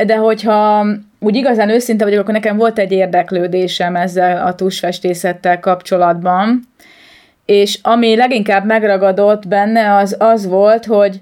De 0.05 0.15
hogyha 0.15 0.85
úgy 1.19 1.35
igazán 1.35 1.69
őszinte 1.69 2.03
vagyok, 2.03 2.19
akkor 2.19 2.33
nekem 2.33 2.57
volt 2.57 2.79
egy 2.79 2.91
érdeklődésem 2.91 3.95
ezzel 3.95 4.45
a 4.45 4.55
tusfestészettel 4.55 5.59
kapcsolatban, 5.59 6.59
és 7.45 7.79
ami 7.81 8.15
leginkább 8.15 8.65
megragadott 8.65 9.47
benne, 9.47 9.95
az 9.95 10.15
az 10.19 10.47
volt, 10.47 10.85
hogy 10.85 11.21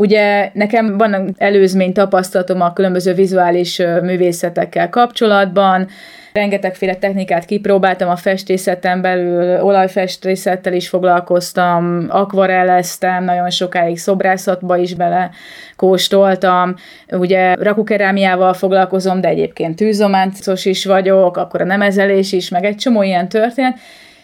Ugye 0.00 0.50
nekem 0.52 0.98
van 0.98 1.34
előzmény 1.38 1.92
tapasztalatom 1.92 2.60
a 2.60 2.72
különböző 2.72 3.14
vizuális 3.14 3.78
művészetekkel 4.02 4.88
kapcsolatban, 4.88 5.88
rengetegféle 6.32 6.94
technikát 6.94 7.44
kipróbáltam 7.44 8.08
a 8.08 8.16
festészeten 8.16 9.00
belül, 9.00 9.62
olajfestészettel 9.62 10.72
is 10.72 10.88
foglalkoztam, 10.88 12.06
akvarelleztem, 12.08 13.24
nagyon 13.24 13.50
sokáig 13.50 13.98
szobrászatba 13.98 14.76
is 14.76 14.94
bele 14.94 15.30
kóstoltam, 15.76 16.74
ugye 17.10 17.54
rakukerámiával 17.54 18.52
foglalkozom, 18.52 19.20
de 19.20 19.28
egyébként 19.28 19.76
tűzománcos 19.76 20.64
is 20.64 20.84
vagyok, 20.84 21.36
akkor 21.36 21.60
a 21.60 21.64
nemezelés 21.64 22.32
is, 22.32 22.48
meg 22.48 22.64
egy 22.64 22.76
csomó 22.76 23.02
ilyen 23.02 23.28
történet, 23.28 23.78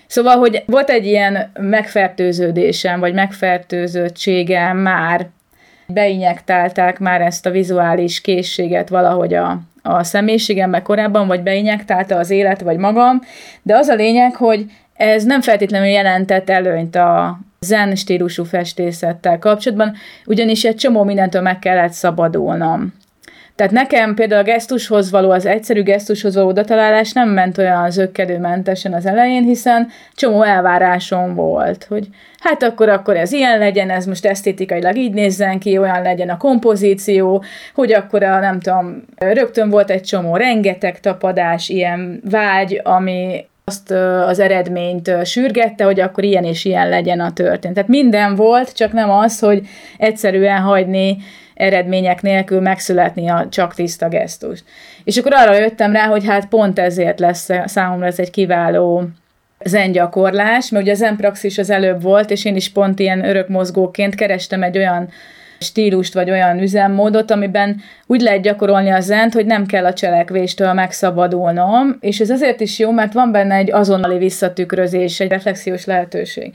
Szóval, 0.08 0.36
hogy 0.36 0.62
volt 0.66 0.90
egy 0.90 1.06
ilyen 1.06 1.50
megfertőződésem, 1.60 3.00
vagy 3.00 3.14
megfertőzöttségem 3.14 4.76
már, 4.76 5.26
beinyektálták 5.86 6.98
már 6.98 7.20
ezt 7.20 7.46
a 7.46 7.50
vizuális 7.50 8.20
készséget 8.20 8.88
valahogy 8.88 9.34
a, 9.34 9.60
a 9.82 10.04
személyiségembe 10.04 10.82
korábban, 10.82 11.26
vagy 11.26 11.42
beinyektálta 11.42 12.16
az 12.16 12.30
élet, 12.30 12.60
vagy 12.60 12.76
magam, 12.76 13.20
de 13.62 13.76
az 13.76 13.88
a 13.88 13.94
lényeg, 13.94 14.34
hogy 14.34 14.64
ez 14.94 15.24
nem 15.24 15.40
feltétlenül 15.40 15.88
jelentett 15.88 16.50
előnyt 16.50 16.96
a 16.96 17.38
zen 17.60 17.94
stílusú 17.94 18.44
festészettel 18.44 19.38
kapcsolatban, 19.38 19.94
ugyanis 20.26 20.64
egy 20.64 20.76
csomó 20.76 21.04
mindentől 21.04 21.42
meg 21.42 21.58
kellett 21.58 21.92
szabadulnom. 21.92 22.94
Tehát 23.56 23.72
nekem 23.72 24.14
például 24.14 24.40
a 24.40 24.44
gesztushoz 24.44 25.10
való, 25.10 25.30
az 25.30 25.46
egyszerű 25.46 25.82
gesztushoz 25.82 26.34
való 26.34 26.48
odatalálás 26.48 27.12
nem 27.12 27.28
ment 27.28 27.58
olyan 27.58 27.90
zögkedőmentesen 27.90 28.92
az 28.92 29.06
elején, 29.06 29.42
hiszen 29.42 29.88
csomó 30.14 30.42
elvárásom 30.42 31.34
volt, 31.34 31.84
hogy 31.88 32.08
hát 32.38 32.62
akkor, 32.62 32.88
akkor 32.88 33.16
ez 33.16 33.32
ilyen 33.32 33.58
legyen, 33.58 33.90
ez 33.90 34.06
most 34.06 34.26
esztétikailag 34.26 34.96
így 34.96 35.12
nézzen 35.12 35.58
ki, 35.58 35.78
olyan 35.78 36.02
legyen 36.02 36.28
a 36.28 36.36
kompozíció, 36.36 37.44
hogy 37.74 37.92
akkor 37.92 38.22
a, 38.22 38.40
nem 38.40 38.60
tudom, 38.60 39.04
rögtön 39.16 39.70
volt 39.70 39.90
egy 39.90 40.02
csomó 40.02 40.36
rengeteg 40.36 41.00
tapadás, 41.00 41.68
ilyen 41.68 42.20
vágy, 42.30 42.80
ami 42.84 43.46
azt 43.64 43.90
az 44.26 44.38
eredményt 44.38 45.10
sürgette, 45.24 45.84
hogy 45.84 46.00
akkor 46.00 46.24
ilyen 46.24 46.44
és 46.44 46.64
ilyen 46.64 46.88
legyen 46.88 47.20
a 47.20 47.32
történet. 47.32 47.74
Tehát 47.74 47.90
minden 47.90 48.34
volt, 48.34 48.74
csak 48.74 48.92
nem 48.92 49.10
az, 49.10 49.38
hogy 49.38 49.66
egyszerűen 49.98 50.60
hagyni 50.60 51.16
eredmények 51.56 52.22
nélkül 52.22 52.60
megszületni 52.60 53.28
a 53.28 53.46
csak 53.50 53.74
tiszta 53.74 54.08
gesztus. 54.08 54.64
És 55.04 55.16
akkor 55.16 55.32
arra 55.34 55.58
jöttem 55.58 55.92
rá, 55.92 56.06
hogy 56.06 56.26
hát 56.26 56.46
pont 56.46 56.78
ezért 56.78 57.20
lesz 57.20 57.48
számomra 57.64 58.06
ez 58.06 58.18
egy 58.18 58.30
kiváló 58.30 59.08
gyakorlás, 59.92 60.70
mert 60.70 60.84
ugye 60.84 61.06
a 61.06 61.14
praxis 61.16 61.58
az 61.58 61.70
előbb 61.70 62.02
volt, 62.02 62.30
és 62.30 62.44
én 62.44 62.56
is 62.56 62.72
pont 62.72 62.98
ilyen 62.98 63.24
örök 63.24 63.48
mozgóként 63.48 64.14
kerestem 64.14 64.62
egy 64.62 64.76
olyan 64.76 65.08
stílust, 65.58 66.14
vagy 66.14 66.30
olyan 66.30 66.58
üzemmódot, 66.58 67.30
amiben 67.30 67.80
úgy 68.06 68.20
lehet 68.20 68.42
gyakorolni 68.42 68.90
a 68.90 69.00
zent, 69.00 69.34
hogy 69.34 69.46
nem 69.46 69.66
kell 69.66 69.84
a 69.84 69.92
cselekvéstől 69.92 70.72
megszabadulnom, 70.72 71.96
és 72.00 72.20
ez 72.20 72.30
azért 72.30 72.60
is 72.60 72.78
jó, 72.78 72.90
mert 72.90 73.12
van 73.12 73.32
benne 73.32 73.54
egy 73.54 73.72
azonnali 73.72 74.18
visszatükrözés, 74.18 75.20
egy 75.20 75.30
reflexiós 75.30 75.84
lehetőség. 75.84 76.54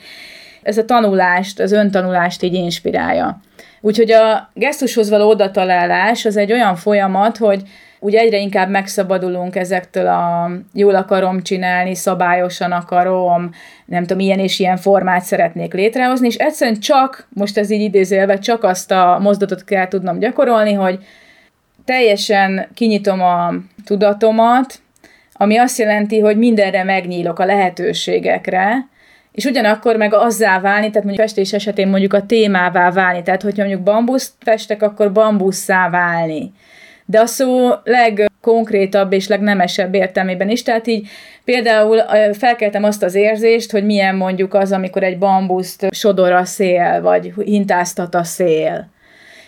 Ez 0.62 0.78
a 0.78 0.86
tanulást, 0.86 1.60
az 1.60 1.72
öntanulást 1.72 2.44
így 2.44 2.54
inspirálja. 2.54 3.42
Úgyhogy 3.82 4.12
a 4.12 4.50
gesztushoz 4.54 5.10
való 5.10 5.30
odatalálás 5.30 6.26
az 6.26 6.38
egy 6.38 6.52
olyan 6.52 6.76
folyamat, 6.76 7.38
hogy 7.38 7.62
ugye 8.00 8.20
egyre 8.20 8.38
inkább 8.38 8.70
megszabadulunk 8.70 9.56
ezektől 9.56 10.08
a 10.08 10.52
jól 10.74 10.96
akarom 10.96 11.42
csinálni, 11.44 11.96
szabályosan 11.96 12.72
akarom, 12.72 13.50
nem 13.86 14.02
tudom, 14.02 14.20
ilyen 14.20 14.40
és 14.40 14.60
ilyen 14.60 14.78
formát 14.78 15.24
szeretnék 15.24 15.74
létrehozni, 15.74 16.28
és 16.28 16.36
egyszerűen 16.36 16.80
csak, 16.80 17.28
most 17.30 17.58
ez 17.58 17.70
így 17.70 17.82
idézélve, 17.82 18.38
csak 18.38 18.64
azt 18.64 18.92
a 18.92 19.18
mozdatot 19.22 19.64
kell 19.64 19.88
tudnom 19.88 20.20
gyakorolni, 20.20 20.74
hogy 20.74 21.00
teljesen 21.86 22.68
kinyitom 22.74 23.22
a 23.22 23.54
tudatomat, 23.86 24.80
ami 25.34 25.58
azt 25.58 25.78
jelenti, 25.78 26.20
hogy 26.20 26.38
mindenre 26.38 26.84
megnyílok 26.84 27.40
a 27.40 27.46
lehetőségekre, 27.46 28.90
és 29.32 29.46
ugyanakkor 29.46 29.96
meg 29.96 30.14
azzá 30.14 30.60
válni, 30.60 30.90
tehát 30.90 31.04
mondjuk 31.04 31.28
festés 31.28 31.54
esetén 31.54 31.88
mondjuk 31.88 32.14
a 32.14 32.26
témává 32.26 32.92
válni, 32.92 33.22
tehát 33.24 33.42
hogyha 33.42 33.62
mondjuk 33.64 33.84
bambuszt 33.84 34.34
festek, 34.40 34.82
akkor 34.82 35.12
bambusszá 35.12 35.90
válni. 35.90 36.52
De 37.06 37.20
a 37.20 37.26
szó 37.26 37.70
legkonkrétabb 37.84 39.14
és 39.14 39.28
legnemesebb 39.28 39.94
értelmében 39.94 40.50
is, 40.50 40.64
tehát 40.64 40.88
így 40.88 41.08
például 41.44 42.02
felkeltem 42.34 42.84
azt 42.84 43.04
az 43.04 43.16
érzést, 43.16 43.72
hogy 43.72 43.86
milyen 43.86 44.16
mondjuk 44.16 44.54
az, 44.54 44.72
amikor 44.72 45.04
egy 45.04 45.18
bambuszt 45.18 45.88
sodor 45.92 46.32
a 46.32 46.46
szél, 46.46 47.02
vagy 47.02 47.34
hintáztat 47.46 48.16
a 48.16 48.24
szél. 48.24 48.90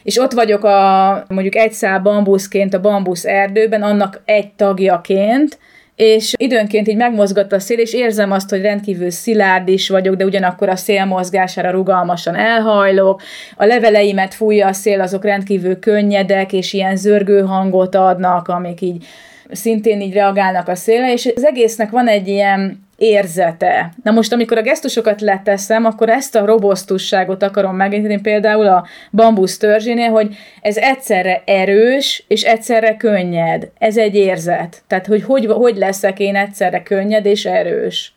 És 0.04 0.18
ott 0.18 0.32
vagyok 0.32 0.64
a 0.64 1.26
mondjuk 1.28 1.56
egy 1.56 1.72
szál 1.72 2.00
bambuszként 2.00 2.74
a 2.74 2.82
bambusz 2.82 3.26
erdőben, 3.26 3.82
annak 3.82 4.22
egy 4.26 4.54
tagjaként, 4.54 5.58
és 5.96 6.34
időnként 6.38 6.88
így 6.88 6.96
megmozgat 6.96 7.54
a 7.54 7.60
szél, 7.60 7.80
és 7.80 7.94
érzem 7.94 8.32
azt, 8.32 8.50
hogy 8.50 8.62
rendkívül 8.62 9.10
szilárd 9.10 9.68
is 9.68 9.90
vagyok, 9.90 10.16
de 10.16 10.26
ugyanakkor 10.26 10.70
a 10.70 10.76
szél 10.76 11.06
mozgására 11.06 11.70
rugalmasan 11.70 12.36
elhajlok, 12.36 13.22
a 13.56 13.66
leveleimet 13.66 14.34
fújja 14.34 14.68
a 14.68 14.74
szél, 14.74 15.02
azok 15.02 15.24
rendkívül 15.24 15.80
könnyedek, 15.80 16.54
és 16.54 16.74
ilyen 16.74 16.96
zörgő 16.96 17.42
hangot 17.42 17.96
adnak, 17.96 18.48
amik 18.48 18.82
így 18.82 19.06
szintén 19.52 20.02
így 20.02 20.14
reagálnak 20.14 20.68
a 20.68 20.76
szélre, 20.76 21.12
és 21.12 21.32
az 21.36 21.46
egésznek 21.46 21.90
van 21.90 22.08
egy 22.08 22.28
ilyen 22.28 22.88
érzete. 23.04 23.94
Na 24.04 24.12
most, 24.12 24.34
amikor 24.34 24.58
a 24.58 24.62
gesztusokat 24.62 25.22
leteszem, 25.22 25.86
akkor 25.86 26.10
ezt 26.10 26.36
a 26.36 26.46
robosztusságot 26.46 27.44
akarom 27.44 27.76
megérteni 27.76 28.22
például 28.22 28.68
a 28.68 28.86
bambusz 29.12 29.58
törzsénél, 29.58 30.10
hogy 30.10 30.36
ez 30.62 30.78
egyszerre 30.78 31.42
erős, 31.46 32.24
és 32.28 32.44
egyszerre 32.44 32.96
könnyed. 32.96 33.70
Ez 33.78 33.98
egy 33.98 34.16
érzet. 34.16 34.84
Tehát, 34.88 35.06
hogy 35.06 35.24
hogy, 35.24 35.46
hogy 35.46 35.78
leszek 35.78 36.20
én 36.20 36.36
egyszerre 36.36 36.84
könnyed 36.84 37.26
és 37.26 37.46
erős. 37.46 38.14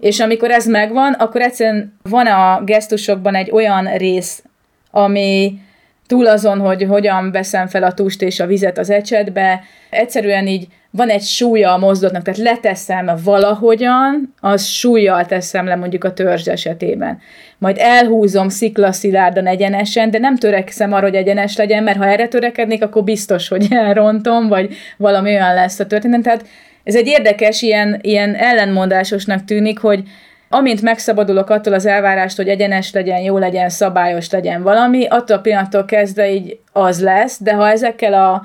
És 0.00 0.20
amikor 0.20 0.50
ez 0.50 0.66
megvan, 0.66 1.12
akkor 1.12 1.40
egyszerűen 1.40 1.98
van 2.02 2.26
a 2.26 2.62
gesztusokban 2.64 3.34
egy 3.34 3.50
olyan 3.50 3.96
rész, 3.96 4.42
ami 4.90 5.58
túl 6.06 6.26
azon, 6.26 6.58
hogy 6.58 6.82
hogyan 6.82 7.30
veszem 7.30 7.66
fel 7.66 7.82
a 7.82 7.92
tust 7.92 8.22
és 8.22 8.40
a 8.40 8.46
vizet 8.46 8.78
az 8.78 8.90
ecsetbe, 8.90 9.62
egyszerűen 9.90 10.46
így 10.46 10.66
van 10.96 11.08
egy 11.08 11.22
súlya 11.22 11.72
a 11.72 11.78
mozdulatnak, 11.78 12.22
tehát 12.22 12.40
leteszem 12.40 13.10
valahogyan, 13.24 14.34
az 14.40 14.64
súlyjal 14.64 15.24
teszem 15.24 15.66
le 15.66 15.76
mondjuk 15.76 16.04
a 16.04 16.12
törzs 16.12 16.46
esetében. 16.46 17.18
Majd 17.58 17.76
elhúzom 17.78 18.48
sziklaszilárdan 18.48 19.46
egyenesen, 19.46 20.10
de 20.10 20.18
nem 20.18 20.36
törekszem 20.36 20.92
arra, 20.92 21.04
hogy 21.04 21.14
egyenes 21.14 21.56
legyen, 21.56 21.82
mert 21.82 21.98
ha 21.98 22.06
erre 22.06 22.28
törekednék, 22.28 22.82
akkor 22.82 23.04
biztos, 23.04 23.48
hogy 23.48 23.66
elrontom, 23.70 24.48
vagy 24.48 24.74
valami 24.96 25.30
olyan 25.30 25.54
lesz 25.54 25.80
a 25.80 25.86
történet. 25.86 26.22
Tehát 26.22 26.46
ez 26.84 26.94
egy 26.94 27.06
érdekes, 27.06 27.62
ilyen, 27.62 27.98
ilyen 28.00 28.34
ellenmondásosnak 28.34 29.44
tűnik, 29.44 29.78
hogy 29.78 30.02
amint 30.48 30.82
megszabadulok 30.82 31.50
attól 31.50 31.72
az 31.72 31.86
elvárást, 31.86 32.36
hogy 32.36 32.48
egyenes 32.48 32.92
legyen, 32.92 33.20
jó 33.20 33.38
legyen, 33.38 33.68
szabályos 33.68 34.30
legyen 34.30 34.62
valami, 34.62 35.06
attól 35.06 35.36
a 35.36 35.40
pillanattól 35.40 35.84
kezdve 35.84 36.30
így 36.30 36.58
az 36.72 37.02
lesz, 37.02 37.42
de 37.42 37.54
ha 37.54 37.70
ezekkel 37.70 38.14
a 38.14 38.42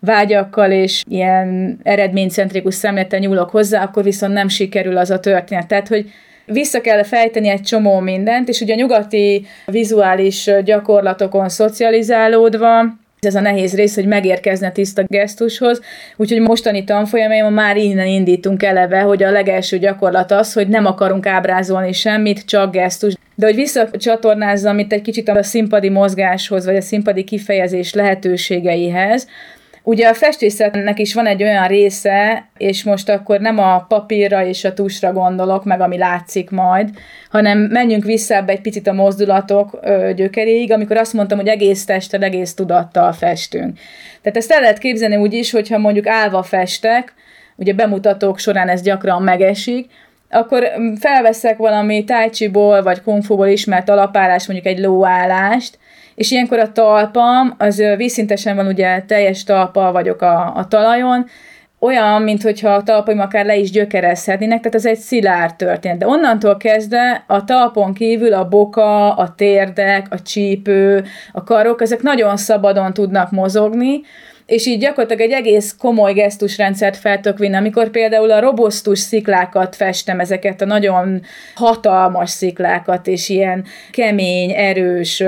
vágyakkal 0.00 0.70
és 0.70 1.02
ilyen 1.08 1.78
eredménycentrikus 1.82 2.74
szemlélettel 2.74 3.18
nyúlok 3.18 3.50
hozzá, 3.50 3.82
akkor 3.82 4.02
viszont 4.02 4.32
nem 4.32 4.48
sikerül 4.48 4.96
az 4.96 5.10
a 5.10 5.20
történet. 5.20 5.66
Tehát, 5.66 5.88
hogy 5.88 6.10
vissza 6.44 6.80
kell 6.80 7.02
fejteni 7.02 7.48
egy 7.48 7.62
csomó 7.62 7.98
mindent, 7.98 8.48
és 8.48 8.60
ugye 8.60 8.72
a 8.72 8.76
nyugati 8.76 9.46
vizuális 9.66 10.50
gyakorlatokon 10.64 11.48
szocializálódva, 11.48 12.98
ez 13.20 13.34
a 13.34 13.40
nehéz 13.40 13.74
rész, 13.74 13.94
hogy 13.94 14.06
megérkezne 14.06 14.70
tiszta 14.70 15.04
gesztushoz, 15.06 15.80
úgyhogy 16.16 16.40
mostani 16.40 16.84
tanfolyamaimon 16.84 17.52
már 17.52 17.76
innen 17.76 18.06
indítunk 18.06 18.62
eleve, 18.62 19.00
hogy 19.00 19.22
a 19.22 19.30
legelső 19.30 19.78
gyakorlat 19.78 20.30
az, 20.30 20.52
hogy 20.52 20.68
nem 20.68 20.86
akarunk 20.86 21.26
ábrázolni 21.26 21.92
semmit, 21.92 22.44
csak 22.44 22.72
gesztus. 22.72 23.14
De 23.34 23.46
hogy 23.46 23.54
visszacsatornázzam 23.54 24.78
itt 24.78 24.92
egy 24.92 25.02
kicsit 25.02 25.28
a 25.28 25.42
színpadi 25.42 25.88
mozgáshoz, 25.88 26.64
vagy 26.64 26.76
a 26.76 26.80
színpadi 26.80 27.24
kifejezés 27.24 27.94
lehetőségeihez, 27.94 29.26
Ugye 29.82 30.08
a 30.08 30.14
festészetnek 30.14 30.98
is 30.98 31.14
van 31.14 31.26
egy 31.26 31.42
olyan 31.42 31.66
része, 31.66 32.48
és 32.56 32.84
most 32.84 33.08
akkor 33.08 33.40
nem 33.40 33.58
a 33.58 33.84
papírra 33.88 34.44
és 34.44 34.64
a 34.64 34.74
tusra 34.74 35.12
gondolok, 35.12 35.64
meg 35.64 35.80
ami 35.80 35.98
látszik 35.98 36.50
majd, 36.50 36.88
hanem 37.30 37.58
menjünk 37.58 38.04
vissza 38.04 38.34
ebbe 38.34 38.52
egy 38.52 38.60
picit 38.60 38.86
a 38.86 38.92
mozdulatok 38.92 39.80
gyökeréig, 40.14 40.72
amikor 40.72 40.96
azt 40.96 41.12
mondtam, 41.12 41.38
hogy 41.38 41.48
egész 41.48 41.84
testtel, 41.84 42.22
egész 42.22 42.54
tudattal 42.54 43.12
festünk. 43.12 43.78
Tehát 44.22 44.38
ezt 44.38 44.50
el 44.52 44.60
lehet 44.60 44.78
képzelni 44.78 45.16
úgy 45.16 45.32
is, 45.32 45.50
hogyha 45.50 45.78
mondjuk 45.78 46.06
állva 46.06 46.42
festek, 46.42 47.14
ugye 47.56 47.72
bemutatók 47.72 48.38
során 48.38 48.68
ez 48.68 48.82
gyakran 48.82 49.22
megesik, 49.22 49.90
akkor 50.30 50.64
felveszek 50.98 51.56
valami 51.56 52.04
tájcsiból 52.04 52.82
vagy 52.82 53.02
kungfuból 53.02 53.46
ismert 53.46 53.88
alapállás, 53.88 54.46
mondjuk 54.46 54.74
egy 54.74 54.78
lóállást, 54.78 55.78
és 56.20 56.30
ilyenkor 56.30 56.58
a 56.58 56.72
talpam, 56.72 57.54
az 57.58 57.82
vízszintesen 57.96 58.56
van 58.56 58.66
ugye 58.66 59.02
teljes 59.02 59.44
talpa 59.44 59.92
vagyok 59.92 60.22
a, 60.22 60.52
a 60.56 60.68
talajon, 60.68 61.26
olyan, 61.78 62.22
mintha 62.22 62.74
a 62.74 62.82
talpaim 62.82 63.20
akár 63.20 63.44
le 63.44 63.56
is 63.56 63.70
gyökerezhetnének, 63.70 64.58
tehát 64.58 64.74
ez 64.74 64.86
egy 64.86 64.98
szilárd 64.98 65.56
történet. 65.56 65.98
De 65.98 66.06
onnantól 66.06 66.56
kezdve 66.56 67.24
a 67.26 67.44
talpon 67.44 67.94
kívül 67.94 68.32
a 68.32 68.48
boka, 68.48 69.14
a 69.14 69.34
térdek, 69.34 70.06
a 70.10 70.22
csípő, 70.22 71.04
a 71.32 71.44
karok, 71.44 71.82
ezek 71.82 72.02
nagyon 72.02 72.36
szabadon 72.36 72.92
tudnak 72.92 73.30
mozogni, 73.30 74.00
és 74.50 74.66
így 74.66 74.78
gyakorlatilag 74.78 75.30
egy 75.30 75.36
egész 75.36 75.74
komoly 75.78 76.12
gesztusrendszert 76.12 76.96
fel 76.96 77.20
tudok 77.20 77.38
vinni, 77.38 77.56
amikor 77.56 77.90
például 77.90 78.30
a 78.30 78.40
robosztus 78.40 78.98
sziklákat 78.98 79.76
festem, 79.76 80.20
ezeket 80.20 80.60
a 80.60 80.64
nagyon 80.64 81.22
hatalmas 81.54 82.30
sziklákat, 82.30 83.06
és 83.06 83.28
ilyen 83.28 83.64
kemény, 83.90 84.50
erős, 84.50 85.18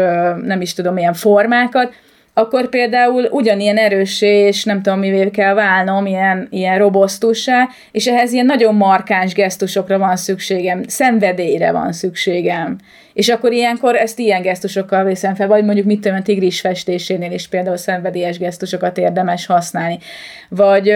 nem 0.42 0.60
is 0.60 0.74
tudom, 0.74 0.96
ilyen 0.96 1.14
formákat, 1.14 1.94
akkor 2.34 2.68
például 2.68 3.24
ugyanilyen 3.30 3.76
erőssé, 3.76 4.46
és 4.46 4.64
nem 4.64 4.82
tudom 4.82 4.98
mivé 4.98 5.30
kell 5.30 5.54
válnom, 5.54 6.06
ilyen, 6.06 6.46
ilyen 6.50 6.78
robosztussá, 6.78 7.68
és 7.90 8.06
ehhez 8.06 8.32
ilyen 8.32 8.46
nagyon 8.46 8.74
markáns 8.74 9.32
gesztusokra 9.32 9.98
van 9.98 10.16
szükségem, 10.16 10.82
szenvedélyre 10.86 11.72
van 11.72 11.92
szükségem. 11.92 12.76
És 13.12 13.28
akkor 13.28 13.52
ilyenkor 13.52 13.96
ezt 13.96 14.18
ilyen 14.18 14.42
gesztusokkal 14.42 15.04
vészem 15.04 15.34
fel, 15.34 15.46
vagy 15.46 15.64
mondjuk 15.64 15.86
mit 15.86 16.00
tudom, 16.00 16.18
a 16.18 16.22
tigris 16.22 16.60
festésénél 16.60 17.32
is 17.32 17.48
például 17.48 17.76
szenvedélyes 17.76 18.38
gesztusokat 18.38 18.98
érdemes 18.98 19.46
használni. 19.46 19.98
Vagy 20.48 20.92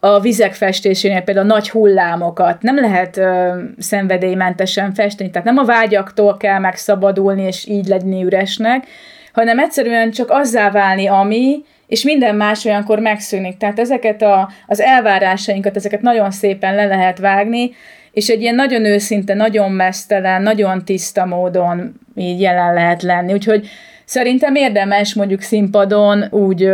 a 0.00 0.20
vizek 0.20 0.54
festésénél 0.54 1.20
például 1.20 1.46
nagy 1.46 1.70
hullámokat 1.70 2.62
nem 2.62 2.80
lehet 2.80 3.16
ö, 3.16 3.58
szenvedélymentesen 3.78 4.94
festeni, 4.94 5.30
tehát 5.30 5.46
nem 5.46 5.58
a 5.58 5.64
vágyaktól 5.64 6.36
kell 6.36 6.58
megszabadulni, 6.58 7.42
és 7.42 7.66
így 7.66 7.86
lenni 7.86 8.22
üresnek, 8.24 8.86
hanem 9.32 9.58
egyszerűen 9.58 10.10
csak 10.10 10.30
azzá 10.30 10.70
válni, 10.70 11.06
ami, 11.06 11.64
és 11.86 12.02
minden 12.02 12.36
más 12.36 12.64
olyankor 12.64 12.98
megszűnik. 12.98 13.56
Tehát 13.56 13.78
ezeket 13.78 14.22
a, 14.22 14.50
az 14.66 14.80
elvárásainkat, 14.80 15.76
ezeket 15.76 16.00
nagyon 16.00 16.30
szépen 16.30 16.74
le 16.74 16.86
lehet 16.86 17.18
vágni, 17.18 17.70
és 18.12 18.28
egy 18.28 18.40
ilyen 18.40 18.54
nagyon 18.54 18.84
őszinte, 18.84 19.34
nagyon 19.34 19.72
mesztelen, 19.72 20.42
nagyon 20.42 20.84
tiszta 20.84 21.24
módon 21.24 21.94
így 22.16 22.40
jelen 22.40 22.74
lehet 22.74 23.02
lenni. 23.02 23.32
Úgyhogy 23.32 23.68
szerintem 24.04 24.54
érdemes 24.54 25.14
mondjuk 25.14 25.40
színpadon 25.40 26.24
úgy 26.30 26.70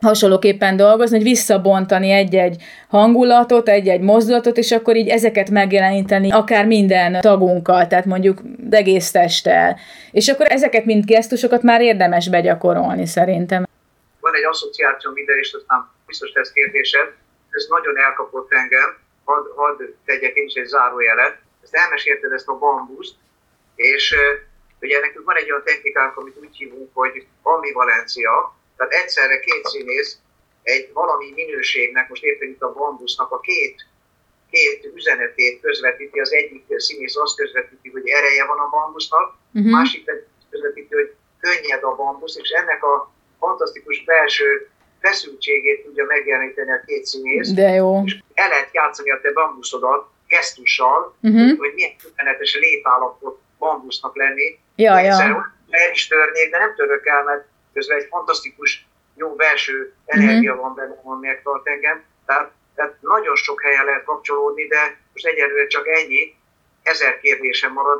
hasonlóképpen 0.00 0.76
dolgozni, 0.76 1.16
hogy 1.16 1.26
visszabontani 1.26 2.10
egy-egy 2.10 2.62
hangulatot, 2.88 3.68
egy-egy 3.68 4.00
mozdulatot, 4.00 4.56
és 4.56 4.72
akkor 4.72 4.96
így 4.96 5.08
ezeket 5.08 5.50
megjeleníteni 5.50 6.30
akár 6.30 6.66
minden 6.66 7.20
tagunkkal, 7.20 7.86
tehát 7.86 8.04
mondjuk 8.04 8.42
egész 8.70 9.10
testtel. 9.10 9.78
És 10.10 10.28
akkor 10.28 10.46
ezeket 10.48 10.84
mind 10.84 11.04
gesztusokat 11.04 11.62
már 11.62 11.80
érdemes 11.80 12.28
begyakorolni 12.28 13.06
szerintem. 13.06 13.66
Van 14.20 14.34
egy 14.34 14.44
asszociáció 14.44 15.10
minden, 15.10 15.38
és 15.38 15.52
aztán 15.52 15.90
biztos 16.06 16.32
lesz 16.34 16.52
kérdésed, 16.52 17.12
ez 17.50 17.66
nagyon 17.68 17.98
elkapott 17.98 18.52
engem, 18.52 18.96
hadd 19.24 19.44
had 19.56 19.94
tegyek 20.04 20.34
én 20.34 20.44
is 20.46 20.54
egy 20.54 20.66
zárójelet. 20.66 21.36
Ezt 21.62 21.74
elmesélted 21.74 22.32
ezt 22.32 22.48
a 22.48 22.58
bambuszt, 22.58 23.14
és 23.74 24.14
ugye 24.80 25.00
nekünk 25.00 25.24
van 25.24 25.36
egy 25.36 25.50
olyan 25.50 25.62
technikánk, 25.64 26.16
amit 26.16 26.36
úgy 26.40 26.56
hívunk, 26.56 26.90
hogy 26.92 27.26
ambivalencia, 27.42 28.56
tehát 28.78 28.92
egyszerre 28.92 29.40
két 29.40 29.64
színész 29.64 30.18
egy 30.62 30.90
valami 30.92 31.32
minőségnek, 31.34 32.08
most 32.08 32.22
érted 32.22 32.48
itt 32.48 32.62
a 32.62 32.72
bambusznak 32.72 33.30
a 33.32 33.40
két, 33.40 33.86
két 34.50 34.90
üzenetét 34.94 35.60
közvetíti, 35.60 36.20
az 36.20 36.32
egyik 36.32 36.64
színész 36.76 37.16
azt 37.16 37.36
közvetíti, 37.36 37.88
hogy 37.88 38.08
ereje 38.08 38.46
van 38.46 38.58
a 38.58 38.68
bambusznak, 38.68 39.34
uh-huh. 39.54 39.72
másik 39.72 40.04
pedig 40.04 40.22
közvetíti, 40.50 40.94
hogy 40.94 41.14
könnyed 41.40 41.82
a 41.82 41.94
bambusz, 41.94 42.36
és 42.36 42.48
ennek 42.48 42.84
a 42.84 43.12
fantasztikus 43.38 44.04
belső 44.04 44.68
feszültségét 45.00 45.84
tudja 45.84 46.04
megjeleníteni 46.04 46.70
a 46.70 46.82
két 46.86 47.04
színész. 47.04 47.50
De 47.50 47.68
jó. 47.68 48.02
És 48.04 48.18
el 48.34 48.48
lehet 48.48 48.68
játszani 48.72 49.10
a 49.10 49.20
te 49.20 49.32
bambuszodat 49.32 50.08
gesztussal, 50.28 51.16
uh-huh. 51.22 51.58
hogy 51.58 51.72
milyen 51.74 51.92
üzenetes 52.12 52.54
létállapot 52.54 53.40
bambusznak 53.58 54.16
lenni. 54.16 54.58
Ja, 54.76 55.00
ja. 55.00 55.56
El 55.70 55.90
is 55.92 56.06
törnék, 56.06 56.50
de 56.50 56.58
nem 56.58 56.74
török 56.74 57.06
el, 57.06 57.22
mert 57.22 57.46
közben 57.78 57.98
egy 57.98 58.10
fantasztikus 58.10 58.86
jó 59.22 59.28
belső 59.34 59.92
energia 60.06 60.52
uh-huh. 60.52 60.66
van 60.66 60.74
benne, 60.74 60.94
ami 61.02 61.26
megtart 61.26 61.66
engem. 61.74 62.02
Tehát, 62.26 62.50
tehát 62.76 62.94
nagyon 63.00 63.36
sok 63.36 63.62
helyen 63.62 63.84
lehet 63.84 64.04
kapcsolódni, 64.04 64.66
de 64.66 64.80
most 65.12 65.26
egyelőre 65.26 65.66
csak 65.66 65.86
ennyi, 65.98 66.22
ezer 66.82 67.20
kérdésem 67.20 67.72
marad. 67.72 67.98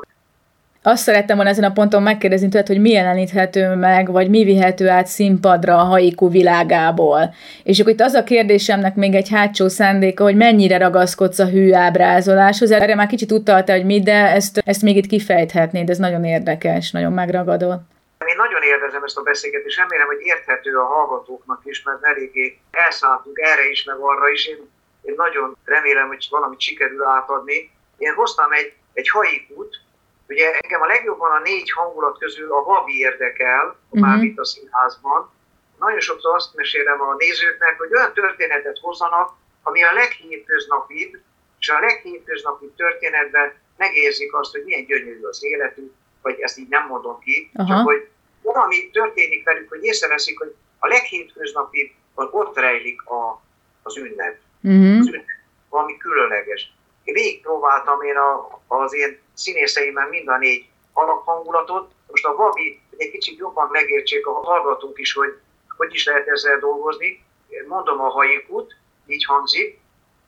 Azt 0.81 1.03
szerettem 1.03 1.35
volna 1.35 1.51
ezen 1.51 1.63
a 1.63 1.71
ponton 1.71 2.03
megkérdezni 2.03 2.49
tőled, 2.49 2.67
hogy 2.67 2.81
mi 2.81 2.89
jeleníthető 2.89 3.75
meg, 3.75 4.11
vagy 4.11 4.29
mi 4.29 4.43
vihető 4.43 4.89
át 4.89 5.07
színpadra 5.07 5.77
a 5.77 5.83
haiku 5.83 6.29
világából. 6.29 7.33
És 7.63 7.79
akkor 7.79 7.91
itt 7.93 8.01
az 8.01 8.13
a 8.13 8.23
kérdésemnek 8.23 8.95
még 8.95 9.13
egy 9.15 9.29
hátsó 9.29 9.67
szándéka, 9.67 10.23
hogy 10.23 10.35
mennyire 10.35 10.77
ragaszkodsz 10.77 11.39
a 11.39 11.49
hű 11.49 11.73
ábrázoláshoz. 11.73 12.71
Erre 12.71 12.95
már 12.95 13.07
kicsit 13.07 13.31
utalta, 13.31 13.73
hogy 13.73 13.85
mi, 13.85 14.01
de 14.01 14.33
ezt, 14.33 14.61
ezt 14.65 14.81
még 14.81 14.95
itt 14.95 15.07
kifejthetnéd, 15.07 15.89
ez 15.89 15.97
nagyon 15.97 16.23
érdekes, 16.25 16.91
nagyon 16.91 17.13
megragadott. 17.13 17.81
Én 18.25 18.35
nagyon 18.35 18.61
élvezem 18.61 19.03
ezt 19.03 19.17
a 19.17 19.21
beszélgetést, 19.21 19.77
remélem, 19.77 20.07
hogy 20.07 20.21
érthető 20.21 20.77
a 20.77 20.85
hallgatóknak 20.85 21.61
is, 21.63 21.83
mert 21.83 22.03
eléggé 22.03 22.59
elszálltunk 22.71 23.39
erre 23.39 23.69
is, 23.69 23.83
meg 23.83 23.97
arra 23.99 24.29
is. 24.29 24.45
Én, 24.45 24.69
én 25.01 25.13
nagyon 25.17 25.57
remélem, 25.65 26.07
hogy 26.07 26.27
valamit 26.29 26.59
sikerül 26.59 27.03
átadni. 27.03 27.71
Én 27.97 28.13
hoztam 28.13 28.51
egy, 28.51 28.73
egy 28.93 29.09
haikút, 29.09 29.81
ugye 30.27 30.51
engem 30.59 30.81
a 30.81 30.85
legjobban 30.85 31.31
a 31.31 31.39
négy 31.39 31.71
hangulat 31.71 32.17
közül 32.17 32.53
a 32.53 32.63
vabi 32.63 32.97
érdekel, 32.97 33.75
uh-huh. 33.89 34.09
már 34.09 34.23
itt 34.23 34.37
a 34.37 34.45
színházban. 34.45 35.31
Nagyon 35.79 35.99
sokszor 35.99 36.35
azt 36.35 36.55
mesélem 36.55 37.01
a 37.01 37.15
nézőknek, 37.15 37.77
hogy 37.77 37.93
olyan 37.93 38.13
történetet 38.13 38.79
hozzanak, 38.81 39.31
ami 39.63 39.83
a 39.83 39.93
leghétköznapibb, 39.93 41.19
és 41.59 41.69
a 41.69 41.79
leghétköznapibb 41.79 42.75
történetben 42.75 43.53
megérzik 43.77 44.33
azt, 44.33 44.51
hogy 44.51 44.63
milyen 44.63 44.85
gyönyörű 44.85 45.21
az 45.21 45.43
életük, 45.43 45.93
vagy 46.21 46.39
ezt 46.39 46.57
így 46.57 46.67
nem 46.67 46.87
mondom 46.87 47.19
ki, 47.19 47.51
Aha. 47.53 47.67
csak 47.67 47.85
hogy 47.85 48.07
valami 48.41 48.89
történik 48.89 49.43
velük, 49.43 49.69
hogy 49.69 49.83
észreveszik, 49.83 50.39
hogy 50.39 50.55
a 50.79 50.87
leghétköznapi 50.87 51.95
ott 52.13 52.57
rejlik 52.57 53.01
a, 53.01 53.41
az 53.83 53.97
ünnep. 53.97 54.37
Uh-huh. 54.61 54.99
Az 54.99 55.07
ünnep. 55.07 55.25
Valami 55.69 55.97
különleges. 55.97 56.73
Én 57.03 57.13
végig 57.13 57.41
próbáltam 57.41 58.01
én 58.01 58.15
a, 58.15 58.61
az 58.67 58.93
én 58.93 59.19
színészeimmel 59.33 60.07
mind 60.07 60.27
a 60.27 60.37
négy 60.37 60.69
alaphangulatot. 60.93 61.91
Most 62.07 62.25
a 62.25 62.35
Vabi, 62.35 62.81
hogy 62.89 63.01
egy 63.01 63.11
kicsit 63.11 63.37
jobban 63.37 63.69
megértsék 63.71 64.27
a 64.27 64.31
hallgatók 64.31 64.99
is, 64.99 65.13
hogy 65.13 65.39
hogy 65.79 65.93
is 65.93 66.05
lehet 66.05 66.27
ezzel 66.27 66.59
dolgozni. 66.59 67.23
Mondom 67.67 68.01
a 68.01 68.09
haikut, 68.09 68.75
így 69.05 69.25
hangzik. 69.25 69.79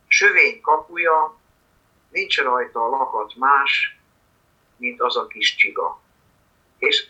Sövény 0.08 0.62
kapuja, 0.62 1.38
nincs 2.10 2.42
rajta 2.42 2.86
a 2.86 2.90
lakat 2.90 3.36
más, 3.36 4.00
mint 4.82 5.02
az 5.02 5.18
a 5.18 5.28
kis 5.28 5.56
csiga. 5.56 6.02
És 6.78 7.08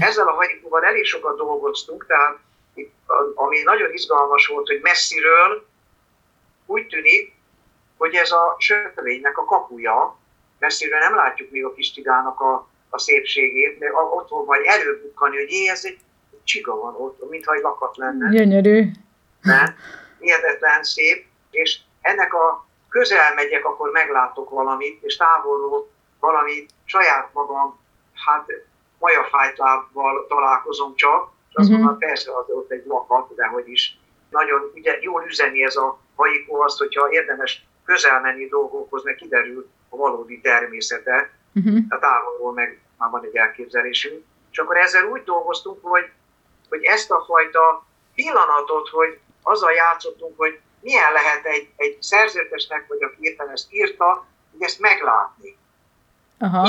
ezzel 0.00 0.28
a 0.28 0.32
hagyikóval 0.32 0.84
elég 0.84 1.04
sokat 1.04 1.36
dolgoztunk, 1.36 2.06
tehát 2.06 2.38
itt, 2.74 2.92
ami 3.34 3.62
nagyon 3.62 3.92
izgalmas 3.92 4.46
volt, 4.46 4.66
hogy 4.66 4.80
messziről 4.82 5.66
úgy 6.66 6.86
tűnik, 6.86 7.32
hogy 7.96 8.14
ez 8.14 8.30
a 8.30 8.56
sövénynek 8.58 9.38
a 9.38 9.44
kapuja, 9.44 10.18
messziről 10.58 10.98
nem 10.98 11.14
látjuk 11.14 11.50
még 11.50 11.64
a 11.64 11.72
kis 11.72 11.92
csigának 11.92 12.40
a, 12.40 12.68
a 12.90 12.98
szépségét, 12.98 13.78
mert 13.78 13.92
ott 14.14 14.28
fog 14.28 14.46
majd 14.46 14.62
előbukkani, 14.64 15.36
hogy 15.36 15.50
jé, 15.50 15.68
ez 15.68 15.84
egy 15.84 15.98
csiga 16.44 16.76
van 16.76 16.94
ott, 16.94 17.30
mintha 17.30 17.54
egy 17.54 17.62
lakat 17.62 17.96
lenne. 17.96 18.30
Gyönyörű. 18.30 18.90
Nem? 19.42 19.74
Hihetetlen 20.18 20.82
szép, 20.82 21.26
és 21.50 21.78
ennek 22.00 22.34
a 22.34 22.66
közel 22.88 23.34
megyek, 23.34 23.64
akkor 23.64 23.90
meglátok 23.90 24.50
valamit, 24.50 25.02
és 25.02 25.16
távolról 25.16 25.90
valami 26.20 26.66
saját 26.88 27.28
magam, 27.32 27.78
hát 28.26 28.46
majafájtlábbal 28.98 30.26
találkozom 30.28 30.94
csak, 30.94 31.30
és 31.48 31.54
azt 31.54 31.68
uh-huh. 31.68 31.84
mondom, 31.84 31.98
persze 31.98 32.36
az 32.36 32.44
ott 32.48 32.70
egy 32.70 32.86
lakat, 32.86 33.34
de 33.34 33.46
hogy 33.46 33.68
is 33.68 33.98
nagyon 34.30 34.70
ugye, 34.74 34.98
jól 35.00 35.24
üzeni 35.26 35.64
ez 35.64 35.76
a 35.76 35.98
hajikó 36.16 36.60
azt, 36.60 36.78
hogyha 36.78 37.10
érdemes 37.10 37.66
közel 37.84 38.20
menni 38.20 38.46
dolgokhoz, 38.46 39.04
mert 39.04 39.16
kiderül 39.16 39.68
a 39.88 39.96
valódi 39.96 40.40
természete, 40.40 41.30
uh-huh. 41.54 41.78
a 41.88 41.98
távolról 41.98 42.52
meg 42.52 42.80
már 42.98 43.10
van 43.10 43.24
egy 43.24 43.36
elképzelésünk. 43.36 44.24
És 44.50 44.58
akkor 44.58 44.76
ezzel 44.76 45.04
úgy 45.04 45.24
dolgoztunk, 45.24 45.78
hogy, 45.82 46.10
hogy 46.68 46.84
ezt 46.84 47.10
a 47.10 47.24
fajta 47.26 47.86
pillanatot, 48.14 48.88
hogy 48.88 49.18
azzal 49.42 49.72
játszottunk, 49.72 50.38
hogy 50.38 50.60
milyen 50.80 51.12
lehet 51.12 51.44
egy, 51.44 51.68
egy 51.76 52.02
szerzetesnek, 52.02 52.86
vagy 52.88 53.02
aki 53.02 53.16
éppen 53.20 53.48
ezt 53.50 53.72
írta, 53.72 54.26
hogy 54.52 54.62
ezt 54.62 54.80
meglátni. 54.80 55.56
Aha. 56.38 56.68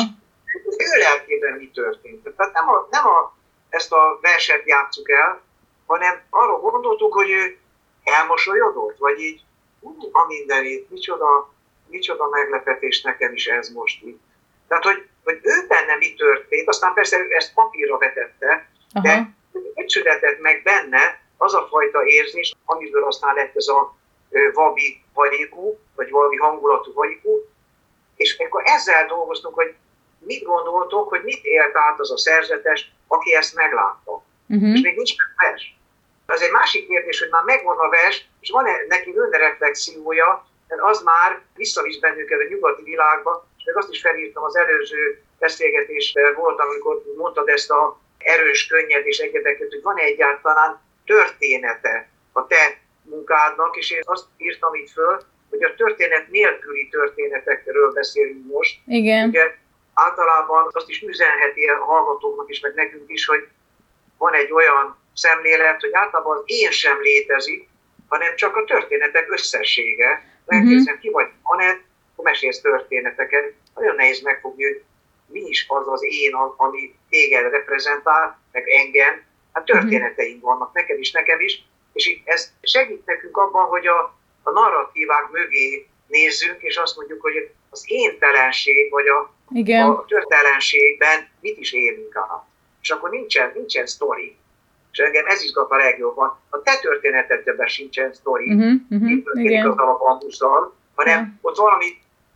És 0.78 0.86
ő 0.96 1.00
lelkében 1.00 1.54
mi 1.58 1.72
történt. 1.72 2.30
Tehát 2.36 2.54
nem, 2.54 2.70
a, 2.70 2.88
nem 2.92 3.08
a, 3.08 3.36
ezt 3.70 3.92
a 3.92 4.20
verset 4.22 4.66
játsszuk 4.66 5.10
el, 5.10 5.42
hanem 5.86 6.22
arra 6.30 6.60
gondoltuk, 6.60 7.14
hogy 7.14 7.30
ő 7.30 7.58
elmosolyodott, 8.04 8.98
vagy 8.98 9.20
így 9.20 9.42
a 10.12 10.26
mindenit, 10.28 10.90
micsoda, 10.90 11.54
micsoda 11.88 12.30
meglepetés 12.30 13.02
nekem 13.02 13.34
is 13.34 13.48
ez 13.48 13.70
most 13.70 14.04
itt. 14.04 14.22
Tehát, 14.68 14.84
hogy, 14.84 15.08
hogy 15.24 15.40
ő 15.42 15.68
benne 15.68 15.96
mi 15.96 16.14
történt, 16.14 16.68
aztán 16.68 16.94
persze 16.94 17.18
ő 17.18 17.34
ezt 17.36 17.54
papírra 17.54 17.98
vetette, 17.98 18.70
Aha. 18.94 19.08
de 19.08 19.34
egy 19.74 19.90
született 19.90 20.40
meg 20.40 20.64
benne 20.64 21.22
az 21.38 21.54
a 21.54 21.68
fajta 21.70 22.04
érzés, 22.04 22.56
amiből 22.66 23.04
aztán 23.04 23.36
lett 23.36 23.56
ez 23.56 23.68
a 23.68 23.98
vabi 24.54 25.04
vagyikú, 25.14 25.80
vagy 25.96 26.10
valami 26.10 26.36
hangulatú 26.36 26.94
vagyikú, 26.94 27.50
és 28.20 28.38
akkor 28.38 28.62
ezzel 28.66 29.06
dolgoztunk, 29.06 29.56
hogy 29.56 29.74
mit 30.20 30.44
gondoltok, 30.44 31.10
hogy 31.10 31.24
mit 31.24 31.44
élt 31.44 31.76
át 31.76 32.00
az 32.00 32.12
a 32.12 32.18
szerzetes, 32.18 32.92
aki 33.08 33.36
ezt 33.36 33.56
meglátta. 33.56 34.24
Uh-huh. 34.48 34.74
És 34.74 34.82
még 34.82 34.96
nincs 34.96 35.14
meg 35.18 35.50
vers. 35.50 35.78
Az 36.26 36.42
egy 36.42 36.52
másik 36.52 36.88
kérdés, 36.88 37.20
hogy 37.20 37.30
már 37.30 37.44
megvan 37.44 37.78
a 37.78 37.90
vers, 37.90 38.26
és 38.40 38.50
van-e 38.50 38.72
neki 38.88 39.14
önreflexiója, 39.16 40.48
mert 40.68 40.82
az 40.82 41.02
már 41.02 41.42
visszavisz 41.56 42.00
bennünket 42.00 42.40
a 42.40 42.50
nyugati 42.50 42.84
világba, 42.84 43.48
és 43.58 43.64
meg 43.64 43.78
azt 43.78 43.92
is 43.92 44.02
felírtam 44.02 44.44
az 44.44 44.56
előző 44.56 45.24
beszélgetésben 45.40 46.34
volt, 46.36 46.60
amikor 46.60 47.04
mondtad 47.18 47.48
ezt 47.48 47.72
a 47.72 48.00
erős, 48.18 48.68
könnyed 48.68 49.06
és 49.06 49.18
egyebeket, 49.18 49.70
hogy 49.70 49.82
van-e 49.82 50.02
egyáltalán 50.02 50.82
története 51.06 52.10
a 52.32 52.48
te 52.48 52.80
munkádnak, 53.02 53.78
és 53.78 53.92
én 53.92 54.02
azt 54.06 54.26
írtam 54.38 54.74
itt 54.74 54.90
föl, 54.90 55.24
hogy 55.50 55.64
a 55.64 55.76
történet 55.76 56.30
nélküli 56.30 56.88
történetekről 56.88 57.92
beszélünk 57.92 58.46
most. 58.46 58.80
Igen. 58.86 59.30
Ugye 59.30 59.56
általában 59.94 60.70
azt 60.72 60.90
is 60.90 61.02
üzenheti 61.02 61.66
a 61.66 61.84
hallgatóknak 61.84 62.50
is, 62.50 62.60
meg 62.60 62.74
nekünk 62.76 63.12
is, 63.12 63.26
hogy 63.26 63.48
van 64.18 64.34
egy 64.34 64.52
olyan 64.52 64.98
szemlélet, 65.14 65.82
hogy 65.82 65.90
általában 65.94 66.38
az 66.38 66.44
én 66.46 66.72
sem 66.72 67.02
létezik, 67.02 67.70
hanem 68.08 68.36
csak 68.36 68.56
a 68.56 68.64
történetek 68.64 69.32
összessége. 69.32 70.24
Megkérdezem, 70.46 70.94
uh-huh. 70.94 71.00
ki 71.00 71.10
vagy 71.10 71.28
Anett, 71.42 71.80
akkor 72.12 72.26
mesélsz 72.26 72.62
történeteket. 72.62 73.54
Nagyon 73.76 73.96
nehéz 73.96 74.22
megfogni, 74.22 74.64
hogy 74.64 74.84
mi 75.26 75.40
is 75.40 75.66
az 75.68 75.88
az 75.88 76.04
én, 76.04 76.34
ami 76.58 76.96
téged 77.10 77.52
reprezentál, 77.52 78.40
meg 78.52 78.64
engem. 78.68 79.24
Hát 79.54 79.66
történeteink 79.66 80.42
vannak, 80.42 80.74
neked 80.74 81.00
is, 81.00 81.12
nekem 81.12 81.40
is, 81.40 81.64
és 81.94 82.22
ez 82.24 82.52
segít 82.62 83.06
nekünk 83.06 83.38
abban, 83.38 83.66
hogy 83.66 83.88
a, 83.88 84.19
a 84.50 84.60
narratívák 84.60 85.30
mögé 85.32 85.88
nézzünk, 86.08 86.62
és 86.62 86.76
azt 86.78 86.96
mondjuk, 86.98 87.22
hogy 87.22 87.52
az 87.70 87.84
én 87.88 88.20
telenség, 88.20 88.92
vagy 88.92 89.08
a, 89.08 89.34
Igen. 89.50 89.90
a 89.90 90.06
történelenségben 90.06 91.28
mit 91.42 91.58
is 91.58 91.74
élünk 91.74 92.16
át. 92.16 92.44
És 92.82 92.90
akkor 92.90 93.10
nincsen, 93.10 93.52
nincsen 93.56 93.86
sztori. 93.86 94.38
És 94.92 94.98
engem 94.98 95.26
ez 95.26 95.44
izgat 95.44 95.72
a 95.72 95.76
legjobban. 95.76 96.40
A 96.50 96.62
te 96.62 96.80
történetedben 96.82 97.68
sincsen 97.68 98.14
sztori, 98.14 98.54
uh-huh, 98.54 98.72
uh-huh, 98.90 99.24
történik 99.24 99.66
az 99.66 99.78
a 99.78 99.98
bambusszal, 100.00 100.76
hanem 100.96 101.18
yeah. 101.18 101.28
ott 101.42 101.58
valami, 101.58 101.86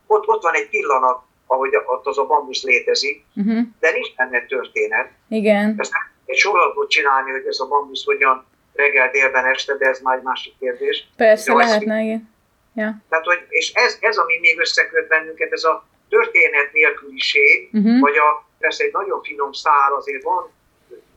ott, 0.07 0.27
ott 0.27 0.43
van 0.43 0.53
egy 0.53 0.69
pillanat, 0.69 1.21
ahogy 1.47 1.75
ott 1.85 2.05
az 2.05 2.17
a 2.17 2.25
bambusz 2.25 2.63
létezik, 2.63 3.25
uh-huh. 3.35 3.59
de 3.79 3.91
nincs 3.91 4.15
benne 4.15 4.45
történet. 4.45 5.11
Igen. 5.29 5.75
Ezt 5.77 5.91
egy 6.25 6.37
sorozatot 6.37 6.89
csinálni, 6.89 7.31
hogy 7.31 7.45
ez 7.45 7.59
a 7.59 7.67
bambusz 7.67 8.05
hogyan 8.05 8.45
reggel, 8.73 9.11
délben, 9.11 9.45
este, 9.45 9.73
de 9.73 9.87
ez 9.87 9.99
már 9.99 10.17
egy 10.17 10.23
másik 10.23 10.53
kérdés. 10.59 11.07
Persze, 11.15 11.53
lehetne, 11.53 12.01
igen. 12.01 12.31
Ja. 12.75 12.95
Tehát, 13.09 13.25
hogy, 13.25 13.45
és 13.49 13.71
ez, 13.73 13.97
ez, 13.99 14.17
ami 14.17 14.39
még 14.39 14.59
összeköt 14.59 15.07
bennünket, 15.07 15.51
ez 15.51 15.63
a 15.63 15.85
történet 16.09 16.73
nélküliség, 16.73 17.69
uh-huh. 17.73 17.99
vagy 17.99 18.17
a, 18.17 18.45
persze 18.59 18.83
egy 18.83 18.91
nagyon 18.91 19.21
finom 19.23 19.51
szál 19.51 19.93
azért 19.93 20.23
van 20.23 20.51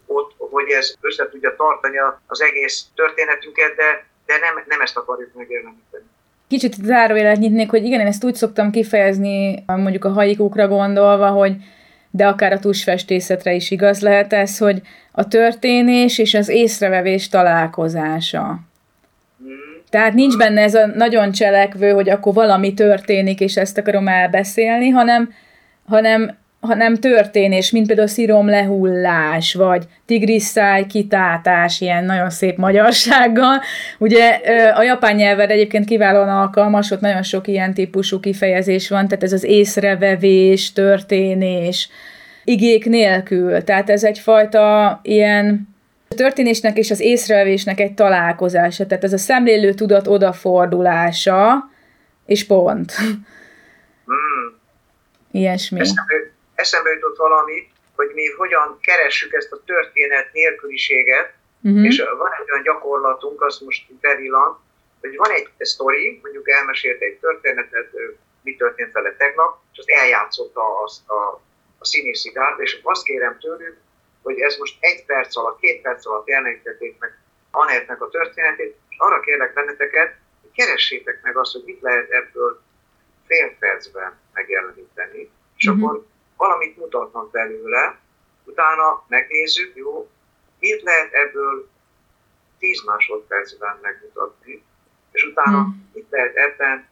ott, 0.07 0.35
hogy 0.39 0.71
ez 0.71 0.95
össze 1.01 1.29
tudja 1.29 1.55
tartani 1.57 1.97
az 2.27 2.43
egész 2.43 2.87
történetünket, 2.95 3.75
de, 3.75 4.07
de 4.27 4.39
nem, 4.39 4.65
nem 4.69 4.81
ezt 4.81 4.97
akarjuk 4.97 5.35
megjeleníteni. 5.35 6.05
Kicsit 6.49 6.75
zárójelet 6.75 7.39
nyitnék, 7.39 7.71
hogy 7.71 7.85
igen, 7.85 8.01
én 8.01 8.07
ezt 8.07 8.25
úgy 8.25 8.35
szoktam 8.35 8.71
kifejezni, 8.71 9.65
mondjuk 9.67 10.05
a 10.05 10.09
haikukra 10.09 10.69
gondolva, 10.69 11.29
hogy 11.29 11.53
de 12.17 12.27
akár 12.27 12.53
a 12.53 12.59
tusfestészetre 12.59 13.55
is 13.55 13.71
igaz 13.71 14.01
lehet 14.01 14.33
ez, 14.33 14.59
hogy 14.59 14.83
a 15.13 15.29
történés 15.29 16.19
és 16.19 16.35
az 16.35 16.49
észrevevés 16.49 17.29
találkozása. 17.29 18.61
Tehát 19.91 20.13
nincs 20.13 20.37
benne 20.37 20.63
ez 20.63 20.75
a 20.75 20.87
nagyon 20.87 21.33
cselekvő, 21.33 21.91
hogy 21.91 22.11
akkor 22.11 22.35
valami 22.35 22.75
történik, 22.75 23.41
és 23.41 23.57
ezt 23.57 23.79
akarom 23.79 24.09
elbeszélni, 24.09 24.89
hanem, 24.89 25.33
hanem 25.87 26.37
hanem 26.67 26.95
történés, 26.97 27.71
mint 27.71 27.87
például 27.87 28.09
szírom 28.09 28.49
lehullás, 28.49 29.55
vagy 29.55 29.85
tigrisszáj 30.07 30.87
kitátás, 30.87 31.81
ilyen 31.81 32.05
nagyon 32.05 32.31
szép 32.31 32.57
magyarsággal. 32.57 33.61
Ugye 33.99 34.41
a 34.75 34.83
japán 34.83 35.15
nyelved 35.15 35.51
egyébként 35.51 35.85
kiválóan 35.85 36.29
alkalmas, 36.29 36.91
ott 36.91 37.01
nagyon 37.01 37.23
sok 37.23 37.49
ilyen 37.49 37.75
típusú 37.75 38.21
kifejezés 38.21 38.89
van, 38.89 39.09
tehát 39.09 39.25
ez 39.25 39.33
az 39.33 39.45
észrevevés, 39.45 40.73
történés, 40.73 41.89
igék 42.45 42.89
nélkül. 42.89 43.65
Tehát 43.65 43.91
ez 43.91 44.05
egyfajta 44.05 45.01
ilyen 45.03 45.69
történésnek 46.09 46.79
és 46.79 46.91
az 46.91 47.01
észrevevésnek 47.01 47.81
egy 47.81 47.95
találkozása, 47.95 48.87
tehát 48.87 49.05
ez 49.05 49.13
a 49.13 49.19
szemlélő 49.19 49.73
tudat 49.73 50.07
odafordulása, 50.07 51.71
és 52.27 52.47
pont. 52.47 52.93
Hmm. 52.93 53.25
Ilyesmi. 55.31 55.81
Eszembe, 55.81 56.15
eszembe 56.57 56.91
jutott 56.91 57.17
valami, 57.17 57.69
hogy 57.97 58.11
mi 58.15 58.27
hogyan 58.31 58.79
keressük 58.81 59.33
ezt 59.33 59.53
a 59.53 59.63
történet 59.65 60.33
nélküliséget, 60.33 61.35
uh-huh. 61.63 61.85
és 61.85 62.05
van 62.19 62.31
egy 62.41 62.51
olyan 62.51 62.63
gyakorlatunk, 62.63 63.43
azt 63.43 63.61
most 63.61 63.93
bevillan, 64.01 64.61
hogy 65.01 65.17
van 65.17 65.31
egy 65.31 65.49
sztori, 65.59 66.19
mondjuk 66.23 66.51
elmesélt 66.51 67.01
egy 67.01 67.19
történetet, 67.19 67.91
mi 68.43 68.57
történt 68.57 68.93
vele 68.93 69.17
tegnap, 69.17 69.59
és 69.73 69.79
azt 69.79 69.91
eljátszotta 69.91 70.83
azt 70.83 71.09
a, 71.09 71.43
a 71.79 71.85
színészi 71.85 72.31
gárda, 72.31 72.63
és 72.63 72.81
azt 72.83 73.05
kérem 73.05 73.39
tőlük, 73.39 73.77
hogy 74.23 74.41
ez 74.41 74.57
most 74.57 74.77
egy 74.81 75.05
perc 75.05 75.37
alatt, 75.37 75.61
két 75.61 75.83
perc 75.83 76.07
alatt 76.07 76.29
jelenítették 76.29 76.99
meg 76.99 77.19
Anettnek 77.51 78.03
a 78.03 78.09
történetét, 78.09 78.77
és 78.89 78.97
arra 78.99 79.21
kérlek 79.21 79.53
benneteket, 79.53 80.17
hogy 80.41 80.51
keressétek 80.55 81.23
meg 81.23 81.37
azt, 81.37 81.53
hogy 81.53 81.63
mit 81.65 81.81
lehet 81.81 82.11
ebből 82.11 82.63
fél 83.27 83.57
percben 83.59 84.19
megjeleníteni, 84.33 85.31
és 85.57 85.67
uh-huh. 85.67 85.85
akkor 85.85 86.07
valamit 86.37 86.77
mutatnak 86.77 87.31
belőle, 87.31 87.99
utána 88.45 89.05
megnézzük, 89.09 89.77
jó, 89.77 90.11
mit 90.59 90.83
lehet 90.83 91.13
ebből 91.13 91.69
10 92.59 92.85
másodpercben 92.85 93.79
megmutatni, 93.83 94.63
és 95.13 95.25
utána 95.25 95.59
uh-huh. 95.59 95.75
mit 95.93 96.07
lehet 96.11 96.37
ebben 96.37 96.89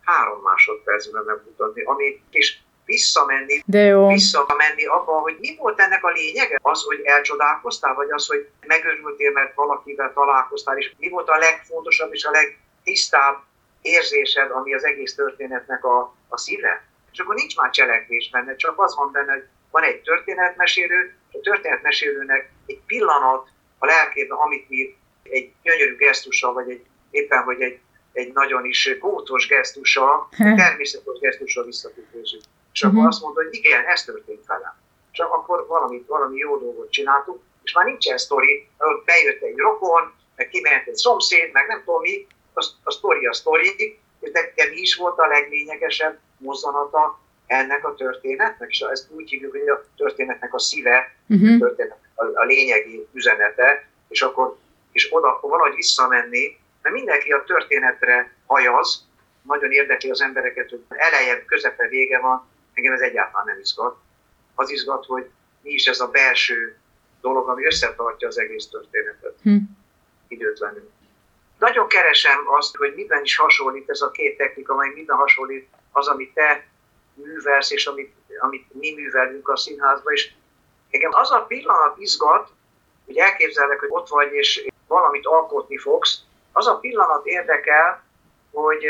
három 0.00 0.42
másodpercben 0.42 1.24
megmutatni, 1.24 1.82
ami 1.82 2.22
és 2.30 2.58
visszamenni, 2.84 3.62
De 3.66 3.78
jó. 3.78 4.08
visszamenni 4.08 4.84
abba, 4.84 5.12
hogy 5.12 5.36
mi 5.40 5.56
volt 5.56 5.80
ennek 5.80 6.04
a 6.04 6.10
lényege? 6.10 6.58
Az, 6.62 6.82
hogy 6.82 7.00
elcsodálkoztál, 7.04 7.94
vagy 7.94 8.10
az, 8.10 8.26
hogy 8.26 8.48
megörültél, 8.66 9.30
mert 9.30 9.54
valakivel 9.54 10.12
találkoztál, 10.12 10.78
és 10.78 10.94
mi 10.98 11.08
volt 11.08 11.28
a 11.28 11.36
legfontosabb 11.36 12.12
és 12.12 12.24
a 12.24 12.30
legtisztább 12.30 13.42
érzésed, 13.82 14.50
ami 14.50 14.74
az 14.74 14.84
egész 14.84 15.14
történetnek 15.14 15.84
a, 15.84 16.14
a 16.28 16.38
szíve? 16.38 16.84
És 17.16 17.22
akkor 17.22 17.34
nincs 17.34 17.56
már 17.56 17.70
cselekvés 17.70 18.30
benne, 18.30 18.56
csak 18.56 18.80
az 18.80 18.96
van 18.96 19.12
benne, 19.12 19.32
hogy 19.32 19.44
van 19.70 19.82
egy 19.82 20.00
történetmesélő, 20.00 21.16
és 21.30 21.38
a 21.38 21.40
történetmesélőnek 21.40 22.50
egy 22.66 22.80
pillanat 22.86 23.48
a 23.78 23.86
lelkében, 23.86 24.38
amit 24.38 24.68
mi 24.68 24.96
egy 25.22 25.52
gyönyörű 25.62 25.96
gesztussal, 25.96 26.52
vagy 26.52 26.70
egy 26.70 26.84
éppen, 27.10 27.42
hogy 27.42 27.60
egy, 27.60 27.78
egy 28.12 28.32
nagyon 28.32 28.64
is 28.64 28.98
gótos 28.98 29.46
gesztussal, 29.46 30.28
természetes 30.64 31.18
gesztussal 31.18 31.64
visszatükrözzük. 31.64 32.40
És 32.72 32.82
uh-huh. 32.82 32.98
akkor 32.98 33.08
azt 33.08 33.22
mondta, 33.22 33.42
hogy 33.42 33.54
igen, 33.54 33.84
ez 33.84 34.04
történt 34.04 34.46
velem. 34.46 34.74
Csak 35.10 35.32
akkor 35.32 35.66
valami, 35.66 36.04
valami 36.06 36.36
jó 36.38 36.58
dolgot 36.58 36.90
csináltuk, 36.90 37.42
és 37.62 37.72
már 37.72 37.84
nincsen 37.84 38.18
sztori, 38.18 38.68
hogy 38.78 39.02
bejött 39.04 39.42
egy 39.42 39.56
rokon, 39.56 40.14
meg 40.36 40.48
kiment 40.48 40.86
egy 40.86 40.94
szomszéd, 40.94 41.52
meg 41.52 41.66
nem 41.66 41.82
tudom 41.84 42.00
mi, 42.00 42.26
a, 42.52 42.66
a 42.82 42.90
sztori 42.90 43.26
a 43.26 43.32
sztori, 43.32 43.98
de 44.20 44.68
mi 44.70 44.80
is 44.80 44.94
volt 44.96 45.18
a 45.18 45.26
leglényegesebb 45.26 46.18
mozzanata 46.38 47.20
ennek 47.46 47.86
a 47.86 47.94
történetnek, 47.94 48.70
és 48.70 48.80
ezt 48.80 49.10
úgy 49.10 49.30
hívjuk, 49.30 49.50
hogy 49.50 49.68
a 49.68 49.84
történetnek 49.96 50.54
a 50.54 50.58
szíve, 50.58 51.14
uh-huh. 51.28 51.54
a, 51.54 51.58
történetnek 51.58 52.10
a, 52.14 52.24
a 52.24 52.44
lényegi 52.44 53.06
üzenete, 53.12 53.88
és 54.08 54.22
akkor 54.22 54.56
és 54.92 55.08
oda 55.10 55.38
valahogy 55.42 55.74
visszamenni, 55.74 56.58
mert 56.82 56.94
mindenki 56.94 57.32
a 57.32 57.44
történetre 57.46 58.34
hajaz, 58.46 59.06
nagyon 59.42 59.72
érdekli 59.72 60.10
az 60.10 60.20
embereket, 60.20 60.70
hogy 60.70 60.84
eleje, 60.88 61.44
közepe, 61.44 61.88
vége 61.88 62.20
van, 62.20 62.48
engem 62.72 62.92
ez 62.92 63.00
egyáltalán 63.00 63.46
nem 63.46 63.58
izgat. 63.58 63.96
Az 64.54 64.70
izgat, 64.70 65.04
hogy 65.04 65.30
mi 65.62 65.70
is 65.70 65.86
ez 65.86 66.00
a 66.00 66.08
belső 66.08 66.76
dolog, 67.20 67.48
ami 67.48 67.66
összetartja 67.66 68.28
az 68.28 68.38
egész 68.38 68.66
történetet 68.66 69.34
hm. 69.42 69.56
időtlenül. 70.28 70.90
Nagyon 71.58 71.88
keresem 71.88 72.38
azt, 72.46 72.76
hogy 72.76 72.92
miben 72.94 73.22
is 73.22 73.36
hasonlít 73.36 73.90
ez 73.90 74.00
a 74.00 74.10
két 74.10 74.36
technika, 74.36 74.74
vagy 74.74 74.92
miben 74.94 75.16
hasonlít 75.16 75.68
az, 75.96 76.06
amit 76.06 76.34
te 76.34 76.66
művelsz, 77.14 77.70
és 77.70 77.86
amit, 77.86 78.14
amit 78.38 78.74
mi 78.74 78.94
művelünk 78.94 79.48
a 79.48 79.56
színházban, 79.56 80.12
és 80.12 80.32
engem 80.90 81.14
az 81.14 81.30
a 81.32 81.44
pillanat 81.48 81.98
izgat, 81.98 82.50
hogy 83.06 83.16
elképzelek, 83.16 83.80
hogy 83.80 83.88
ott 83.92 84.08
vagy, 84.08 84.32
és 84.32 84.66
valamit 84.86 85.26
alkotni 85.26 85.78
fogsz, 85.78 86.20
az 86.52 86.66
a 86.66 86.78
pillanat 86.78 87.26
érdekel, 87.26 88.04
hogy 88.52 88.84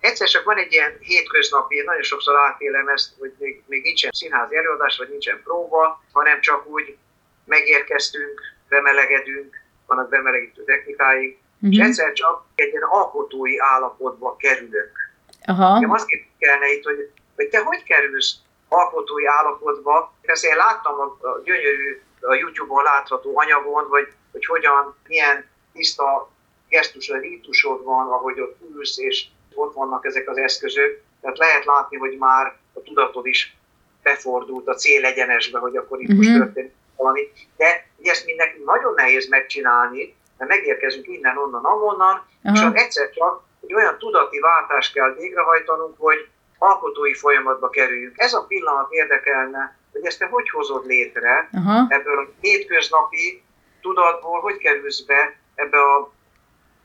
egyszer 0.00 0.28
csak 0.28 0.44
van 0.44 0.56
egy 0.56 0.72
ilyen 0.72 0.96
hétköznapi, 1.00 1.76
én 1.76 1.84
nagyon 1.84 2.02
sokszor 2.02 2.36
átélem 2.36 2.88
ezt, 2.88 3.12
hogy 3.18 3.32
még, 3.38 3.62
még 3.66 3.82
nincsen 3.82 4.10
színházi 4.10 4.56
előadás, 4.56 4.96
vagy 4.98 5.08
nincsen 5.08 5.40
próba, 5.42 6.02
hanem 6.12 6.40
csak 6.40 6.66
úgy 6.66 6.96
megérkeztünk, 7.44 8.40
bemelegedünk, 8.68 9.56
vannak 9.86 10.08
bemelegítő 10.08 10.64
technikáink, 10.64 11.38
uh-huh. 11.54 11.72
és 11.72 11.84
egyszer 11.84 12.12
csak 12.12 12.44
egy 12.54 12.68
ilyen 12.68 12.82
alkotói 12.82 13.58
állapotba 13.58 14.36
kerülök. 14.36 15.05
Aha. 15.46 15.78
Én 15.82 15.90
azt 15.90 16.06
kellene 16.38 16.72
itt, 16.72 16.84
hogy, 16.84 17.10
hogy 17.36 17.48
te 17.48 17.58
hogy 17.58 17.82
kerülsz 17.82 18.34
alkotói 18.68 19.26
állapotba? 19.26 20.14
Persze 20.22 20.48
én 20.48 20.56
láttam 20.56 20.94
a, 21.00 21.26
a 21.28 21.40
gyönyörű, 21.44 22.02
a 22.20 22.34
YouTube-on 22.34 22.82
látható 22.82 23.38
anyagon, 23.38 23.84
hogy, 23.88 24.08
hogy 24.32 24.46
hogyan, 24.46 24.96
milyen 25.08 25.46
tiszta 25.72 26.30
gesztus, 26.68 27.08
rítusod 27.08 27.84
van, 27.84 28.06
ahogy 28.08 28.40
ott 28.40 28.56
ülsz, 28.74 28.98
és 28.98 29.26
ott 29.54 29.74
vannak 29.74 30.04
ezek 30.04 30.28
az 30.28 30.36
eszközök, 30.36 31.02
tehát 31.20 31.38
lehet 31.38 31.64
látni, 31.64 31.96
hogy 31.96 32.16
már 32.18 32.56
a 32.74 32.82
tudatod 32.82 33.26
is 33.26 33.56
befordult 34.02 34.68
a 34.68 34.74
célegyenesbe, 34.74 35.58
hogy 35.58 35.76
akkor 35.76 36.00
itt 36.00 36.08
uh-huh. 36.08 36.24
most 36.24 36.30
mhm. 36.30 36.42
történik. 36.42 36.72
valamit. 36.96 37.32
De 37.56 37.88
ezt 38.02 38.24
mind 38.24 38.38
nekünk 38.38 38.64
nagyon 38.64 38.94
nehéz 38.94 39.28
megcsinálni, 39.28 40.16
mert 40.38 40.50
megérkezünk 40.50 41.06
innen, 41.08 41.36
onnan, 41.36 41.64
amonnan, 41.64 42.26
Aha. 42.42 42.68
és 42.74 42.82
egyszer 42.82 43.10
csak 43.10 43.42
egy 43.66 43.74
olyan 43.74 43.98
tudati 43.98 44.38
váltást 44.38 44.92
kell 44.92 45.14
végrehajtanunk, 45.18 45.94
hogy 45.98 46.28
alkotói 46.58 47.14
folyamatba 47.14 47.68
kerüljünk. 47.70 48.14
Ez 48.16 48.32
a 48.32 48.44
pillanat 48.48 48.86
érdekelne, 48.90 49.76
hogy 49.92 50.04
ezt 50.04 50.18
te 50.18 50.26
hogy 50.26 50.50
hozod 50.50 50.86
létre 50.86 51.48
Aha. 51.52 51.86
ebből 51.88 52.18
a 52.18 52.28
hétköznapi 52.40 53.42
tudatból, 53.80 54.40
hogy 54.40 54.56
kerülsz 54.56 55.00
be 55.00 55.36
ebbe 55.54 55.78
a 55.78 56.12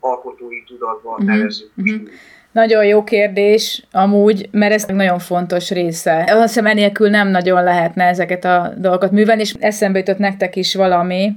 alkotói 0.00 0.64
tudatba, 0.64 1.10
uh-huh. 1.10 1.26
nevezünk. 1.26 1.70
Uh-huh. 1.76 2.08
Nagyon 2.52 2.84
jó 2.84 3.04
kérdés 3.04 3.86
amúgy, 3.92 4.48
mert 4.50 4.72
ez 4.72 4.84
nagyon 4.84 5.18
fontos 5.18 5.70
része. 5.70 6.24
Azt 6.28 6.46
hiszem 6.46 6.66
enélkül 6.66 7.08
nem 7.08 7.28
nagyon 7.28 7.62
lehetne 7.64 8.04
ezeket 8.04 8.44
a 8.44 8.72
dolgokat 8.76 9.10
művelni, 9.10 9.40
és 9.40 9.54
eszembe 9.60 9.98
jutott 9.98 10.18
nektek 10.18 10.56
is 10.56 10.74
valami, 10.74 11.32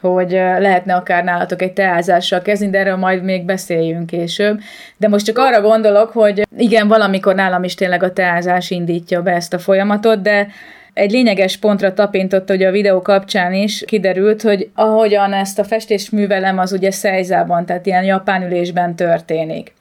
hogy 0.00 0.30
lehetne 0.30 0.94
akár 0.94 1.24
nálatok 1.24 1.62
egy 1.62 1.72
teázással 1.72 2.42
kezdeni, 2.42 2.70
de 2.70 2.78
erről 2.78 2.96
majd 2.96 3.22
még 3.22 3.44
beszéljünk 3.44 4.06
később. 4.06 4.60
De 4.96 5.08
most 5.08 5.24
csak 5.24 5.38
arra 5.38 5.60
gondolok, 5.60 6.10
hogy 6.10 6.46
igen, 6.56 6.88
valamikor 6.88 7.34
nálam 7.34 7.64
is 7.64 7.74
tényleg 7.74 8.02
a 8.02 8.12
teázás 8.12 8.70
indítja 8.70 9.22
be 9.22 9.32
ezt 9.32 9.54
a 9.54 9.58
folyamatot, 9.58 10.22
de 10.22 10.46
egy 10.92 11.10
lényeges 11.10 11.56
pontra 11.56 11.94
tapintott, 11.94 12.48
hogy 12.48 12.62
a 12.62 12.70
videó 12.70 13.02
kapcsán 13.02 13.52
is 13.52 13.82
kiderült, 13.86 14.42
hogy 14.42 14.70
ahogyan 14.74 15.32
ezt 15.32 15.58
a 15.58 15.64
festést 15.64 16.12
művelem, 16.12 16.58
az 16.58 16.72
ugye 16.72 16.90
szejzában, 16.90 17.66
tehát 17.66 17.86
ilyen 17.86 18.04
japán 18.04 18.42
ülésben 18.42 18.96
történik. 18.96 19.72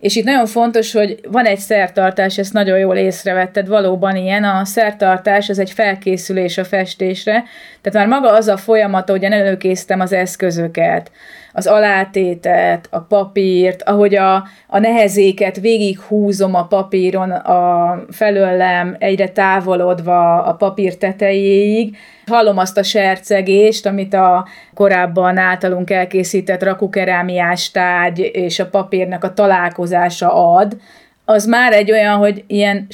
És 0.00 0.16
itt 0.16 0.24
nagyon 0.24 0.46
fontos, 0.46 0.92
hogy 0.92 1.20
van 1.28 1.44
egy 1.44 1.58
szertartás, 1.58 2.38
ezt 2.38 2.52
nagyon 2.52 2.78
jól 2.78 2.96
észrevetted, 2.96 3.68
valóban 3.68 4.16
ilyen, 4.16 4.44
a 4.44 4.64
szertartás 4.64 5.48
az 5.48 5.58
egy 5.58 5.70
felkészülés 5.70 6.58
a 6.58 6.64
festésre, 6.64 7.44
tehát 7.80 8.08
már 8.08 8.20
maga 8.20 8.34
az 8.34 8.48
a 8.48 8.56
folyamat, 8.56 9.08
ahogyan 9.08 9.32
előkészítem 9.32 10.00
az 10.00 10.12
eszközöket, 10.12 11.10
az 11.52 11.66
alátétet, 11.66 12.88
a 12.90 13.00
papírt, 13.00 13.82
ahogy 13.82 14.14
a, 14.14 14.34
a 14.66 14.78
nehezéket 14.78 15.60
végighúzom 15.60 16.54
a 16.54 16.66
papíron 16.66 17.30
a 17.30 17.94
felőlem 18.10 18.96
egyre 18.98 19.28
távolodva 19.28 20.42
a 20.42 20.54
papír 20.54 20.96
tetejéig, 20.96 21.96
hallom 22.26 22.58
azt 22.58 22.78
a 22.78 22.82
sercegést, 22.82 23.86
amit 23.86 24.14
a 24.14 24.46
korábban 24.74 25.38
általunk 25.38 25.90
elkészített 25.90 26.62
rakukerámiás 26.62 27.70
tárgy 27.70 28.30
és 28.32 28.58
a 28.58 28.68
papírnak 28.68 29.24
a 29.24 29.32
találkozása 29.32 30.54
ad, 30.54 30.76
az 31.24 31.46
már 31.46 31.72
egy 31.72 31.90
olyan, 31.90 32.16
hogy 32.16 32.44
ilyen 32.46 32.86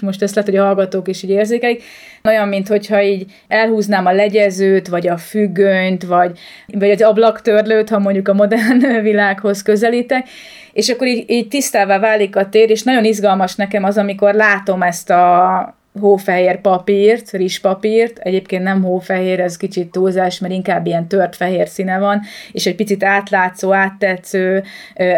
most 0.00 0.22
ezt 0.22 0.34
lehet, 0.34 0.50
hogy 0.50 0.58
a 0.58 0.64
hallgatók 0.64 1.08
is 1.08 1.22
így 1.22 1.30
érzékelik, 1.30 1.82
olyan, 2.28 2.48
mint 2.48 2.68
hogyha 2.68 3.02
így 3.02 3.24
elhúznám 3.48 4.06
a 4.06 4.12
legyezőt, 4.12 4.88
vagy 4.88 5.08
a 5.08 5.16
függönyt, 5.16 6.04
vagy, 6.04 6.38
vagy 6.66 6.90
az 6.90 7.02
ablaktörlőt, 7.02 7.88
ha 7.88 7.98
mondjuk 7.98 8.28
a 8.28 8.34
modern 8.34 9.00
világhoz 9.02 9.62
közelítek, 9.62 10.28
és 10.72 10.88
akkor 10.88 11.06
így, 11.06 11.30
így 11.30 11.48
tisztává 11.48 11.98
válik 11.98 12.36
a 12.36 12.48
tér, 12.48 12.70
és 12.70 12.82
nagyon 12.82 13.04
izgalmas 13.04 13.54
nekem 13.54 13.84
az, 13.84 13.98
amikor 13.98 14.34
látom 14.34 14.82
ezt 14.82 15.10
a 15.10 15.77
hófehér 16.00 16.60
papírt, 16.60 17.30
rizspapírt, 17.30 18.18
egyébként 18.18 18.62
nem 18.62 18.82
hófehér, 18.82 19.40
ez 19.40 19.56
kicsit 19.56 19.90
túlzás, 19.90 20.38
mert 20.38 20.52
inkább 20.52 20.86
ilyen 20.86 21.08
tört 21.08 21.36
fehér 21.36 21.68
színe 21.68 21.98
van, 21.98 22.20
és 22.52 22.66
egy 22.66 22.74
picit 22.74 23.04
átlátszó, 23.04 23.72
áttetsző, 23.72 24.62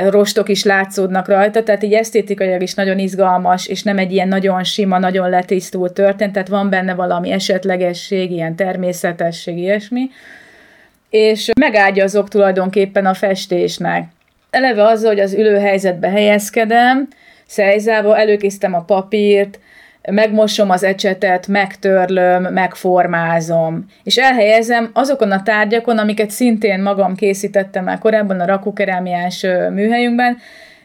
rostok 0.08 0.48
is 0.48 0.64
látszódnak 0.64 1.28
rajta, 1.28 1.62
tehát 1.62 1.82
így 1.82 1.92
esztétikailag 1.92 2.62
is 2.62 2.74
nagyon 2.74 2.98
izgalmas, 2.98 3.66
és 3.66 3.82
nem 3.82 3.98
egy 3.98 4.12
ilyen 4.12 4.28
nagyon 4.28 4.64
sima, 4.64 4.98
nagyon 4.98 5.30
letisztult 5.30 5.92
történet, 5.92 6.32
tehát 6.32 6.48
van 6.48 6.70
benne 6.70 6.94
valami 6.94 7.30
esetlegesség, 7.30 8.30
ilyen 8.30 8.56
természetesség, 8.56 9.58
ilyesmi, 9.58 10.10
és 11.10 11.50
megágyazok 11.60 12.28
tulajdonképpen 12.28 13.06
a 13.06 13.14
festésnek. 13.14 14.08
Eleve 14.50 14.84
azzal, 14.84 15.10
hogy 15.10 15.20
az 15.20 15.34
ülőhelyzetbe 15.34 16.08
helyezkedem, 16.08 17.08
szejzába, 17.46 18.18
előkészítem 18.18 18.74
a 18.74 18.84
papírt, 18.84 19.58
megmosom 20.02 20.70
az 20.70 20.82
ecsetet, 20.82 21.46
megtörlöm, 21.46 22.42
megformázom, 22.42 23.84
és 24.02 24.16
elhelyezem 24.16 24.90
azokon 24.92 25.30
a 25.30 25.42
tárgyakon, 25.42 25.98
amiket 25.98 26.30
szintén 26.30 26.82
magam 26.82 27.14
készítettem 27.14 27.84
már 27.84 27.98
korábban 27.98 28.40
a 28.40 28.46
rakukerámiás 28.46 29.46
műhelyünkben, 29.70 30.36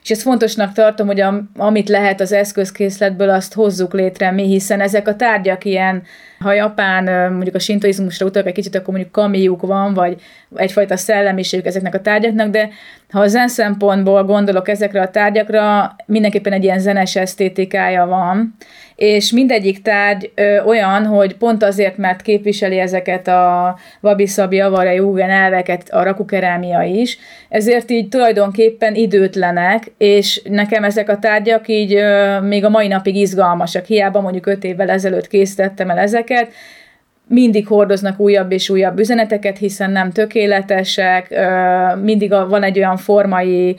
és 0.06 0.12
ezt 0.12 0.22
fontosnak 0.22 0.72
tartom, 0.72 1.08
hogy 1.08 1.22
a, 1.22 1.44
amit 1.58 1.90
lehet 1.90 2.22
az 2.22 2.32
eszközkészletből, 2.32 3.30
azt 3.30 3.54
hozzuk 3.54 3.94
létre 3.94 4.32
mi, 4.32 4.44
hiszen 4.44 4.82
ezek 4.82 5.08
a 5.08 5.16
tárgyak 5.16 5.66
ilyen, 5.66 6.04
ha 6.40 6.54
Japán 6.54 7.32
mondjuk 7.32 7.56
a 7.56 7.60
sintoizmusra 7.60 8.26
utalok 8.26 8.48
egy 8.48 8.54
kicsit, 8.54 8.76
akkor 8.76 8.94
mondjuk 8.94 9.12
kamiuk 9.12 9.62
van, 9.62 9.94
vagy 9.94 10.22
egyfajta 10.56 10.98
szellemiségük 10.98 11.66
ezeknek 11.66 11.94
a 11.94 12.02
tárgyaknak, 12.02 12.50
de 12.50 12.70
ha 13.10 13.20
a 13.20 13.28
zen 13.28 13.48
szempontból 13.48 14.24
gondolok 14.24 14.68
ezekre 14.68 15.02
a 15.02 15.10
tárgyakra, 15.10 15.96
mindenképpen 16.06 16.54
egy 16.54 16.64
ilyen 16.64 16.80
zenes 16.80 17.16
esztétikája 17.16 18.06
van, 18.06 18.56
és 18.96 19.32
mindegyik 19.32 19.82
tárgy 19.82 20.32
ö, 20.36 20.62
olyan, 20.62 21.06
hogy 21.06 21.36
pont 21.36 21.64
azért, 21.64 21.98
mert 21.98 22.22
képviseli 22.22 22.80
ezeket 22.80 23.28
a 23.28 23.76
wabi-sabi, 24.02 24.60
avara, 24.60 25.18
elveket, 25.18 25.90
a 25.90 26.04
rakukerámia 26.04 26.82
is, 26.82 27.18
ezért 27.50 27.90
így 27.90 28.10
tulajdonképpen 28.10 28.96
időtlenek, 28.96 29.92
és 29.98 30.42
nekem 30.50 30.84
ezek 30.84 31.10
a 31.10 31.20
tárgyak 31.20 31.68
így 31.68 31.94
ö, 31.94 32.40
még 32.40 32.66
a 32.66 32.70
mai 32.70 32.88
napig 32.88 33.16
izgalmasak. 33.16 33.86
Hiába 33.86 34.22
mondjuk 34.22 34.46
öt 34.46 34.64
évvel 34.64 34.90
ezelőtt 34.90 35.28
készítettem 35.28 35.90
el 35.90 35.98
ezeket, 35.98 36.52
mindig 37.28 37.68
hordoznak 37.68 38.20
újabb 38.20 38.52
és 38.52 38.70
újabb 38.70 39.00
üzeneteket, 39.00 39.58
hiszen 39.58 39.92
nem 39.92 40.12
tökéletesek, 40.12 41.42
mindig 42.02 42.30
van 42.30 42.64
egy 42.64 42.78
olyan 42.78 42.98
formai 42.98 43.76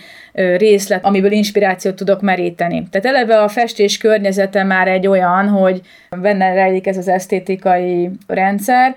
részlet, 0.56 1.04
amiből 1.04 1.32
inspirációt 1.32 1.96
tudok 1.96 2.20
meríteni. 2.20 2.86
Tehát 2.90 3.16
eleve 3.16 3.42
a 3.42 3.48
festés 3.48 3.98
környezete 3.98 4.62
már 4.62 4.88
egy 4.88 5.06
olyan, 5.06 5.48
hogy 5.48 5.80
benne 6.20 6.54
rejlik 6.54 6.86
ez 6.86 6.96
az 6.96 7.08
esztétikai 7.08 8.10
rendszer, 8.26 8.96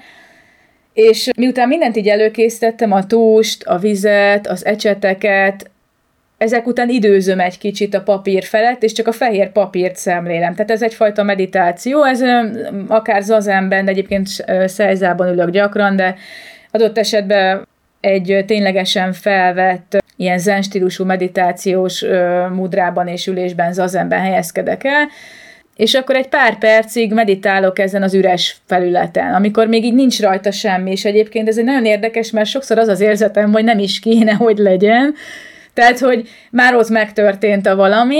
és 0.93 1.29
miután 1.37 1.67
mindent 1.67 1.97
így 1.97 2.07
előkészítettem, 2.07 2.91
a 2.91 3.05
túst, 3.05 3.63
a 3.63 3.77
vizet, 3.77 4.47
az 4.47 4.65
ecseteket, 4.65 5.69
ezek 6.39 6.67
után 6.67 6.89
időzöm 6.89 7.39
egy 7.39 7.57
kicsit 7.57 7.93
a 7.93 8.01
papír 8.01 8.43
felett, 8.43 8.83
és 8.83 8.91
csak 8.91 9.07
a 9.07 9.11
fehér 9.11 9.51
papírt 9.51 9.95
szemlélem. 9.95 10.53
Tehát 10.53 10.71
ez 10.71 10.81
egyfajta 10.81 11.23
meditáció, 11.23 12.03
ez 12.03 12.21
akár 12.87 13.21
zazenben, 13.21 13.85
de 13.85 13.91
egyébként 13.91 14.27
szejzában 14.65 15.27
ülök 15.27 15.49
gyakran, 15.49 15.95
de 15.95 16.15
adott 16.71 16.97
esetben 16.97 17.67
egy 17.99 18.43
ténylegesen 18.47 19.13
felvett 19.13 19.97
ilyen 20.15 20.37
zen 20.37 20.61
stílusú 20.61 21.05
meditációs 21.05 22.05
mudrában 22.53 23.07
és 23.07 23.27
ülésben, 23.27 23.73
zazenben 23.73 24.19
helyezkedek 24.19 24.83
el, 24.83 25.07
és 25.75 25.93
akkor 25.93 26.15
egy 26.15 26.27
pár 26.27 26.57
percig 26.57 27.13
meditálok 27.13 27.79
ezen 27.79 28.03
az 28.03 28.13
üres 28.13 28.57
felületen, 28.65 29.33
amikor 29.33 29.67
még 29.67 29.83
így 29.83 29.93
nincs 29.93 30.21
rajta 30.21 30.51
semmi, 30.51 30.91
és 30.91 31.05
egyébként 31.05 31.47
ez 31.47 31.57
egy 31.57 31.63
nagyon 31.63 31.85
érdekes, 31.85 32.31
mert 32.31 32.49
sokszor 32.49 32.77
az 32.77 32.87
az 32.87 32.99
érzetem, 32.99 33.51
hogy 33.51 33.63
nem 33.63 33.79
is 33.79 33.99
kéne, 33.99 34.31
hogy 34.33 34.57
legyen, 34.57 35.13
tehát, 35.79 35.99
hogy 35.99 36.29
már 36.51 36.75
ott 36.75 36.89
megtörtént 36.89 37.67
a 37.67 37.75
valami, 37.75 38.19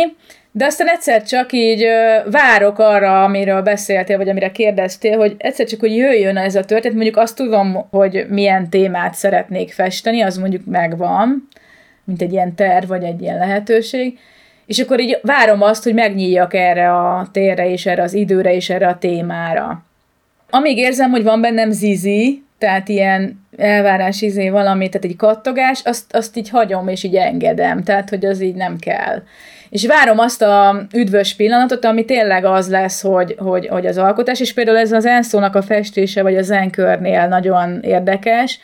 de 0.52 0.66
aztán 0.66 0.88
egyszer 0.88 1.24
csak 1.24 1.52
így 1.52 1.84
ö, 1.84 2.30
várok 2.32 2.80
arra, 2.80 3.24
amiről 3.24 3.62
beszéltél, 3.62 4.18
vagy 4.18 4.30
amire 4.30 4.52
kérdeztél, 4.52 5.18
hogy 5.18 5.36
egyszer 5.38 5.66
csak, 5.66 5.80
hogy 5.80 5.96
jöjjön 5.96 6.38
ez 6.38 6.56
a 6.56 6.64
történet, 6.64 6.96
mondjuk 6.96 7.18
azt 7.18 7.36
tudom, 7.36 7.88
hogy 7.92 8.26
milyen 8.30 8.70
témát 8.70 9.14
szeretnék 9.14 9.74
festeni, 9.74 10.22
az 10.22 10.38
mondjuk 10.38 10.66
megvan, 10.66 11.48
mint 12.04 12.22
egy 12.22 12.32
ilyen 12.32 12.56
terv, 12.56 12.88
vagy 12.88 13.04
egy 13.04 13.22
ilyen 13.22 13.38
lehetőség, 13.38 14.20
és 14.66 14.80
akkor 14.80 15.00
így 15.00 15.20
várom 15.22 15.62
azt, 15.62 15.84
hogy 15.84 15.94
megnyíljak 15.94 16.54
erre 16.54 16.94
a 16.94 17.28
térre, 17.32 17.72
és 17.72 17.86
erre 17.86 18.02
az 18.04 18.14
időre, 18.14 18.54
és 18.54 18.70
erre 18.70 18.88
a 18.88 18.98
témára. 18.98 19.84
Amíg 20.50 20.78
érzem, 20.78 21.10
hogy 21.10 21.24
van 21.24 21.42
bennem 21.42 21.72
zizi, 21.72 22.44
tehát 22.58 22.90
ilyen 22.90 23.48
elvárás 23.58 24.22
izé 24.22 24.50
valami, 24.50 24.90
tehát 24.90 25.06
egy 25.06 25.16
kattogás, 25.16 25.82
azt, 25.84 26.16
azt 26.16 26.38
így 26.38 26.50
hagyom 26.50 26.88
és 26.88 27.04
így 27.04 27.16
engedem, 27.16 27.84
tehát 27.84 28.10
hogy 28.10 28.26
az 28.26 28.42
így 28.42 28.56
nem 28.56 28.78
kell. 28.78 29.22
És 29.70 29.86
várom 29.86 30.20
azt 30.20 30.42
a 30.42 30.86
üdvös 30.94 31.36
pillanatot, 31.36 31.86
ami 31.86 32.06
tényleg 32.06 32.46
az 32.46 32.70
lesz, 32.70 33.02
hogy, 33.02 33.36
hogy, 33.38 33.68
hogy 33.68 33.86
az 33.86 33.98
alkotás, 33.98 34.40
és 34.40 34.54
például 34.54 34.78
ez 34.78 34.92
az 34.92 35.06
enszónak 35.06 35.56
a 35.56 35.62
festése, 35.62 36.22
vagy 36.22 36.38
a 36.38 36.42
zenkörnél 36.42 37.28
nagyon 37.28 37.80
érdekes, 37.82 38.60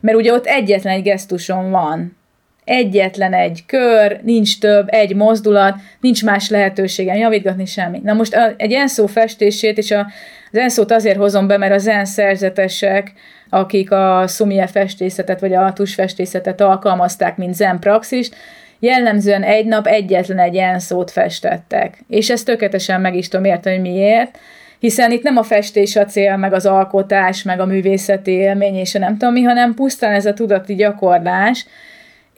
mert 0.00 0.16
ugye 0.16 0.32
ott 0.32 0.46
egyetlen 0.46 0.94
egy 0.94 1.02
gesztusom 1.02 1.70
van, 1.70 2.16
egyetlen 2.64 3.32
egy 3.32 3.62
kör, 3.66 4.20
nincs 4.22 4.58
több, 4.58 4.86
egy 4.90 5.16
mozdulat, 5.16 5.74
nincs 6.00 6.24
más 6.24 6.48
lehetőségem 6.48 7.16
javítgatni 7.16 7.66
semmi. 7.66 8.00
Na 8.04 8.12
most 8.12 8.36
egy 8.56 8.72
enszó 8.72 9.06
festését, 9.06 9.78
és 9.78 9.90
a, 9.90 10.06
az 10.52 10.58
enszót 10.58 10.92
azért 10.92 11.16
hozom 11.16 11.46
be, 11.46 11.56
mert 11.56 11.74
az 11.74 11.86
en 11.86 12.04
szerzetesek, 12.04 13.12
akik 13.50 13.90
a 13.90 14.22
szumie 14.26 14.66
festészetet, 14.66 15.40
vagy 15.40 15.54
a 15.54 15.72
tusfestészetet 15.72 16.60
alkalmazták, 16.60 17.36
mint 17.36 17.54
zen 17.54 17.78
praxist, 17.78 18.34
jellemzően 18.78 19.42
egy 19.42 19.66
nap 19.66 19.86
egyetlen 19.86 20.38
egy 20.38 20.56
enszót 20.56 21.10
festettek. 21.10 21.98
És 22.08 22.30
ezt 22.30 22.44
tökéletesen 22.44 23.00
meg 23.00 23.16
is 23.16 23.28
tudom 23.28 23.46
érteni, 23.46 23.76
hogy 23.76 23.90
miért, 23.90 24.38
hiszen 24.78 25.10
itt 25.10 25.22
nem 25.22 25.36
a 25.36 25.42
festés 25.42 25.96
a 25.96 26.04
cél, 26.04 26.36
meg 26.36 26.52
az 26.52 26.66
alkotás, 26.66 27.42
meg 27.42 27.60
a 27.60 27.66
művészeti 27.66 28.30
élmény, 28.30 28.74
és 28.74 28.94
a 28.94 28.98
nem 28.98 29.16
tudom 29.16 29.34
mi, 29.34 29.42
hanem 29.42 29.74
pusztán 29.74 30.12
ez 30.12 30.26
a 30.26 30.34
tudati 30.34 30.74
gyakorlás, 30.74 31.66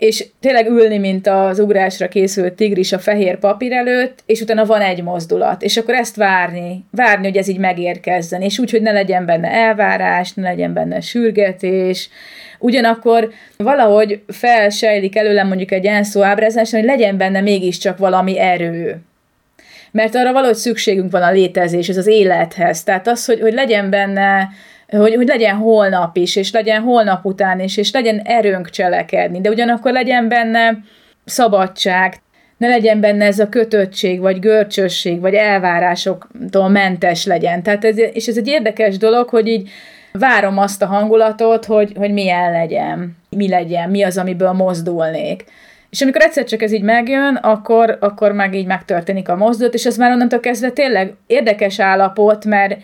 és 0.03 0.27
tényleg 0.41 0.69
ülni, 0.69 0.99
mint 0.99 1.27
az 1.27 1.59
ugrásra 1.59 2.09
készült 2.09 2.53
tigris 2.53 2.93
a 2.93 2.99
fehér 2.99 3.39
papír 3.39 3.73
előtt, 3.73 4.23
és 4.27 4.41
utána 4.41 4.65
van 4.65 4.81
egy 4.81 5.03
mozdulat, 5.03 5.63
és 5.63 5.77
akkor 5.77 5.95
ezt 5.95 6.17
várni, 6.17 6.85
várni, 6.91 7.27
hogy 7.27 7.37
ez 7.37 7.49
így 7.49 7.59
megérkezzen, 7.59 8.41
és 8.41 8.59
úgy, 8.59 8.71
hogy 8.71 8.83
ne 8.83 8.93
legyen 8.93 9.27
benne 9.27 9.49
elvárás, 9.51 10.33
ne 10.33 10.43
legyen 10.43 10.73
benne 10.73 11.01
sürgetés, 11.01 12.09
ugyanakkor 12.59 13.33
valahogy 13.57 14.23
felsejlik 14.29 15.17
előlem 15.17 15.47
mondjuk 15.49 15.71
egy 15.71 15.87
enszó 15.87 16.23
ábrázás, 16.23 16.71
hogy 16.71 16.85
legyen 16.85 17.17
benne 17.17 17.41
mégiscsak 17.41 17.99
valami 17.99 18.39
erő. 18.39 18.97
Mert 19.91 20.15
arra 20.15 20.33
valahogy 20.33 20.57
szükségünk 20.57 21.11
van 21.11 21.23
a 21.23 21.33
létezés, 21.33 21.89
ez 21.89 21.97
az 21.97 22.07
élethez. 22.07 22.83
Tehát 22.83 23.09
az, 23.09 23.25
hogy, 23.25 23.41
hogy 23.41 23.53
legyen 23.53 23.91
benne 23.91 24.49
hogy, 24.99 25.15
hogy 25.15 25.27
legyen 25.27 25.57
holnap 25.57 26.17
is, 26.17 26.37
és 26.37 26.53
legyen 26.53 26.83
holnap 26.83 27.25
után 27.25 27.61
is, 27.61 27.77
és 27.77 27.93
legyen 27.93 28.19
erőnk 28.19 28.71
cselekedni, 28.71 29.41
de 29.41 29.51
ugyanakkor 29.51 29.93
legyen 29.93 30.29
benne 30.29 30.79
szabadság, 31.25 32.15
ne 32.57 32.69
legyen 32.69 33.01
benne 33.01 33.25
ez 33.25 33.39
a 33.39 33.49
kötöttség, 33.49 34.21
vagy 34.21 34.39
görcsösség, 34.39 35.21
vagy 35.21 35.35
elvárásoktól 35.35 36.69
mentes 36.69 37.25
legyen. 37.25 37.63
Tehát 37.63 37.85
ez, 37.85 37.99
és 37.99 38.27
ez 38.27 38.37
egy 38.37 38.49
érdekes 38.49 38.97
dolog, 38.97 39.29
hogy 39.29 39.47
így 39.47 39.71
várom 40.13 40.59
azt 40.59 40.83
a 40.83 40.87
hangulatot, 40.87 41.65
hogy, 41.65 41.93
hogy 41.97 42.13
milyen 42.13 42.53
legyen, 42.53 43.17
mi 43.31 43.49
legyen, 43.49 43.91
mi 43.91 44.03
az, 44.03 44.19
amiből 44.19 44.53
mozdulnék. 44.53 45.45
És 45.91 46.03
amikor 46.03 46.23
egyszer 46.23 46.45
csak 46.45 46.63
ez 46.63 46.73
így 46.73 46.83
megjön, 46.83 47.35
akkor, 47.35 47.97
akkor 48.01 48.33
meg 48.33 48.55
így 48.55 48.67
megtörténik 48.67 49.29
a 49.29 49.37
mozdulat, 49.37 49.75
és 49.75 49.85
ez 49.85 49.97
már 49.97 50.11
onnantól 50.11 50.41
kezdve 50.41 50.71
tényleg 50.71 51.15
érdekes 51.27 51.81
állapot, 51.81 52.45
mert 52.45 52.77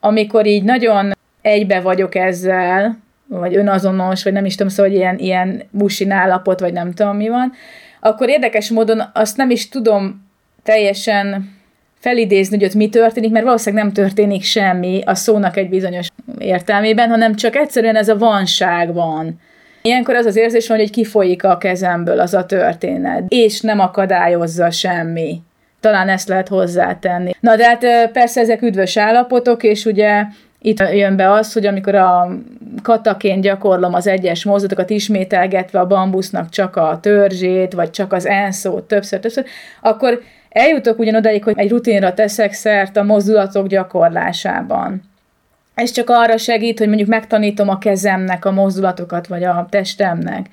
amikor 0.00 0.46
így 0.46 0.62
nagyon 0.62 1.12
egybe 1.42 1.80
vagyok 1.80 2.14
ezzel, 2.14 2.98
vagy 3.26 3.56
önazonos, 3.56 4.22
vagy 4.22 4.32
nem 4.32 4.44
is 4.44 4.54
tudom, 4.54 4.72
szóval, 4.72 4.90
hogy 4.90 5.00
ilyen, 5.00 5.18
ilyen 5.18 5.62
busin 5.70 6.10
állapot, 6.10 6.60
vagy 6.60 6.72
nem 6.72 6.92
tudom 6.92 7.16
mi 7.16 7.28
van, 7.28 7.52
akkor 8.00 8.28
érdekes 8.28 8.70
módon 8.70 9.10
azt 9.12 9.36
nem 9.36 9.50
is 9.50 9.68
tudom 9.68 10.28
teljesen 10.62 11.58
felidézni, 11.98 12.56
hogy 12.56 12.66
ott 12.66 12.74
mi 12.74 12.88
történik, 12.88 13.30
mert 13.30 13.44
valószínűleg 13.44 13.84
nem 13.84 13.92
történik 13.92 14.42
semmi 14.42 15.02
a 15.06 15.14
szónak 15.14 15.56
egy 15.56 15.68
bizonyos 15.68 16.08
értelmében, 16.38 17.08
hanem 17.08 17.34
csak 17.34 17.56
egyszerűen 17.56 17.96
ez 17.96 18.08
a 18.08 18.18
vanság 18.18 18.94
van. 18.94 19.40
Ilyenkor 19.82 20.14
az 20.14 20.26
az 20.26 20.36
érzés 20.36 20.68
van, 20.68 20.78
hogy 20.78 20.90
kifolyik 20.90 21.44
a 21.44 21.58
kezemből 21.58 22.20
az 22.20 22.34
a 22.34 22.46
történet, 22.46 23.24
és 23.28 23.60
nem 23.60 23.80
akadályozza 23.80 24.70
semmi. 24.70 25.40
Talán 25.80 26.08
ezt 26.08 26.28
lehet 26.28 26.48
hozzátenni. 26.48 27.30
Na 27.40 27.56
de 27.56 27.64
hát 27.64 28.10
persze 28.12 28.40
ezek 28.40 28.62
üdvös 28.62 28.96
állapotok, 28.96 29.62
és 29.62 29.84
ugye 29.84 30.22
itt 30.62 30.78
jön 30.92 31.16
be 31.16 31.32
az, 31.32 31.52
hogy 31.52 31.66
amikor 31.66 31.94
a 31.94 32.28
kataként 32.82 33.42
gyakorlom 33.42 33.94
az 33.94 34.06
egyes 34.06 34.44
mozdulatokat 34.44 34.90
ismételgetve 34.90 35.80
a 35.80 35.86
bambusznak 35.86 36.48
csak 36.48 36.76
a 36.76 36.98
törzsét, 37.02 37.72
vagy 37.72 37.90
csak 37.90 38.12
az 38.12 38.26
enszót 38.26 38.84
többször-többször, 38.84 39.44
akkor 39.80 40.20
eljutok 40.48 40.98
ugyanodaig, 40.98 41.44
hogy 41.44 41.54
egy 41.56 41.70
rutinra 41.70 42.14
teszek 42.14 42.52
szert 42.52 42.96
a 42.96 43.02
mozdulatok 43.02 43.66
gyakorlásában. 43.66 45.02
Ez 45.74 45.90
csak 45.90 46.10
arra 46.10 46.36
segít, 46.36 46.78
hogy 46.78 46.88
mondjuk 46.88 47.08
megtanítom 47.08 47.68
a 47.68 47.78
kezemnek 47.78 48.44
a 48.44 48.50
mozdulatokat, 48.50 49.26
vagy 49.26 49.44
a 49.44 49.66
testemnek. 49.70 50.46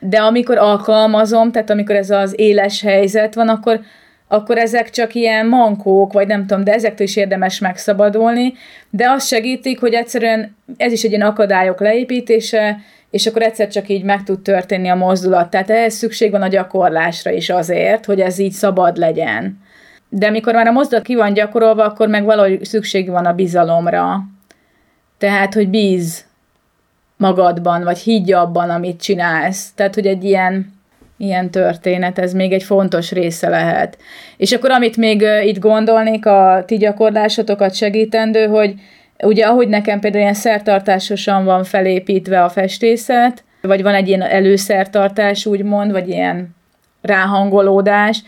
De 0.00 0.18
amikor 0.18 0.58
alkalmazom, 0.58 1.52
tehát 1.52 1.70
amikor 1.70 1.94
ez 1.94 2.10
az 2.10 2.34
éles 2.36 2.82
helyzet 2.82 3.34
van, 3.34 3.48
akkor 3.48 3.80
akkor 4.32 4.58
ezek 4.58 4.90
csak 4.90 5.14
ilyen 5.14 5.46
mankók, 5.46 6.12
vagy 6.12 6.26
nem 6.26 6.46
tudom, 6.46 6.64
de 6.64 6.72
ezektől 6.72 7.06
is 7.06 7.16
érdemes 7.16 7.58
megszabadulni, 7.58 8.52
de 8.90 9.10
azt 9.10 9.26
segítik, 9.26 9.80
hogy 9.80 9.92
egyszerűen 9.92 10.56
ez 10.76 10.92
is 10.92 11.02
egy 11.02 11.10
ilyen 11.10 11.26
akadályok 11.26 11.80
leépítése, 11.80 12.78
és 13.10 13.26
akkor 13.26 13.42
egyszer 13.42 13.68
csak 13.68 13.88
így 13.88 14.02
meg 14.02 14.22
tud 14.22 14.40
történni 14.42 14.88
a 14.88 14.94
mozdulat. 14.94 15.50
Tehát 15.50 15.70
ehhez 15.70 15.94
szükség 15.94 16.30
van 16.30 16.42
a 16.42 16.48
gyakorlásra 16.48 17.30
is 17.30 17.50
azért, 17.50 18.04
hogy 18.04 18.20
ez 18.20 18.38
így 18.38 18.52
szabad 18.52 18.96
legyen. 18.96 19.60
De 20.08 20.26
amikor 20.26 20.54
már 20.54 20.66
a 20.66 20.72
mozdulat 20.72 21.04
ki 21.04 21.14
van 21.14 21.32
gyakorolva, 21.32 21.84
akkor 21.84 22.08
meg 22.08 22.24
valahogy 22.24 22.64
szükség 22.64 23.10
van 23.10 23.26
a 23.26 23.32
bizalomra. 23.32 24.22
Tehát, 25.18 25.54
hogy 25.54 25.68
bíz 25.68 26.24
magadban, 27.16 27.82
vagy 27.84 27.98
higgy 27.98 28.32
abban, 28.32 28.70
amit 28.70 29.02
csinálsz. 29.02 29.72
Tehát, 29.74 29.94
hogy 29.94 30.06
egy 30.06 30.24
ilyen 30.24 30.71
ilyen 31.22 31.50
történet, 31.50 32.18
ez 32.18 32.32
még 32.32 32.52
egy 32.52 32.62
fontos 32.62 33.12
része 33.12 33.48
lehet. 33.48 33.98
És 34.36 34.52
akkor 34.52 34.70
amit 34.70 34.96
még 34.96 35.24
itt 35.44 35.58
gondolnék, 35.58 36.26
a 36.26 36.62
ti 36.66 36.76
gyakorlásotokat 36.76 37.74
segítendő, 37.74 38.46
hogy 38.46 38.74
ugye 39.22 39.46
ahogy 39.46 39.68
nekem 39.68 40.00
például 40.00 40.22
ilyen 40.22 40.34
szertartásosan 40.34 41.44
van 41.44 41.64
felépítve 41.64 42.44
a 42.44 42.48
festészet, 42.48 43.44
vagy 43.60 43.82
van 43.82 43.94
egy 43.94 44.08
ilyen 44.08 44.22
előszertartás 44.22 45.46
úgymond, 45.46 45.92
vagy 45.92 46.08
ilyen 46.08 46.54
ráhangolódás, 47.02 48.22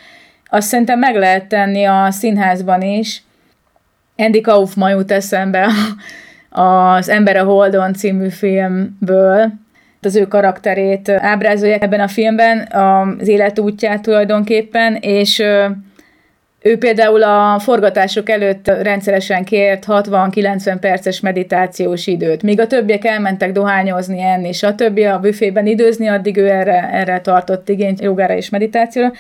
azt 0.47 0.68
szerintem 0.68 0.99
meg 0.99 1.16
lehet 1.16 1.47
tenni 1.47 1.84
a 1.84 2.11
színházban 2.11 2.82
is. 2.82 3.22
Andy 4.16 4.40
Kaufman 4.40 4.90
jut 4.90 5.12
eszembe 5.12 5.68
az 6.51 7.09
Ember 7.09 7.36
a 7.36 7.45
Holdon 7.45 7.92
című 7.92 8.28
filmből, 8.28 9.53
az 10.05 10.16
ő 10.16 10.26
karakterét 10.26 11.09
ábrázolják 11.09 11.82
ebben 11.82 12.00
a 12.00 12.09
filmben, 12.09 12.68
az 12.72 13.28
életútját 13.28 14.02
tulajdonképpen, 14.02 14.94
és 14.94 15.42
ő 16.66 16.78
például 16.78 17.22
a 17.22 17.59
forgatások 17.59 18.30
előtt 18.30 18.66
rendszeresen 18.66 19.44
kért 19.44 19.84
60-90 19.88 20.76
perces 20.80 21.20
meditációs 21.20 22.07
időt. 22.07 22.42
Míg 22.42 22.61
a 22.61 22.66
többiek 22.66 23.05
elmentek 23.05 23.52
dohányozni, 23.52 24.20
enni, 24.20 24.48
és 24.48 24.62
a 24.62 24.74
többi 24.74 25.05
a 25.05 25.18
büfében 25.18 25.66
időzni, 25.66 26.09
addig 26.09 26.36
ő 26.36 26.48
erre, 26.48 26.90
erre 26.92 27.20
tartott 27.20 27.68
igényt, 27.68 28.00
jogára 28.00 28.36
és 28.36 28.48
meditációra. 28.48 29.12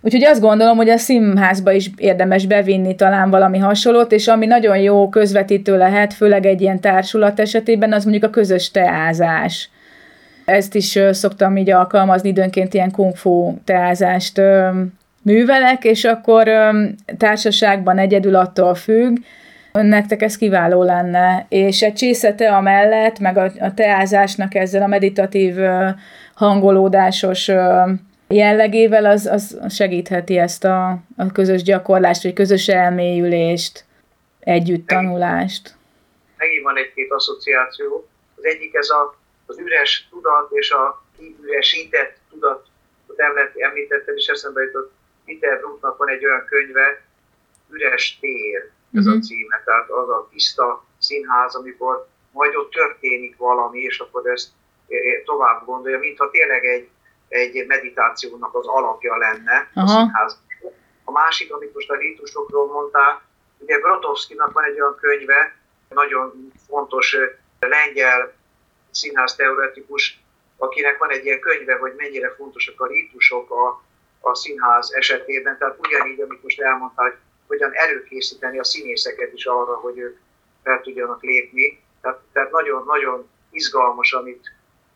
Úgyhogy 0.00 0.24
azt 0.24 0.40
gondolom, 0.40 0.76
hogy 0.76 0.88
a 0.88 0.98
színházba 0.98 1.72
is 1.72 1.90
érdemes 1.96 2.46
bevinni 2.46 2.94
talán 2.94 3.30
valami 3.30 3.58
hasonlót, 3.58 4.12
és 4.12 4.28
ami 4.28 4.46
nagyon 4.46 4.78
jó 4.78 5.08
közvetítő 5.08 5.76
lehet, 5.76 6.14
főleg 6.14 6.46
egy 6.46 6.60
ilyen 6.60 6.80
társulat 6.80 7.40
esetében, 7.40 7.92
az 7.92 8.02
mondjuk 8.02 8.24
a 8.24 8.30
közös 8.30 8.70
teázás 8.70 9.70
ezt 10.46 10.74
is 10.74 10.98
szoktam 11.10 11.56
így 11.56 11.70
alkalmazni, 11.70 12.28
időnként 12.28 12.74
ilyen 12.74 12.90
kung 12.90 13.16
fu 13.16 13.54
teázást 13.64 14.40
művelek, 15.22 15.84
és 15.84 16.04
akkor 16.04 16.50
társaságban 17.18 17.98
egyedül 17.98 18.34
attól 18.34 18.74
függ, 18.74 19.16
nektek 19.72 20.22
ez 20.22 20.36
kiváló 20.36 20.82
lenne. 20.82 21.46
És 21.48 21.82
egy 21.82 21.94
csésze 21.94 22.28
a 22.28 22.60
mellett, 22.60 23.18
meg 23.18 23.36
a, 23.36 23.52
a 23.60 23.74
teázásnak 23.74 24.54
ezzel 24.54 24.82
a 24.82 24.86
meditatív 24.86 25.56
hangolódásos 26.34 27.50
jellegével, 28.28 29.04
az, 29.04 29.26
az 29.26 29.58
segítheti 29.68 30.38
ezt 30.38 30.64
a, 30.64 30.88
a 31.16 31.26
közös 31.32 31.62
gyakorlást, 31.62 32.22
vagy 32.22 32.32
közös 32.32 32.68
elmélyülést, 32.68 33.84
együtt 34.40 34.86
tanulást. 34.86 35.74
Megint 36.36 36.62
van 36.62 36.76
egy-két 36.76 37.10
asszociáció. 37.10 38.08
Az 38.36 38.44
egyik 38.44 38.74
ez 38.74 38.88
a 38.88 39.18
az 39.46 39.58
üres 39.58 40.08
tudat 40.10 40.50
és 40.52 40.70
a 40.70 41.04
üresített 41.42 42.16
tudat, 42.30 42.66
említettem, 43.56 44.16
és 44.16 44.26
eszembe 44.26 44.62
jutott, 44.62 44.92
Peter 45.24 45.58
Brooknak 45.58 45.96
van 45.96 46.08
egy 46.08 46.24
olyan 46.24 46.44
könyve, 46.44 47.04
Üres 47.70 48.18
tér, 48.20 48.70
ez 48.92 49.06
a 49.06 49.10
mhm. 49.10 49.20
címe, 49.20 49.62
tehát 49.64 49.90
az 49.90 50.08
a 50.08 50.28
tiszta 50.32 50.84
színház, 50.98 51.54
amikor 51.54 52.08
majd 52.30 52.54
ott 52.54 52.70
történik 52.70 53.36
valami, 53.36 53.80
és 53.80 53.98
akkor 53.98 54.26
ezt 54.26 54.48
tovább 55.24 55.64
gondolja, 55.64 55.98
mintha 55.98 56.30
tényleg 56.30 56.64
egy, 56.64 56.88
egy 57.28 57.66
meditációnak 57.66 58.54
az 58.54 58.66
alapja 58.66 59.16
lenne 59.16 59.68
uh-huh. 59.74 59.84
a 59.84 59.86
színház. 59.86 60.40
A 61.04 61.10
másik, 61.10 61.52
amit 61.52 61.74
most 61.74 61.90
a 61.90 61.96
rítusokról 61.96 62.66
mondtál, 62.66 63.22
ugye 63.58 63.78
Grotowskinak 63.78 64.52
van 64.52 64.64
egy 64.64 64.80
olyan 64.80 64.96
könyve, 65.00 65.56
nagyon 65.88 66.52
fontos 66.68 67.16
lengyel 67.60 68.32
színház 68.96 69.34
teoretikus, 69.34 70.20
akinek 70.56 70.98
van 70.98 71.10
egy 71.10 71.24
ilyen 71.24 71.40
könyve, 71.40 71.76
hogy 71.76 71.92
mennyire 71.96 72.34
fontosak 72.36 72.80
a 72.80 72.86
rítusok 72.86 73.50
a, 73.50 73.82
a 74.20 74.34
színház 74.34 74.92
esetében, 74.92 75.58
tehát 75.58 75.78
ugyanígy, 75.78 76.20
amit 76.20 76.42
most 76.42 76.60
elmondta, 76.60 77.02
hogy 77.02 77.14
hogyan 77.46 77.70
előkészíteni 77.74 78.58
a 78.58 78.64
színészeket 78.64 79.32
is 79.32 79.44
arra, 79.44 79.74
hogy 79.74 79.98
ők 79.98 80.16
fel 80.62 80.80
tudjanak 80.80 81.22
lépni. 81.22 81.82
Tehát, 82.00 82.20
tehát 82.32 82.50
nagyon, 82.50 82.84
nagyon 82.86 83.28
izgalmas, 83.50 84.12
amit 84.12 84.52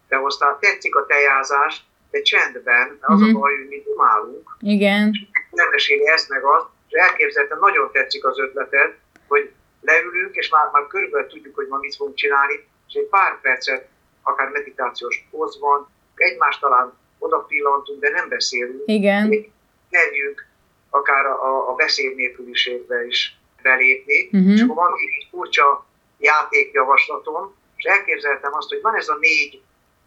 te 0.09 0.17
hoztál. 0.17 0.59
Tetszik 0.61 0.97
a 0.97 1.07
tejázás, 1.07 1.85
de 2.11 2.23
csendben, 2.23 2.99
az 3.01 3.15
mm-hmm. 3.15 3.25
a 3.25 3.27
mhm. 3.27 3.39
baj, 3.39 3.57
hogy 3.57 3.69
mi 3.69 3.83
dumálunk. 3.83 4.57
Igen. 4.61 5.13
Nem 5.51 5.71
meséli 5.71 6.09
ezt 6.09 6.29
meg 6.29 6.45
azt, 6.45 6.67
és 6.89 6.93
elképzeltem, 6.93 7.59
nagyon 7.59 7.91
tetszik 7.93 8.25
az 8.27 8.39
ötleted, 8.39 8.95
hogy 9.29 9.53
leülünk, 9.81 10.35
és 10.35 10.49
már, 10.49 10.69
már 10.73 10.87
körülbelül 10.87 11.29
tudjuk, 11.29 11.55
hogy 11.55 11.67
ma 11.69 11.79
mit 11.79 11.97
fogunk 11.97 12.17
csinálni, 12.17 12.69
és 12.91 12.97
egy 12.97 13.07
pár 13.07 13.41
percet, 13.41 13.89
akár 14.23 14.49
meditációs 14.49 15.29
pozban, 15.31 15.89
egymást 16.15 16.61
talán 16.61 16.93
oda 17.19 17.39
pillantunk, 17.39 18.01
de 18.01 18.11
nem 18.11 18.29
beszélünk. 18.29 18.83
Igen. 18.87 19.53
Merjünk 19.91 20.47
akár 20.91 21.27
a, 21.27 21.71
a 21.71 21.75
beszéd 21.75 22.15
nélküliségbe 22.15 23.07
is 23.07 23.39
belépni, 23.63 24.25
uh-huh. 24.33 24.53
és 24.53 24.63
akkor 24.63 24.75
van 24.75 24.93
egy 25.17 25.29
furcsa 25.31 25.87
játékjavaslatom, 26.19 27.55
és 27.77 27.85
elképzeltem 27.85 28.55
azt, 28.55 28.69
hogy 28.69 28.81
van 28.81 28.95
ez 28.95 29.09
a 29.09 29.17
négy 29.21 29.63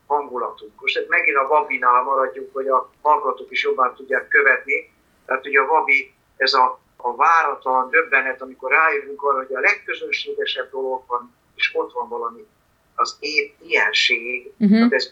hangulatunk. 0.08 0.82
Most 0.82 1.06
megint 1.08 1.38
a 1.38 1.48
Vabinál 1.48 2.04
maradjunk, 2.04 2.54
hogy 2.54 2.68
a 2.68 2.90
hallgatók 3.02 3.52
is 3.52 3.64
jobban 3.64 3.96
tudják 3.96 4.28
követni. 4.28 4.92
Tehát 5.26 5.46
ugye 5.46 5.60
a 5.60 5.66
Vabi, 5.66 6.14
ez 6.38 6.54
a, 6.54 6.80
a 6.98 7.16
váratlan 7.16 7.90
döbbenet, 7.90 8.42
amikor 8.42 8.72
rájövünk 8.72 9.24
arra, 9.24 9.38
hogy 9.38 9.56
a 9.56 9.60
legközönségesebb 9.60 10.72
dolog 10.72 11.04
van, 11.08 11.36
és 11.56 11.72
ott 11.74 11.92
van 11.92 12.10
valami 12.10 12.46
az 12.96 13.18
épp 13.20 13.54
ilyenség, 13.68 14.52
uh-huh. 14.58 14.78
tehát 14.78 14.94
ez 14.94 15.12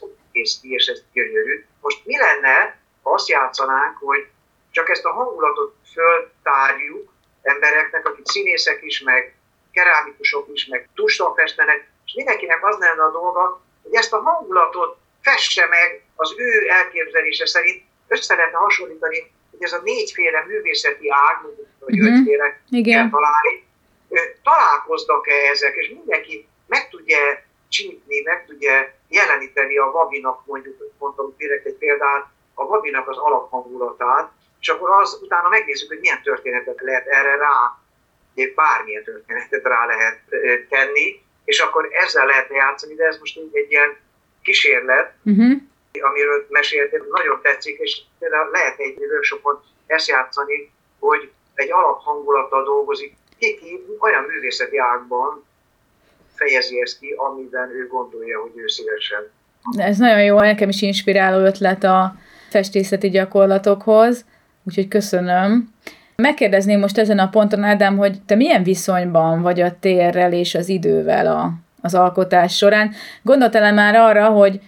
ki, 0.61 0.69
és 0.69 0.86
ez 0.86 1.03
gyönyörű. 1.13 1.65
Most 1.82 2.05
mi 2.05 2.17
lenne, 2.17 2.79
ha 3.01 3.11
azt 3.11 3.29
játszanánk, 3.29 3.97
hogy 3.97 4.27
csak 4.71 4.89
ezt 4.89 5.05
a 5.05 5.11
hangulatot 5.11 5.75
föltárjuk 5.93 7.13
embereknek, 7.41 8.07
akik 8.07 8.25
színészek 8.27 8.79
is, 8.82 9.01
meg 9.01 9.36
kerámikusok 9.71 10.47
is, 10.53 10.65
meg 10.65 10.89
tussal 10.95 11.34
festenek, 11.34 11.89
és 12.05 12.13
mindenkinek 12.13 12.65
az 12.65 12.77
lenne 12.79 13.03
a 13.03 13.11
dolga, 13.11 13.61
hogy 13.84 13.93
ezt 13.93 14.13
a 14.13 14.21
hangulatot 14.21 14.97
fesse 15.21 15.65
meg 15.65 16.03
az 16.15 16.34
ő 16.38 16.69
elképzelése 16.69 17.45
szerint, 17.45 17.84
össze 18.07 18.36
lehetne 18.36 18.57
hasonlítani, 18.57 19.32
hogy 19.51 19.63
ez 19.63 19.73
a 19.73 19.82
négyféle 19.84 20.45
művészeti 20.47 21.07
ág, 21.09 21.41
vagy 21.79 21.99
uh-huh. 21.99 22.17
ötféle 22.17 22.61
kell 22.84 23.09
találni, 23.09 23.65
találkoznak-e 24.43 25.34
ezek, 25.51 25.75
és 25.75 25.89
mindenki 25.89 26.47
meg 26.67 26.89
tudja 26.89 27.17
csípni, 27.72 28.22
meg 28.22 28.45
tudja 28.45 28.72
jeleníteni 29.07 29.78
a 29.78 29.91
vaginak, 29.91 30.45
mondjuk, 30.45 30.76
mondtam 30.97 31.34
direkt 31.38 31.65
egy 31.65 31.76
példát, 31.76 32.26
a 32.53 32.65
vaginak 32.65 33.07
az 33.09 33.17
alaphangulatát, 33.17 34.32
és 34.59 34.69
akkor 34.69 34.89
az 34.89 35.19
utána 35.22 35.49
megnézzük, 35.49 35.89
hogy 35.89 35.99
milyen 35.99 36.22
történetet 36.24 36.82
lehet 36.82 37.07
erre 37.07 37.36
rá, 37.36 37.80
bármilyen 38.55 39.03
történetet 39.03 39.63
rá 39.63 39.86
lehet 39.86 40.19
tenni, 40.69 41.22
és 41.43 41.59
akkor 41.59 41.89
ezzel 41.91 42.26
lehetne 42.26 42.55
játszani, 42.55 42.95
de 42.95 43.05
ez 43.05 43.17
most 43.19 43.38
egy, 43.38 43.49
egy 43.51 43.72
ilyen 43.72 43.97
kísérlet, 44.41 45.13
uh-huh. 45.24 45.51
amiről 46.01 46.45
meséltem, 46.49 47.05
nagyon 47.11 47.41
tetszik, 47.41 47.80
és 47.80 48.01
lehet 48.51 48.80
egy 48.80 48.97
workshopon 48.97 49.63
ezt 49.88 50.07
játszani, 50.07 50.72
hogy 50.99 51.32
egy 51.53 51.72
alaphangulattal 51.72 52.63
dolgozik, 52.63 53.15
ki 53.38 53.86
olyan 53.99 54.24
művészeti 54.24 54.78
ágban, 54.78 55.45
fejezi 56.42 56.82
ezt 56.82 57.00
ki, 57.00 57.08
amiben 57.18 57.70
ő 57.70 57.88
gondolja, 57.88 58.39
hogy 58.42 58.52
ő 58.56 58.68
szívesen. 58.68 59.20
Ez 59.78 59.98
nagyon 59.98 60.24
jó, 60.24 60.39
nekem 60.39 60.70
is 60.70 60.82
inspiráló 60.82 61.46
ötlet 61.46 61.84
a 61.84 62.16
festészeti 62.50 63.10
gyakorlatokhoz, 63.10 64.26
úgyhogy 64.64 64.88
köszönöm. 64.88 65.74
Megkérdezném 66.16 66.80
most 66.80 66.98
ezen 66.98 67.20
a 67.20 67.30
ponton, 67.30 67.64
Ádám, 67.64 67.98
hogy 67.98 68.22
te 68.26 68.36
milyen 68.36 68.64
viszonyban 68.64 69.42
vagy 69.42 69.62
a 69.62 69.76
térrel 69.80 70.34
és 70.34 70.56
az 70.56 70.70
idővel 70.70 71.28
a, 71.28 71.52
az 71.82 71.96
alkotás 71.96 72.56
során? 72.56 72.92
Gondoltál 73.22 73.74
már 73.74 73.96
arra, 73.96 74.30
hogy 74.30 74.60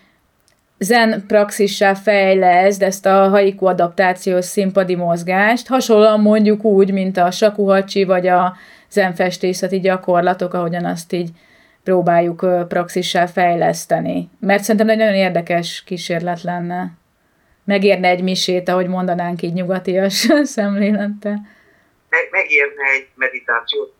zen 0.78 1.24
praxissá 1.28 1.94
fejleszd 1.94 2.82
ezt 2.82 3.06
a 3.06 3.30
haiku 3.30 3.66
adaptációs 3.66 4.46
színpadi 4.46 4.96
mozgást, 4.96 5.68
hasonlóan 5.68 6.20
mondjuk 6.20 6.64
úgy, 6.64 6.92
mint 6.92 7.18
a 7.18 7.32
sakuhacsi 7.32 8.04
vagy 8.04 8.28
a 8.28 8.56
zen 8.90 9.14
festészeti 9.14 9.80
gyakorlatok, 9.80 10.54
ahogyan 10.54 10.86
azt 10.86 11.14
így 11.14 11.30
próbáljuk 11.84 12.68
praxissá 12.68 13.26
fejleszteni. 13.26 14.30
Mert 14.40 14.64
szerintem 14.64 14.90
egy 14.90 14.98
nagyon 14.98 15.14
érdekes 15.14 15.84
kísérlet 15.86 16.42
lenne. 16.42 16.92
Megérne 17.66 18.08
egy 18.08 18.24
misét, 18.24 18.70
ahogy 18.70 18.88
mondanánk 18.88 19.42
így 19.42 19.54
nyugatias 19.54 20.28
szemlélettel. 20.56 21.38
Meg, 22.10 22.28
megérne 22.32 22.84
egy 22.96 23.08
meditációt. 23.16 23.94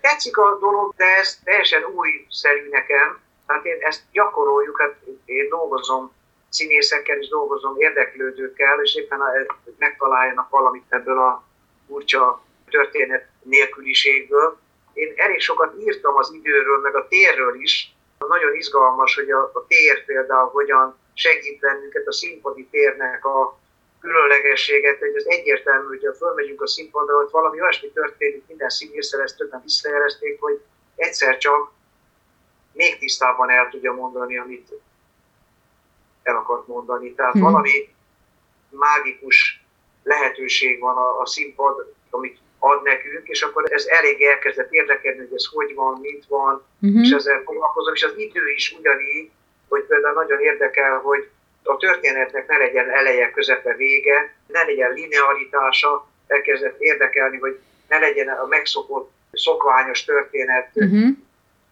Tetszik 0.00 0.36
a 0.36 0.58
dolog, 0.60 0.94
de 0.96 1.04
ez 1.04 1.38
teljesen 1.44 1.82
újszerű 1.84 2.68
nekem. 2.70 3.18
Tehát 3.46 3.64
én 3.64 3.76
ezt 3.80 4.02
gyakoroljuk, 4.12 4.80
hát 4.80 4.94
én 5.24 5.48
dolgozom 5.48 6.12
színészekkel, 6.48 7.18
és 7.18 7.28
dolgozom 7.28 7.74
érdeklődőkkel, 7.76 8.80
és 8.82 8.94
éppen 8.94 9.18
megtaláljanak 9.78 10.48
valamit 10.48 10.84
ebből 10.88 11.18
a 11.18 11.44
furcsa 11.86 12.42
történet 12.70 13.28
nélküliségből 13.42 14.58
én 14.98 15.12
elég 15.16 15.40
sokat 15.40 15.74
írtam 15.80 16.16
az 16.16 16.32
időről, 16.32 16.80
meg 16.80 16.96
a 16.96 17.08
térről 17.08 17.60
is. 17.60 17.96
Nagyon 18.18 18.54
izgalmas, 18.54 19.14
hogy 19.14 19.30
a, 19.30 19.50
a 19.54 19.64
tér 19.66 20.04
például 20.04 20.48
hogyan 20.48 20.98
segít 21.14 21.58
bennünket 21.60 22.06
a 22.06 22.12
színpadi 22.12 22.66
térnek 22.70 23.24
a 23.24 23.58
különlegességet, 24.00 24.98
hogy 24.98 25.16
az 25.16 25.28
egyértelmű, 25.28 25.86
hogy 25.86 26.04
ha 26.06 26.14
fölmegyünk 26.14 26.62
a 26.62 26.66
színpadra, 26.66 27.16
hogy 27.16 27.30
valami 27.30 27.60
olyasmi 27.60 27.88
történik, 27.88 28.46
minden 28.46 28.68
színésszel 28.68 29.22
ezt 29.22 29.36
többen 29.36 29.62
visszajelezték, 29.62 30.40
hogy 30.40 30.60
egyszer 30.96 31.38
csak 31.38 31.70
még 32.72 32.98
tisztában 32.98 33.50
el 33.50 33.68
tudja 33.68 33.92
mondani, 33.92 34.38
amit 34.38 34.72
el 36.22 36.36
akart 36.36 36.66
mondani. 36.66 37.14
Tehát 37.14 37.32
hmm. 37.32 37.42
valami 37.42 37.94
mágikus 38.68 39.64
lehetőség 40.02 40.80
van 40.80 40.96
a, 40.96 41.20
a 41.20 41.26
színpad, 41.26 41.94
amit 42.10 42.38
ad 42.58 42.82
nekünk, 42.82 43.28
és 43.28 43.42
akkor 43.42 43.72
ez 43.72 43.86
elég 43.86 44.22
elkezdett 44.22 44.72
érdekelni, 44.72 45.18
hogy 45.18 45.34
ez 45.34 45.44
hogy 45.52 45.74
van, 45.74 45.98
mit 46.00 46.24
van, 46.28 46.64
uh-huh. 46.80 47.00
és 47.00 47.10
ezzel 47.10 47.42
foglalkozom, 47.44 47.94
és 47.94 48.02
az 48.02 48.16
idő 48.16 48.50
is 48.50 48.76
ugyanígy, 48.78 49.30
hogy 49.68 49.82
például 49.82 50.14
nagyon 50.14 50.40
érdekel, 50.40 50.98
hogy 50.98 51.28
a 51.62 51.76
történetnek 51.76 52.48
ne 52.48 52.56
legyen 52.56 52.90
eleje, 52.90 53.30
közepe, 53.30 53.74
vége, 53.74 54.34
ne 54.46 54.62
legyen 54.62 54.92
linearitása, 54.92 56.08
elkezdett 56.26 56.80
érdekelni, 56.80 57.38
hogy 57.38 57.58
ne 57.88 57.98
legyen 57.98 58.28
a 58.28 58.46
megszokott, 58.46 59.10
szokványos 59.32 60.04
történet 60.04 60.70
uh-huh. 60.74 61.08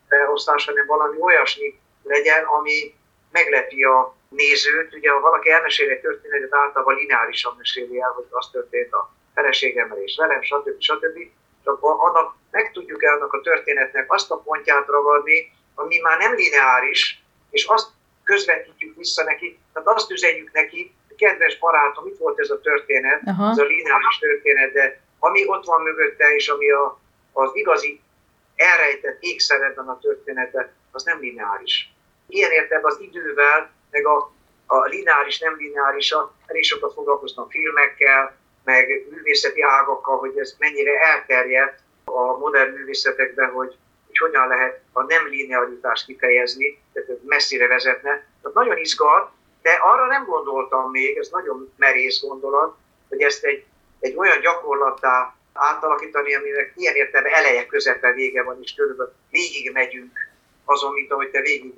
beosztás, 0.09 0.65
hanem 0.65 0.87
valami 0.87 1.17
olyasmi 1.21 1.79
legyen, 2.03 2.45
ami 2.45 2.95
meglepi 3.31 3.83
a 3.83 4.17
nézőt. 4.29 4.95
Ugye, 4.95 5.11
ha 5.11 5.21
valaki 5.21 5.51
elmesél 5.51 5.91
egy 5.91 6.01
történetet, 6.01 6.55
általában 6.55 6.95
lineárisan 6.95 7.55
meséli 7.59 8.01
el, 8.01 8.11
hogy 8.11 8.25
az 8.31 8.49
történt 8.53 8.93
a 8.93 9.16
feleségemmel 9.37 9.99
és 9.99 10.17
velem, 10.17 10.43
stb. 10.43 10.81
stb. 10.81 11.19
Csak 11.65 11.79
annak 11.83 12.35
meg 12.51 12.73
tudjuk 12.73 13.03
annak 13.03 13.33
a 13.33 13.41
történetnek 13.41 14.13
azt 14.13 14.31
a 14.31 14.37
pontját 14.37 14.87
ragadni, 14.87 15.53
ami 15.75 15.99
már 15.99 16.19
nem 16.19 16.35
lineáris, 16.35 17.23
és 17.51 17.65
azt 17.65 17.89
közvetítjük 18.25 18.97
vissza 18.97 19.25
neki, 19.25 19.59
tehát 19.73 19.89
azt 19.89 20.11
üzenjük 20.11 20.53
neki, 20.53 20.95
kedves 21.17 21.59
barátom, 21.59 22.07
itt 22.07 22.19
volt 22.19 22.39
ez 22.39 22.51
a 22.51 22.61
történet, 22.61 23.23
Aha. 23.27 23.51
ez 23.51 23.59
a 23.59 23.65
lineáris 23.65 24.19
történet, 24.19 24.73
de 24.73 25.01
ami 25.19 25.49
ott 25.49 25.65
van 25.65 25.83
mögötte, 25.83 26.35
és 26.35 26.49
ami 26.49 26.71
a, 26.71 27.01
az 27.33 27.51
igazi 27.53 28.01
elrejtett 28.57 29.17
ékszeredben 29.21 29.89
a 29.89 29.99
története, 29.99 30.73
az 30.93 31.03
nem 31.03 31.21
lineáris. 31.21 31.93
Ilyen 32.29 32.51
értelemben 32.51 32.93
az 32.93 33.01
idővel, 33.01 33.71
meg 33.91 34.07
a, 34.07 34.33
a 34.67 34.85
lineáris, 34.85 35.39
nem 35.39 35.57
lineáris, 35.57 36.15
elég 36.47 36.65
sokat 36.65 36.93
foglalkoztam 36.93 37.49
filmekkel, 37.49 38.37
meg 38.67 39.07
művészeti 39.11 39.63
ágakkal, 39.63 40.19
hogy 40.19 40.39
ez 40.39 40.55
mennyire 40.59 41.01
elterjedt 41.01 41.79
a 42.05 42.39
modern 42.39 42.73
művészetekben, 42.73 43.51
hogy, 43.51 43.77
hogy 44.07 44.19
hogyan 44.19 44.49
lehet 44.49 44.81
a 44.93 45.03
nem 45.03 45.27
linearitást 45.27 46.07
kifejezni, 46.07 46.83
tehát 46.93 47.23
messzire 47.25 47.67
vezetne. 47.67 48.11
Tehát 48.43 48.57
nagyon 48.57 48.77
izgat, 48.77 49.31
de 49.63 49.71
arra 49.73 50.07
nem 50.07 50.25
gondoltam 50.25 50.91
még, 50.91 51.17
ez 51.17 51.29
nagyon 51.29 51.73
merész 51.77 52.21
gondolat, 52.21 52.77
hogy 53.09 53.23
ezt 53.23 53.45
egy, 53.45 53.65
egy 54.01 54.17
olyan 54.17 54.41
gyakorlattá 54.41 55.35
átalakítani, 55.53 56.35
aminek 56.35 56.73
ilyen 56.77 56.95
értelme 56.95 57.29
eleje, 57.29 57.67
közepe, 57.67 58.13
vége 58.13 58.43
van, 58.43 58.59
és 58.63 58.75
körülbelül 58.75 59.13
végig 59.31 59.73
megyünk 59.73 60.19
azon, 60.65 60.93
mint 60.93 61.13
ahogy 61.13 61.31
te 61.31 61.41
végig 61.41 61.75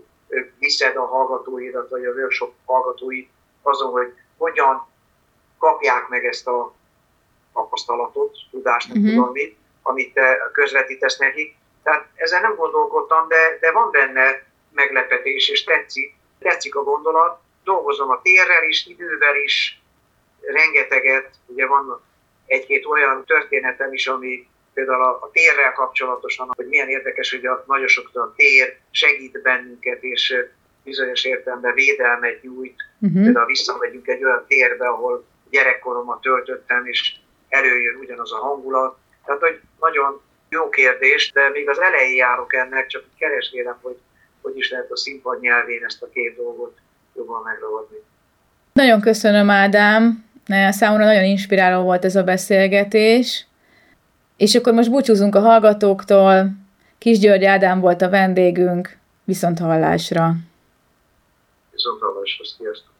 viszed 0.58 0.96
a 0.96 1.06
hallgatóidat, 1.06 1.90
vagy 1.90 2.04
a 2.04 2.12
workshop 2.12 2.54
hallgatóit 2.64 3.30
azon, 3.62 3.90
hogy 3.90 4.12
hogyan 4.36 4.86
kapják 5.58 6.08
meg 6.08 6.24
ezt 6.24 6.46
a 6.46 6.74
tapasztalatot, 7.58 8.36
tudást, 8.50 8.88
nem 8.88 9.02
uh-huh. 9.02 9.14
tudom 9.14 9.32
mit, 9.32 9.56
amit 9.82 10.14
te 10.14 10.50
közvetítesz 10.52 11.18
nekik. 11.18 11.54
Tehát 11.82 12.06
ezen 12.14 12.40
nem 12.40 12.54
gondolkodtam, 12.54 13.28
de, 13.28 13.58
de 13.60 13.72
van 13.72 13.90
benne 13.90 14.42
meglepetés, 14.72 15.48
és 15.48 15.64
tetszik, 15.64 16.14
tetszik 16.38 16.74
a 16.74 16.82
gondolat. 16.82 17.40
Dolgozom 17.64 18.10
a 18.10 18.20
térrel 18.22 18.64
is, 18.64 18.86
idővel 18.86 19.36
is, 19.36 19.82
rengeteget, 20.40 21.30
ugye 21.46 21.66
van 21.66 22.00
egy-két 22.46 22.86
olyan 22.86 23.24
történetem 23.24 23.92
is, 23.92 24.06
ami 24.06 24.48
például 24.74 25.02
a, 25.02 25.18
a 25.20 25.30
térrel 25.32 25.72
kapcsolatosan, 25.72 26.50
hogy 26.56 26.66
milyen 26.66 26.88
érdekes, 26.88 27.30
hogy 27.30 27.46
a, 27.46 27.64
nagyon 27.66 27.86
sokszor 27.86 28.22
a 28.22 28.34
tér 28.36 28.76
segít 28.90 29.42
bennünket, 29.42 30.02
és 30.02 30.34
bizonyos 30.84 31.24
értelemben 31.24 31.74
védelmet 31.74 32.42
nyújt. 32.42 32.82
Uh-huh. 33.00 33.22
Például 33.22 33.46
visszamegyünk 33.46 34.08
egy 34.08 34.24
olyan 34.24 34.44
térbe, 34.48 34.88
ahol 34.88 35.24
gyerekkoromat 35.50 36.20
töltöttem, 36.20 36.86
és 36.86 37.14
előjön 37.48 37.96
ugyanaz 38.00 38.32
a 38.32 38.36
hangulat. 38.36 38.96
Tehát, 39.24 39.40
hogy 39.40 39.60
nagyon 39.80 40.20
jó 40.48 40.68
kérdés, 40.68 41.32
de 41.32 41.48
még 41.48 41.68
az 41.68 41.80
elején 41.80 42.16
járok 42.16 42.54
ennek, 42.54 42.86
csak 42.86 43.04
keresgélem, 43.18 43.78
hogy 43.82 43.96
hogy 44.42 44.56
is 44.56 44.70
lehet 44.70 44.90
a 44.90 44.96
színpad 44.96 45.40
nyelvén 45.40 45.84
ezt 45.84 46.02
a 46.02 46.08
két 46.08 46.36
dolgot 46.36 46.76
jobban 47.16 47.42
megragadni. 47.42 47.96
Nagyon 48.72 49.00
köszönöm, 49.00 49.50
Ádám. 49.50 50.24
Számomra 50.70 51.04
nagyon 51.04 51.24
inspiráló 51.24 51.82
volt 51.82 52.04
ez 52.04 52.16
a 52.16 52.22
beszélgetés. 52.22 53.46
És 54.36 54.54
akkor 54.54 54.72
most 54.72 54.90
búcsúzunk 54.90 55.34
a 55.34 55.40
hallgatóktól. 55.40 56.50
Kis 56.98 57.18
György 57.18 57.44
Ádám 57.44 57.80
volt 57.80 58.02
a 58.02 58.08
vendégünk. 58.08 58.96
Viszont 59.24 59.58
hallásra. 59.58 60.32
Viszont 61.70 62.00
hallásra, 62.00 62.44
sziasztok. 62.44 62.92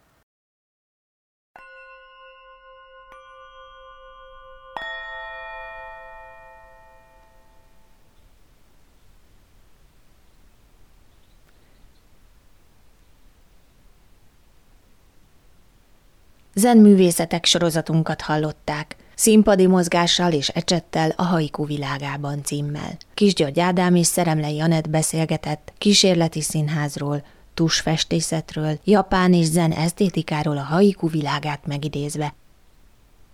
Zenművészetek 16.59 17.45
sorozatunkat 17.45 18.21
hallották, 18.21 18.97
színpadi 19.15 19.67
mozgással 19.67 20.33
és 20.33 20.49
ecsettel 20.49 21.13
a 21.17 21.23
Haiku 21.23 21.67
világában 21.67 22.43
címmel. 22.45 22.97
György 23.15 23.61
Ádám 23.61 23.95
és 23.95 24.07
Szeremlei 24.07 24.61
Anett 24.61 24.91
beszélgetett 24.91 25.73
kísérleti 25.79 26.41
színházról, 26.41 27.25
tusfestészetről, 27.55 28.79
japán 28.85 29.33
és 29.35 29.47
zen 29.47 29.73
esztétikáról 29.73 30.57
a 30.57 30.63
haiku 30.63 31.09
világát 31.09 31.67
megidézve. 31.67 32.35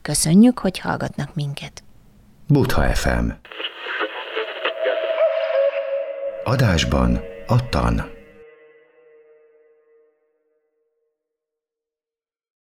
Köszönjük, 0.02 0.58
hogy 0.58 0.78
hallgatnak 0.78 1.34
minket. 1.34 1.82
Butha 2.46 2.94
FM 2.94 3.28
Adásban 6.44 7.20
a 7.46 7.68
tan. 7.68 8.04